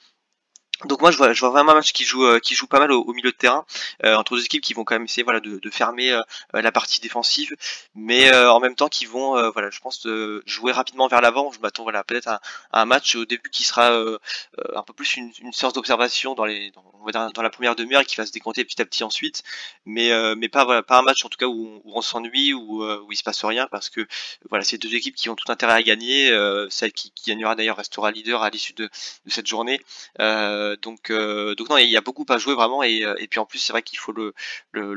Donc 0.87 1.03
moi 1.03 1.11
je 1.11 1.19
vois, 1.19 1.33
je 1.35 1.40
vois 1.40 1.51
vraiment 1.51 1.73
un 1.73 1.75
match 1.75 1.93
qui 1.93 2.05
joue 2.05 2.25
euh, 2.25 2.38
qui 2.38 2.55
joue 2.55 2.66
pas 2.66 2.79
mal 2.79 2.90
au, 2.90 3.03
au 3.03 3.12
milieu 3.12 3.31
de 3.31 3.37
terrain 3.37 3.66
euh, 4.05 4.14
entre 4.16 4.35
deux 4.37 4.45
équipes 4.45 4.62
qui 4.62 4.73
vont 4.73 4.85
quand 4.85 4.95
même 4.95 5.05
essayer 5.05 5.23
voilà 5.23 5.40
de, 5.40 5.59
de 5.59 5.71
fermer 5.71 6.11
euh, 6.11 6.23
la 6.55 6.73
partie 6.73 7.03
défensive 7.03 7.55
mais 7.95 8.33
en 8.35 8.61
même 8.61 8.75
temps 8.75 8.88
qui 8.88 9.05
vont 9.05 9.51
voilà 9.53 9.71
je 9.71 9.81
pense 9.81 10.07
jouer 10.47 10.73
rapidement 10.73 11.09
vers 11.09 11.21
l'avant. 11.21 11.53
Je 11.53 11.61
m'attends 11.61 11.83
voilà 11.83 12.03
peut-être 12.05 12.29
à, 12.29 12.40
un 12.73 12.85
match 12.87 13.14
au 13.16 13.25
début 13.25 13.51
qui 13.51 13.64
sera 13.64 13.90
un 13.90 14.83
peu 14.83 14.93
plus 14.93 15.16
une, 15.16 15.33
une 15.40 15.53
séance 15.53 15.73
d'observation 15.73 16.35
dans 16.35 16.45
les 16.45 16.71
dans, 16.71 16.85
on 17.05 17.43
la 17.43 17.51
première 17.51 17.77
demi-heure 17.77 18.05
qui 18.05 18.16
va 18.16 18.27
se 18.27 18.33
décompter 18.33 18.64
petit 18.64 18.81
à 18.81 18.85
petit 18.85 19.05
ensuite. 19.05 19.43
Mais 19.87 20.11
mais 20.37 20.49
pas 20.49 20.64
voilà 20.64 20.83
pas 20.83 20.99
un 20.99 21.03
match 21.03 21.25
en 21.25 21.29
tout 21.29 21.38
cas 21.38 21.47
où, 21.47 21.81
où 21.85 21.93
on 21.95 22.03
s'ennuie 22.03 22.55
ou 22.55 22.83
où, 22.83 22.85
où 22.85 23.12
il 23.12 23.16
se 23.16 23.23
passe 23.23 23.45
rien 23.45 23.66
parce 23.71 23.90
que 23.90 24.07
voilà 24.49 24.64
c'est 24.64 24.79
deux 24.79 24.95
équipes 24.95 25.14
qui 25.16 25.29
ont 25.29 25.35
tout 25.37 25.51
intérêt 25.51 25.75
à 25.75 25.83
gagner 25.83 26.31
celle 26.71 26.93
qui, 26.93 27.11
qui 27.12 27.31
gagnera 27.31 27.55
d'ailleurs 27.55 27.77
restera 27.77 28.11
leader 28.11 28.43
à 28.43 28.51
l'issue 28.51 28.75
de, 28.75 28.85
de 28.85 29.31
cette 29.31 29.47
journée. 29.47 29.81
Euh, 30.21 30.69
donc, 30.76 31.11
euh, 31.11 31.54
donc 31.54 31.68
non, 31.68 31.76
il 31.76 31.88
y 31.88 31.96
a 31.96 32.00
beaucoup 32.00 32.24
à 32.28 32.38
jouer 32.38 32.54
vraiment 32.54 32.83
et, 32.83 33.04
euh, 33.04 33.14
puis 33.30 33.38
en 33.38 33.46
plus 33.46 33.59
c'est 33.59 33.72
vrai 33.72 33.83
qu'il 33.83 33.98
faut 33.98 34.12
le, 34.12 34.35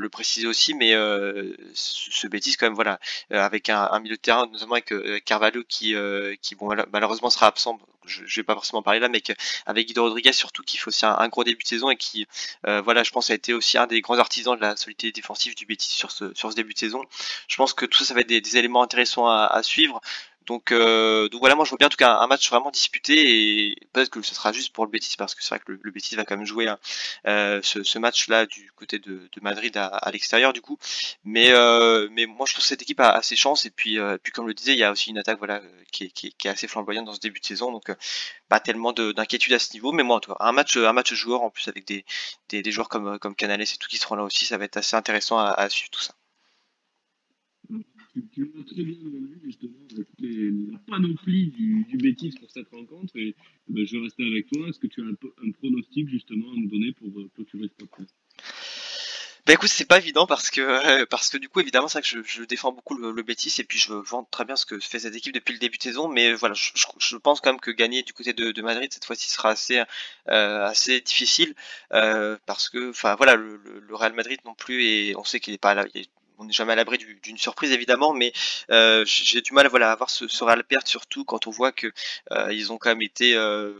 préciser 0.10 0.48
aussi, 0.48 0.74
mais 0.74 0.94
euh, 0.94 1.56
ce 1.74 2.28
bêtise 2.28 2.56
quand 2.56 2.68
même 2.68 2.76
voilà 2.76 3.00
avec 3.32 3.70
un, 3.70 4.00
milieu 4.00 4.16
de 4.16 4.22
terrain 4.22 4.48
notamment 4.52 4.74
avec 4.74 4.94
Carvalho 5.26 5.64
qui 5.68 5.96
malheureusement 6.92 7.30
sera 7.30 7.48
absent. 7.48 7.80
Je, 8.06 8.22
je 8.26 8.42
vais 8.42 8.44
pas 8.44 8.54
forcément 8.54 8.82
parler 8.82 9.00
là, 9.00 9.08
mais 9.08 9.24
avec 9.66 9.88
Guido 9.88 10.04
Rodriguez 10.04 10.34
surtout 10.34 10.62
qui 10.62 10.76
fait 10.76 10.90
aussi 10.90 11.06
un, 11.06 11.28
gros 11.30 11.46
début 11.46 11.64
de 11.64 11.68
saison 11.68 11.90
et 11.90 11.96
qui 11.96 12.28
voilà 12.64 13.04
je 13.04 13.12
pense 13.12 13.30
a 13.30 13.34
été 13.34 13.54
aussi 13.54 13.78
un 13.78 13.88
des 13.88 14.02
grands 14.02 14.20
artisans 14.20 14.56
de 14.56 14.62
la 14.62 14.76
solidité 14.76 15.12
défensive 15.12 15.56
du 15.56 15.66
Betis 15.66 15.92
sur 15.92 16.12
ce 16.12 16.34
sur 16.36 16.54
début 16.54 16.74
de 16.74 16.80
saison. 16.80 17.04
Je 17.48 17.56
pense 17.56 17.74
que 17.74 17.86
tout 17.86 18.00
ça 18.00 18.06
ça 18.06 18.14
va 18.14 18.22
être 18.22 18.28
des, 18.28 18.58
éléments 18.58 18.84
intéressants 18.84 19.28
à 19.28 19.64
suivre. 19.64 20.00
Donc, 20.46 20.72
euh, 20.72 21.30
donc 21.30 21.40
voilà, 21.40 21.56
moi 21.56 21.66
je 21.66 21.70
vois 21.70 21.78
bien 21.78 21.88
en 21.88 21.90
tout 21.90 21.98
cas 21.98 22.18
un, 22.18 22.28
match 22.28 22.50
vraiment 22.50 22.72
disputé 22.72 23.70
et 23.70 23.76
peut-être 23.94 24.10
que 24.10 24.22
ce 24.22 24.36
sera 24.36 24.52
juste 24.52 24.74
pour 24.74 24.86
le 24.86 24.92
Betis 24.92 25.16
parce 25.18 25.36
que 25.36 25.44
c'est 25.44 25.50
vrai 25.50 25.60
que 25.60 25.72
le, 25.72 25.80
le, 25.82 25.92
Betis 25.92 26.16
va 26.16 26.26
quand 26.26 26.36
même 26.36 26.46
jouer 26.46 26.68
hein, 26.68 26.80
euh, 27.28 27.62
ce, 27.64 27.84
ce 27.84 28.00
match-là 28.00 28.46
du 28.46 28.72
côté 28.76 29.00
de, 29.00 29.30
de 29.32 29.42
Madrid 29.42 29.76
à, 29.78 29.88
à 29.88 30.12
l'extérieur 30.12 30.52
du 30.54 30.62
coup. 30.62 30.78
Mais, 31.24 31.52
euh, 31.52 32.10
mais 32.12 32.26
moi 32.26 32.46
je 32.48 32.54
trouve 32.54 32.64
que 32.64 32.68
cette 32.68 32.82
équipe 32.82 33.00
a, 33.00 33.12
a 33.12 33.22
ses 33.22 33.36
chances 33.36 33.66
et 33.66 33.70
puis, 33.72 34.00
euh, 34.00 34.18
puis 34.22 34.32
comme 34.34 34.48
le 34.48 34.54
disait, 34.54 34.74
il 34.74 34.80
y 34.80 34.84
a 34.84 34.92
aussi 34.92 35.10
une 35.12 35.18
attaque 35.18 35.38
voilà 35.38 35.62
qui 35.92 36.06
est, 36.06 36.10
qui 36.10 36.28
est, 36.28 36.32
qui 36.32 36.48
est 36.48 36.52
assez 36.52 36.68
flamboyante 36.68 37.06
dans 37.06 37.14
ce 37.14 37.20
début 37.20 37.40
de 37.40 37.46
saison 37.46 37.72
donc 37.72 37.90
euh, 37.90 37.96
pas 38.50 38.60
tellement 38.60 38.94
d'inquiétude 38.94 39.54
à 39.54 39.60
ce 39.60 39.74
niveau. 39.74 39.92
Mais 39.92 40.04
moi 40.04 40.18
en 40.18 40.20
tout 40.20 40.32
cas 40.34 40.38
un 40.40 40.52
match, 40.52 40.78
un 40.78 40.94
match 40.94 41.14
joueur 41.14 41.44
en 41.44 41.50
plus 41.50 41.68
avec 41.68 41.86
des, 41.88 42.06
des, 42.50 42.62
des 42.64 42.72
joueurs 42.72 42.90
comme, 42.90 43.20
comme 43.20 43.36
Canales 43.36 43.62
et 43.62 43.66
tout 43.66 43.88
qui 43.88 43.98
seront 43.98 44.16
là 44.16 44.24
aussi, 44.24 44.46
ça 44.46 44.58
va 44.58 44.66
être 44.66 44.78
assez 44.78 44.96
intéressant 44.96 45.40
à, 45.40 45.52
à 45.52 45.70
suivre 45.70 45.90
tout 45.92 46.02
ça 46.02 46.14
tu, 48.14 48.28
tu 48.32 48.52
l'as 48.56 48.64
très 48.64 48.84
bien 48.84 48.98
vendu 49.04 49.40
justement 49.44 49.78
avec 49.92 50.08
les, 50.20 50.52
la 50.72 50.78
panoplie 50.88 51.48
du, 51.48 51.86
du 51.86 51.98
Bétis 51.98 52.34
pour 52.40 52.50
cette 52.52 52.70
rencontre. 52.70 53.16
Et 53.18 53.36
ben, 53.68 53.86
je 53.86 53.98
vais 53.98 54.04
rester 54.04 54.26
avec 54.26 54.48
toi. 54.48 54.68
Est-ce 54.68 54.80
que 54.80 54.88
tu 54.88 55.02
as 55.02 55.06
un, 55.06 55.52
pronostic 55.52 56.10
justement 56.10 56.52
à 56.52 56.56
nous 56.56 56.68
donner 56.68 56.92
pour 56.94 57.10
clôturer 57.34 57.68
ce 57.68 57.86
podcast 57.86 58.14
bah 59.46 59.52
écoute, 59.52 59.68
c'est 59.68 59.84
pas 59.84 59.98
évident 59.98 60.26
parce 60.26 60.50
que 60.50 60.62
euh, 60.62 61.06
parce 61.06 61.28
que 61.28 61.38
du 61.38 61.50
coup 61.50 61.60
évidemment 61.60 61.90
c'est 61.90 62.00
vrai 62.00 62.10
que 62.10 62.26
je, 62.26 62.44
défends 62.44 62.72
beaucoup 62.72 62.96
le, 62.96 63.12
le 63.12 63.24
Betis 63.24 63.54
et 63.60 63.66
puis 63.66 63.78
je 63.78 63.92
vois 63.92 64.26
très 64.32 64.46
bien 64.46 64.56
ce 64.56 64.66
que 64.66 64.80
fait 64.80 65.00
cette 65.00 65.16
équipe 65.16 65.34
depuis 65.34 65.52
le 65.52 65.60
début 65.60 65.78
de 65.78 65.84
saison, 65.84 66.08
mais 66.08 66.32
voilà, 66.34 66.56
je, 66.56 67.18
pense 67.18 67.42
quand 67.42 67.52
même 67.52 67.60
que 67.60 67.72
gagner 67.72 68.04
du 68.04 68.14
côté 68.14 68.32
de, 68.32 68.62
Madrid 68.62 68.94
cette 68.94 69.04
fois-ci 69.04 69.30
sera 69.30 69.50
assez 69.50 69.80
euh, 70.30 70.66
assez 70.66 71.02
difficile 71.02 71.56
euh, 71.92 72.38
parce 72.46 72.70
que 72.70 72.92
enfin 72.92 73.16
voilà 73.16 73.36
le, 73.36 73.60
Real 73.92 74.14
Madrid 74.14 74.40
non 74.46 74.54
plus 74.56 74.82
et 74.86 75.14
on 75.18 75.26
sait 75.26 75.42
qu'il 75.42 75.54
est 75.54 75.58
pas 75.58 75.74
là, 75.74 75.86
on 76.44 76.48
n'est 76.48 76.54
jamais 76.54 76.74
à 76.74 76.76
l'abri 76.76 76.98
d'une 77.24 77.38
surprise 77.38 77.72
évidemment, 77.72 78.14
mais 78.14 78.34
euh, 78.70 79.04
j'ai 79.06 79.42
du 79.42 79.54
mal 79.54 79.68
voilà, 79.68 79.90
à 79.90 79.94
avoir 79.94 80.10
ce, 80.10 80.28
ce 80.28 80.62
perte 80.64 80.88
surtout 80.88 81.26
quand 81.26 81.48
on 81.48 81.52
voit 81.52 81.72
que 81.72 81.92
euh, 82.32 82.54
ils 82.54 82.72
ont 82.72 82.78
quand 82.78 82.90
même 82.90 83.02
été 83.02 83.36
euh, 83.36 83.74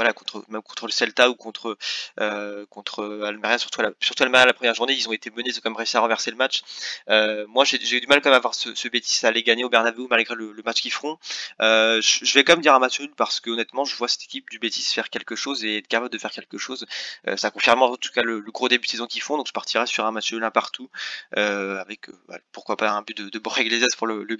voilà 0.00 0.14
contre 0.14 0.42
même 0.48 0.62
contre 0.62 0.86
le 0.86 0.92
Celta 0.92 1.28
ou 1.28 1.34
contre 1.34 1.76
euh, 2.20 2.64
contre 2.70 3.22
Almeria 3.26 3.58
surtout 3.58 3.82
la, 3.82 3.90
surtout 4.00 4.22
Almeria 4.22 4.46
la 4.46 4.54
première 4.54 4.74
journée 4.74 4.94
ils 4.94 5.06
ont 5.08 5.12
été 5.12 5.28
menés 5.30 5.50
ils 5.50 5.58
ont 5.58 5.60
quand 5.62 5.74
réussi 5.74 5.96
à 5.98 6.00
renverser 6.00 6.30
le 6.30 6.36
match. 6.38 6.62
Euh, 7.08 7.44
moi 7.48 7.64
j'ai 7.64 7.96
eu 7.96 8.00
du 8.00 8.06
mal 8.06 8.20
quand 8.22 8.30
même 8.30 8.38
à 8.38 8.40
voir 8.40 8.54
ce, 8.54 8.74
ce 8.74 8.88
Betis 8.88 9.26
aller 9.26 9.42
gagner 9.42 9.64
au 9.64 9.68
Bernabeu 9.68 10.06
malgré 10.08 10.34
le, 10.34 10.54
match 10.64 10.80
qu'ils 10.80 10.92
feront. 10.92 11.18
Euh, 11.60 12.00
je, 12.02 12.34
vais 12.34 12.44
quand 12.44 12.54
même 12.54 12.62
dire 12.62 12.74
un 12.74 12.78
match 12.78 12.98
nul 13.00 13.10
parce 13.16 13.40
que 13.40 13.50
honnêtement 13.50 13.84
je 13.84 13.96
vois 13.96 14.08
cette 14.08 14.24
équipe 14.24 14.48
du 14.50 14.58
Betis 14.58 14.82
faire 14.82 15.10
quelque 15.10 15.36
chose 15.36 15.64
et 15.64 15.78
être 15.78 15.88
capable 15.88 16.12
de 16.12 16.18
faire 16.18 16.30
quelque 16.30 16.58
chose. 16.58 16.86
Euh, 17.28 17.36
ça 17.36 17.50
confirme 17.50 17.82
en 17.82 17.96
tout 17.96 18.12
cas 18.12 18.22
le, 18.22 18.40
gros 18.50 18.68
début 18.68 18.86
de 18.86 18.90
saison 18.90 19.06
qu'ils 19.06 19.22
font 19.22 19.36
donc 19.36 19.46
je 19.48 19.52
partirai 19.52 19.86
sur 19.86 20.06
un 20.06 20.12
match 20.12 20.32
nul 20.32 20.42
un 20.44 20.50
partout 20.50 20.90
avec 21.36 22.08
pourquoi 22.52 22.76
pas 22.76 22.90
un 22.90 23.02
but 23.02 23.16
de, 23.16 23.28
de 23.28 23.38
pour 23.38 24.06
le, 24.06 24.24
le 24.24 24.36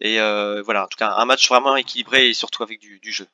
et 0.00 0.18
voilà 0.62 0.84
en 0.84 0.88
tout 0.88 0.98
cas 0.98 1.10
un 1.16 1.24
match 1.24 1.48
vraiment 1.48 1.76
équilibré 1.76 2.28
et 2.28 2.34
surtout 2.34 2.62
avec 2.62 2.80
du 2.80 3.12
jeu 3.12 3.26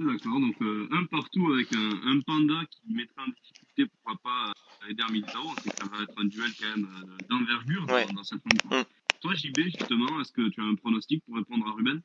D'accord, 0.00 0.40
donc 0.40 0.56
euh, 0.62 0.88
un 0.92 1.04
partout 1.04 1.52
avec 1.52 1.70
un, 1.74 1.90
un, 2.06 2.20
panda 2.22 2.64
qui 2.70 2.80
mettra 2.90 3.22
en 3.22 3.26
difficulté, 3.26 3.84
pourquoi 3.84 4.18
pas, 4.24 4.54
Eder 4.88 5.04
Militao. 5.12 5.42
C'est 5.62 5.76
ça 5.78 5.86
va 5.90 6.04
être 6.04 6.18
un 6.18 6.24
duel 6.24 6.50
quand 6.58 6.74
même 6.74 6.86
euh, 6.86 7.16
d'envergure 7.28 7.86
ouais. 7.86 8.06
dans, 8.06 8.14
dans, 8.14 8.24
cette 8.24 8.40
rencontre. 8.42 8.78
Mm. 8.78 8.92
Toi, 9.20 9.34
JB, 9.34 9.60
justement, 9.64 10.18
est-ce 10.22 10.32
que 10.32 10.48
tu 10.48 10.58
as 10.62 10.64
un 10.64 10.74
pronostic 10.74 11.22
pour 11.26 11.36
répondre 11.36 11.66
à 11.66 11.72
Ruben? 11.72 12.00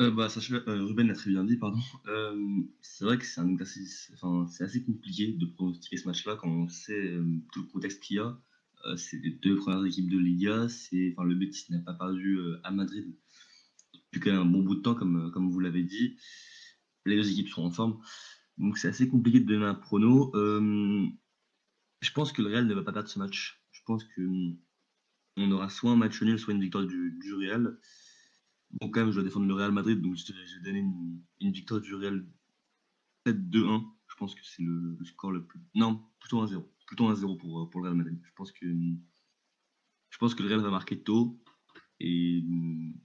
Euh, 0.00 0.10
bah, 0.10 0.28
euh, 0.52 0.84
Ruben 0.86 1.06
l'a 1.06 1.14
très 1.14 1.28
bien 1.28 1.44
dit, 1.44 1.58
pardon. 1.58 1.78
c'est 2.80 3.04
vrai 3.04 3.18
que 3.18 3.26
c'est 3.26 3.42
un 3.42 3.54
enfin, 4.14 4.46
c'est 4.50 4.64
assez 4.64 4.82
compliqué 4.82 5.32
de 5.32 5.44
pronostiquer 5.44 5.98
ce 5.98 6.08
match-là 6.08 6.36
quand 6.36 6.48
on 6.48 6.66
sait 6.66 7.12
tout 7.52 7.60
le 7.60 7.66
contexte 7.66 8.02
qu'il 8.02 8.16
y 8.16 8.20
a. 8.20 8.38
c'est 8.96 9.22
les 9.22 9.32
deux 9.32 9.56
premières 9.56 9.84
équipes 9.84 10.08
de 10.08 10.18
Liga. 10.18 10.66
C'est, 10.70 11.12
enfin, 11.14 11.28
le 11.28 11.34
Betis 11.34 11.66
n'a 11.68 11.80
pas 11.80 11.92
perdu 11.92 12.38
à 12.64 12.70
Madrid 12.70 13.14
depuis 14.12 14.30
un 14.30 14.44
bon 14.44 14.62
bout 14.62 14.76
de 14.76 14.80
temps, 14.80 14.94
comme, 14.94 15.30
comme 15.32 15.50
vous 15.50 15.60
l'avez 15.60 15.82
dit. 15.82 16.16
Les 17.06 17.16
deux 17.16 17.30
équipes 17.30 17.48
sont 17.48 17.64
en 17.64 17.70
forme. 17.70 18.00
Donc 18.58 18.78
c'est 18.78 18.88
assez 18.88 19.08
compliqué 19.08 19.40
de 19.40 19.46
donner 19.46 19.64
un 19.64 19.74
prono. 19.74 20.30
je 20.34 22.10
pense 22.12 22.32
que 22.32 22.42
le 22.42 22.48
Real 22.48 22.66
ne 22.66 22.74
va 22.74 22.82
pas 22.82 22.92
perdre 22.92 23.08
ce 23.08 23.18
match. 23.18 23.62
Je 23.72 23.80
pense 23.84 24.04
que 24.04 24.22
on 25.36 25.50
aura 25.50 25.70
soit 25.70 25.90
un 25.90 25.96
match 25.96 26.20
nul, 26.22 26.38
soit 26.38 26.52
une 26.52 26.60
victoire 26.60 26.86
du, 26.86 27.18
du 27.20 27.34
Real. 27.34 27.78
Bon, 28.80 28.90
quand 28.90 29.00
même, 29.00 29.10
je 29.10 29.16
dois 29.16 29.24
défendre 29.24 29.46
le 29.46 29.54
Real 29.54 29.72
Madrid, 29.72 30.00
donc 30.00 30.16
je 30.16 30.32
vais 30.32 30.62
donner 30.62 30.78
une, 31.40 31.52
victoire 31.52 31.80
du 31.80 31.94
Real 31.94 32.24
peut-être 33.24 33.40
2-1. 33.50 33.84
Je 34.08 34.16
pense 34.16 34.34
que 34.34 34.40
c'est 34.44 34.62
le, 34.62 34.98
score 35.04 35.32
le 35.32 35.44
plus. 35.44 35.60
Non, 35.74 36.02
plutôt 36.20 36.44
1-0. 36.44 36.64
Plutôt 36.86 37.12
1-0 37.12 37.38
pour, 37.38 37.70
pour 37.70 37.80
le 37.80 37.88
Real 37.88 37.96
Madrid. 37.96 38.20
Je 38.22 38.32
pense 38.34 38.52
que, 38.52 38.66
je 38.66 40.18
pense 40.18 40.34
que 40.34 40.42
le 40.42 40.48
Real 40.48 40.60
va 40.60 40.70
marquer 40.70 41.02
tôt 41.02 41.41
et 42.02 42.44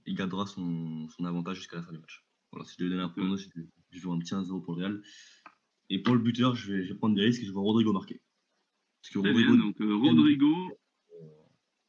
il 0.06 0.14
gardera 0.14 0.46
son, 0.46 1.08
son 1.08 1.24
avantage 1.24 1.58
jusqu'à 1.58 1.76
la 1.76 1.82
fin 1.82 1.92
du 1.92 1.98
match. 1.98 2.24
Voilà, 2.50 2.66
si 2.66 2.74
je 2.78 2.84
devais 2.84 2.90
donner 2.90 3.02
un 3.02 3.08
pronostic, 3.08 3.52
je 3.90 4.00
vais 4.00 4.10
un 4.10 4.18
petit 4.18 4.34
1-0 4.34 4.62
pour 4.62 4.74
le 4.74 4.84
Real. 4.84 5.02
Et 5.90 6.02
pour 6.02 6.14
le 6.14 6.20
buteur, 6.20 6.54
je 6.54 6.72
vais, 6.72 6.84
je 6.84 6.92
vais 6.92 6.98
prendre 6.98 7.14
des 7.14 7.22
risques 7.22 7.42
et 7.42 7.46
je 7.46 7.52
vais 7.52 7.58
Rodrigo 7.58 7.92
marquer. 7.92 8.20
Parce 9.00 9.12
que 9.12 9.18
Rodrigo, 9.20 9.56
donc, 9.56 9.80
euh, 9.80 9.94
Rodrigo, 9.96 10.52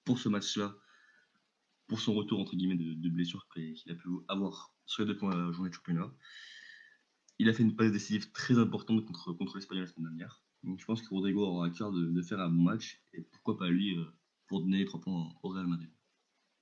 pour 0.06 0.20
ce 0.20 0.30
match-là, 0.30 0.76
pour 1.88 2.00
son 2.00 2.14
retour 2.14 2.40
entre 2.40 2.56
guillemets 2.56 2.76
de, 2.76 3.10
blessure 3.10 3.48
qu'il 3.54 3.92
a 3.92 3.96
pu 3.96 4.08
avoir 4.28 4.74
sur 4.86 5.04
les 5.04 5.08
deux 5.08 5.18
points 5.18 5.36
la 5.36 5.52
journée 5.52 5.70
de 5.70 5.76
championnat. 5.76 6.14
Il 7.40 7.50
a 7.50 7.54
fait 7.54 7.64
une 7.64 7.76
passe 7.76 7.92
décisive 7.92 8.32
très 8.32 8.60
importante 8.60 9.04
contre, 9.06 9.34
contre 9.34 9.56
l'Espagnol 9.56 9.86
la 9.86 9.92
semaine 9.92 10.10
dernière. 10.10 10.44
Donc 10.64 10.80
je 10.80 10.86
pense 10.86 11.02
que 11.02 11.10
Rodrigo 11.10 11.46
aura 11.46 11.68
à 11.68 11.70
cœur 11.72 11.92
de, 11.92 12.22
faire 12.22 12.40
un 12.40 12.50
bon 12.50 12.62
match 12.62 13.02
et 13.14 13.22
pourquoi 13.22 13.58
pas 13.58 13.70
lui 13.70 13.98
euh, 13.98 14.06
pour 14.48 14.62
donner 14.62 14.80
les 14.80 14.86
trois 14.86 15.02
points 15.02 15.30
au 15.42 15.50
Real 15.50 15.68
Madrid. 15.68 15.90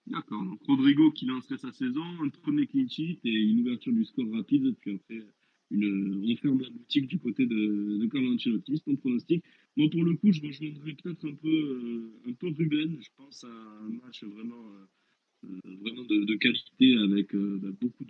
D'accord, 0.07 0.43
donc 0.43 0.59
Rodrigo 0.65 1.11
qui 1.11 1.25
lancerait 1.25 1.57
sa 1.57 1.71
saison, 1.71 2.03
un 2.23 2.29
premier 2.29 2.65
clean 2.65 2.87
sheet 2.87 3.19
et 3.25 3.29
une 3.29 3.61
ouverture 3.61 3.91
du 3.91 4.05
score 4.05 4.31
rapide, 4.31 4.73
puis 4.79 4.95
après 4.95 5.25
une, 5.71 6.23
on 6.25 6.35
ferme 6.37 6.61
la 6.61 6.69
boutique 6.69 7.07
du 7.07 7.19
côté 7.19 7.45
de, 7.45 7.97
de 7.99 8.05
Carlo 8.07 8.33
Ancelotti, 8.33 8.79
ton 8.81 8.95
pronostic. 8.95 9.43
Moi, 9.75 9.89
pour 9.89 10.03
le 10.03 10.15
coup, 10.15 10.31
je 10.31 10.41
rejoindrai 10.41 10.93
peut-être 10.93 11.25
un 11.27 11.35
peu, 11.35 11.47
euh, 11.47 12.29
un 12.29 12.33
peu 12.33 12.47
Ruben. 12.47 12.97
Je 12.99 13.09
pense 13.17 13.43
à 13.43 13.47
un 13.47 13.89
match 13.89 14.23
vraiment, 14.23 14.63
euh, 14.73 15.49
euh, 15.49 15.75
vraiment 15.81 16.03
de, 16.03 16.35
qualité 16.35 16.95
avec 16.97 17.35
bah, 17.35 17.69
beaucoup 17.79 18.05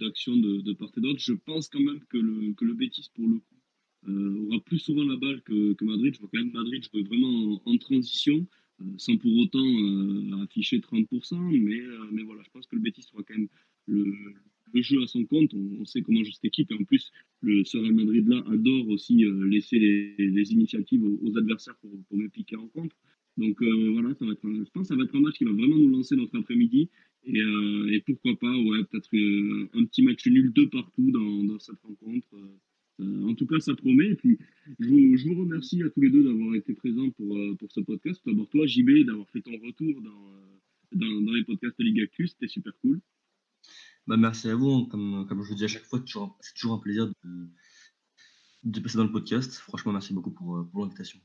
d'actions 0.00 0.36
de, 0.36 0.60
de, 0.60 0.72
part 0.74 0.92
et 0.96 1.00
d'autre. 1.00 1.18
Je 1.18 1.32
pense 1.32 1.68
quand 1.68 1.80
même 1.80 2.00
que 2.08 2.18
le, 2.18 2.52
que 2.54 2.64
le 2.64 2.74
Betis, 2.74 3.08
pour 3.14 3.26
le 3.26 3.38
coup, 3.38 4.46
aura 4.46 4.60
plus 4.60 4.78
souvent 4.78 5.04
la 5.04 5.16
balle 5.16 5.42
que, 5.42 5.72
que, 5.72 5.84
Madrid. 5.84 6.14
Je 6.14 6.20
vois 6.20 6.28
quand 6.32 6.40
même 6.40 6.52
Madrid 6.52 6.84
jouer 6.84 7.02
vraiment 7.02 7.60
en, 7.64 7.78
transition, 7.78 8.46
sans 8.96 9.16
pour 9.16 9.36
autant 9.36 9.66
afficher 10.42 10.78
30%. 10.78 11.36
Mais, 11.60 11.82
mais 12.12 12.22
voilà, 12.22 12.42
je 12.44 12.50
pense 12.50 12.66
que 12.66 12.76
le 12.76 12.82
Betis 12.82 13.02
sera 13.02 13.22
quand 13.22 13.36
même 13.36 13.48
le, 13.88 14.82
jeu 14.82 15.02
à 15.02 15.06
son 15.06 15.24
compte. 15.24 15.52
On, 15.54 15.84
sait 15.84 16.02
comment 16.02 16.22
joue 16.22 16.32
cette 16.32 16.44
équipe. 16.44 16.70
Et 16.70 16.74
en 16.74 16.84
plus, 16.84 17.10
le 17.42 17.62
Real 17.72 17.94
Madrid-là 17.94 18.44
adore 18.46 18.88
aussi 18.88 19.24
euh, 19.24 19.48
laisser 19.48 19.78
les, 19.78 20.52
initiatives 20.52 21.04
aux, 21.04 21.36
adversaires 21.36 21.76
pour, 21.80 21.90
pour 22.08 22.16
me 22.16 22.28
piquer 22.28 22.56
en 22.56 22.68
contre. 22.68 22.96
Donc 23.36 23.62
euh, 23.62 23.90
voilà, 23.92 24.14
ça 24.14 24.26
va 24.26 24.32
être 24.32 24.42
je 24.42 24.70
pense 24.72 24.82
que 24.82 24.88
ça 24.88 24.96
va 24.96 25.04
être 25.04 25.14
un 25.14 25.20
match 25.20 25.38
qui 25.38 25.44
va 25.44 25.52
vraiment 25.52 25.76
nous 25.76 25.90
lancer 25.90 26.16
notre 26.16 26.36
après-midi. 26.38 26.90
Et, 27.24 27.40
euh, 27.40 28.00
pourquoi 28.06 28.36
pas, 28.38 28.56
ouais, 28.56 28.84
peut-être 28.84 29.10
un 29.74 29.84
petit 29.84 30.02
match 30.02 30.26
nul 30.26 30.52
de 30.52 30.64
partout 30.64 31.10
dans 31.10 31.58
cette 31.58 31.78
rencontre. 31.80 32.28
En 33.00 33.34
tout 33.34 33.46
cas, 33.46 33.60
ça 33.60 33.74
promet. 33.74 34.08
Et 34.08 34.14
puis, 34.14 34.38
je 34.78 35.28
vous, 35.28 35.40
remercie 35.40 35.82
à 35.82 35.90
tous 35.90 36.00
les 36.00 36.10
deux 36.10 36.24
d'avoir 36.24 36.54
été 36.54 36.74
présents 36.74 37.10
pour, 37.10 37.36
pour 37.58 37.72
ce 37.72 37.80
podcast. 37.80 38.20
D'abord, 38.26 38.48
toi, 38.48 38.66
JB, 38.66 39.06
d'avoir 39.06 39.28
fait 39.30 39.40
ton 39.40 39.52
retour 39.52 40.00
dans, 40.02 40.32
dans, 40.92 41.20
dans 41.22 41.32
les 41.32 41.44
podcasts 41.44 41.78
de 41.78 41.84
Ligue. 41.84 42.08
C'était 42.16 42.48
super 42.48 42.72
cool. 42.80 43.00
Bah, 44.06 44.16
merci 44.16 44.48
à 44.48 44.54
vous. 44.54 44.86
Comme, 44.86 45.26
comme 45.28 45.42
je 45.42 45.48
vous 45.48 45.54
dis 45.54 45.64
à 45.64 45.68
chaque 45.68 45.84
fois, 45.84 46.02
c'est 46.40 46.54
toujours 46.54 46.74
un 46.74 46.78
plaisir 46.78 47.06
de, 47.06 47.48
de 48.64 48.80
passer 48.80 48.96
dans 48.96 49.04
le 49.04 49.12
podcast. 49.12 49.54
Franchement, 49.54 49.92
merci 49.92 50.14
beaucoup 50.14 50.30
pour, 50.30 50.56
euh, 50.56 50.64
pour 50.64 50.82
l'invitation. 50.82 51.20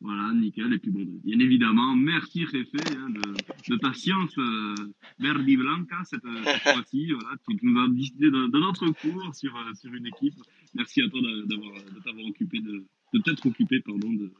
Voilà, 0.00 0.32
nickel. 0.34 0.72
Et 0.72 0.78
puis 0.78 0.90
bon, 0.90 1.06
bien 1.24 1.38
évidemment, 1.38 1.94
merci 1.94 2.44
Réfé 2.44 2.78
hein, 2.96 3.10
de, 3.10 3.72
de, 3.74 3.76
ta 3.78 3.92
science 3.94 4.36
euh, 4.38 4.74
verdi 5.18 5.56
blanca 5.56 6.02
cette, 6.04 6.24
euh, 6.24 6.42
fois-ci. 6.62 7.12
Voilà, 7.12 7.36
tu, 7.48 7.58
nous 7.62 7.80
as 7.80 7.88
décidé 7.88 8.26
de, 8.26 8.48
de, 8.48 8.58
notre 8.58 8.86
cours 8.90 9.34
sur, 9.34 9.56
euh, 9.56 9.72
sur 9.74 9.94
une 9.94 10.06
équipe. 10.06 10.34
Merci 10.74 11.02
à 11.02 11.08
toi 11.08 11.20
d'avoir 11.46 11.72
de 11.74 12.00
t'avoir 12.04 12.26
occupé 12.26 12.60
de, 12.60 12.84
de 13.14 13.18
t'être 13.20 13.46
occupé 13.46 13.80
pardon 13.80 14.12
de, 14.12 14.30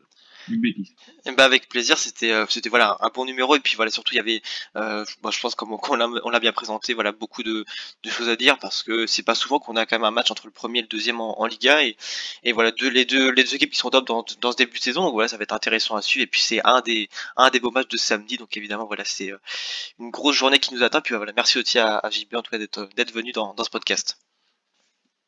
Bétis. 0.48 0.94
Et 1.26 1.32
bah 1.32 1.44
avec 1.44 1.68
plaisir, 1.68 1.98
c'était 1.98 2.32
euh, 2.32 2.46
c'était 2.48 2.68
voilà 2.68 2.96
un 3.00 3.08
bon 3.08 3.24
numéro. 3.24 3.56
Et 3.56 3.60
puis 3.60 3.76
voilà 3.76 3.90
surtout 3.90 4.14
il 4.14 4.16
y 4.16 4.20
avait 4.20 4.42
euh, 4.76 5.04
je 5.30 5.40
pense 5.40 5.54
comme 5.54 5.72
on 5.72 6.30
l'a 6.30 6.40
bien 6.40 6.52
présenté 6.52 6.94
voilà 6.94 7.12
beaucoup 7.12 7.42
de, 7.42 7.64
de 8.02 8.10
choses 8.10 8.28
à 8.28 8.36
dire 8.36 8.58
parce 8.58 8.82
que 8.82 9.06
c'est 9.06 9.22
pas 9.22 9.34
souvent 9.34 9.58
qu'on 9.58 9.76
a 9.76 9.86
quand 9.86 9.96
même 9.96 10.04
un 10.04 10.10
match 10.10 10.30
entre 10.30 10.46
le 10.46 10.52
premier 10.52 10.80
et 10.80 10.82
le 10.82 10.88
deuxième 10.88 11.20
en, 11.20 11.40
en 11.40 11.46
Liga. 11.46 11.82
Et 11.84 11.96
et 12.42 12.52
voilà 12.52 12.70
deux 12.72 12.88
les 12.90 13.04
deux 13.04 13.30
les 13.30 13.44
deux 13.44 13.54
équipes 13.54 13.70
qui 13.72 13.78
sont 13.78 13.90
top 13.90 14.06
dans, 14.06 14.24
dans 14.40 14.52
ce 14.52 14.56
début 14.56 14.78
de 14.78 14.82
saison. 14.82 15.02
Donc 15.04 15.14
voilà 15.14 15.28
ça 15.28 15.36
va 15.36 15.42
être 15.44 15.52
intéressant 15.52 15.96
à 15.96 16.02
suivre. 16.02 16.24
Et 16.24 16.26
puis 16.26 16.40
c'est 16.40 16.60
un 16.64 16.80
des 16.80 17.08
un 17.36 17.50
des 17.50 17.60
beaux 17.60 17.70
matchs 17.70 17.88
de 17.88 17.96
samedi. 17.96 18.36
Donc 18.36 18.56
évidemment 18.56 18.86
voilà 18.86 19.04
c'est 19.04 19.32
euh, 19.32 19.38
une 19.98 20.10
grosse 20.10 20.36
journée 20.36 20.58
qui 20.58 20.74
nous 20.74 20.82
attend 20.82 21.00
puis 21.00 21.14
voilà 21.14 21.32
merci 21.34 21.58
aussi 21.58 21.78
à, 21.78 21.98
à 21.98 22.10
JB 22.10 22.34
en 22.34 22.42
tout 22.42 22.50
cas 22.50 22.58
d'être 22.58 22.88
d'être 22.96 23.12
venu 23.12 23.32
dans 23.32 23.54
dans 23.54 23.64
ce 23.64 23.70
podcast. 23.70 24.23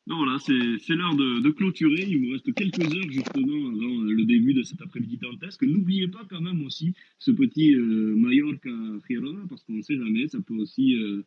Non, 0.07 0.15
voilà, 0.19 0.39
c'est 0.39 0.95
l'heure 0.95 1.15
de, 1.17 1.41
de, 1.41 1.49
clôturer. 1.49 2.05
Il 2.07 2.25
vous 2.25 2.31
reste 2.31 2.53
quelques 2.53 2.79
heures 2.79 3.11
justement 3.11 3.67
avant 3.67 4.03
le 4.03 4.23
début 4.23 4.53
de 4.53 4.63
cet 4.63 4.81
après-midi 4.81 5.17
dantesque. 5.17 5.63
N'oubliez 5.63 6.07
pas 6.07 6.25
quand 6.29 6.39
même 6.39 6.61
aussi 6.63 6.93
ce 7.19 7.31
petit 7.31 7.75
euh, 7.75 8.15
Mallorca-Girona, 8.15 9.45
parce 9.49 9.65
qu'on 9.65 9.73
ne 9.73 9.81
sait 9.81 9.97
jamais, 9.97 10.29
ça 10.29 10.39
peut 10.39 10.53
aussi, 10.53 10.95
euh, 10.95 11.23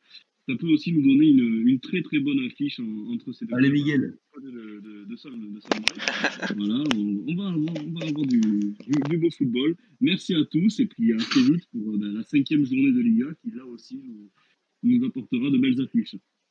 ça 0.48 0.56
peut 0.56 0.68
aussi 0.68 0.94
nous 0.94 1.02
donner 1.02 1.28
une, 1.28 1.68
une 1.68 1.78
très 1.80 2.00
très 2.00 2.20
bonne 2.20 2.38
affiche 2.46 2.80
en, 2.80 3.12
entre 3.12 3.32
ces 3.32 3.44
deux. 3.44 3.54
Allez, 3.54 3.68
Miguel. 3.68 4.16
De, 4.42 4.50
de, 4.50 4.80
de, 4.80 5.04
de 5.04 6.54
voilà, 6.56 6.82
on, 6.96 7.24
on, 7.28 7.34
va 7.34 7.48
avoir, 7.48 7.74
on 7.86 7.98
va 7.98 8.06
avoir 8.06 8.26
du, 8.26 8.40
du, 8.40 9.18
beau 9.18 9.30
football. 9.30 9.76
Merci 10.00 10.34
à 10.34 10.44
tous 10.46 10.80
et 10.80 10.86
puis 10.86 11.12
à 11.12 11.18
très 11.18 11.42
vite 11.42 11.68
pour 11.70 11.92
euh, 11.92 11.98
ben, 11.98 12.14
la 12.14 12.22
cinquième 12.22 12.64
journée 12.64 12.92
de 12.92 13.00
Liga 13.00 13.26
qui 13.42 13.50
là 13.50 13.66
aussi 13.66 14.00
nous, 14.02 14.30
nous 14.84 15.04
apportera 15.04 15.50
de 15.50 15.58
belles 15.58 15.82
affiches. 15.82 16.16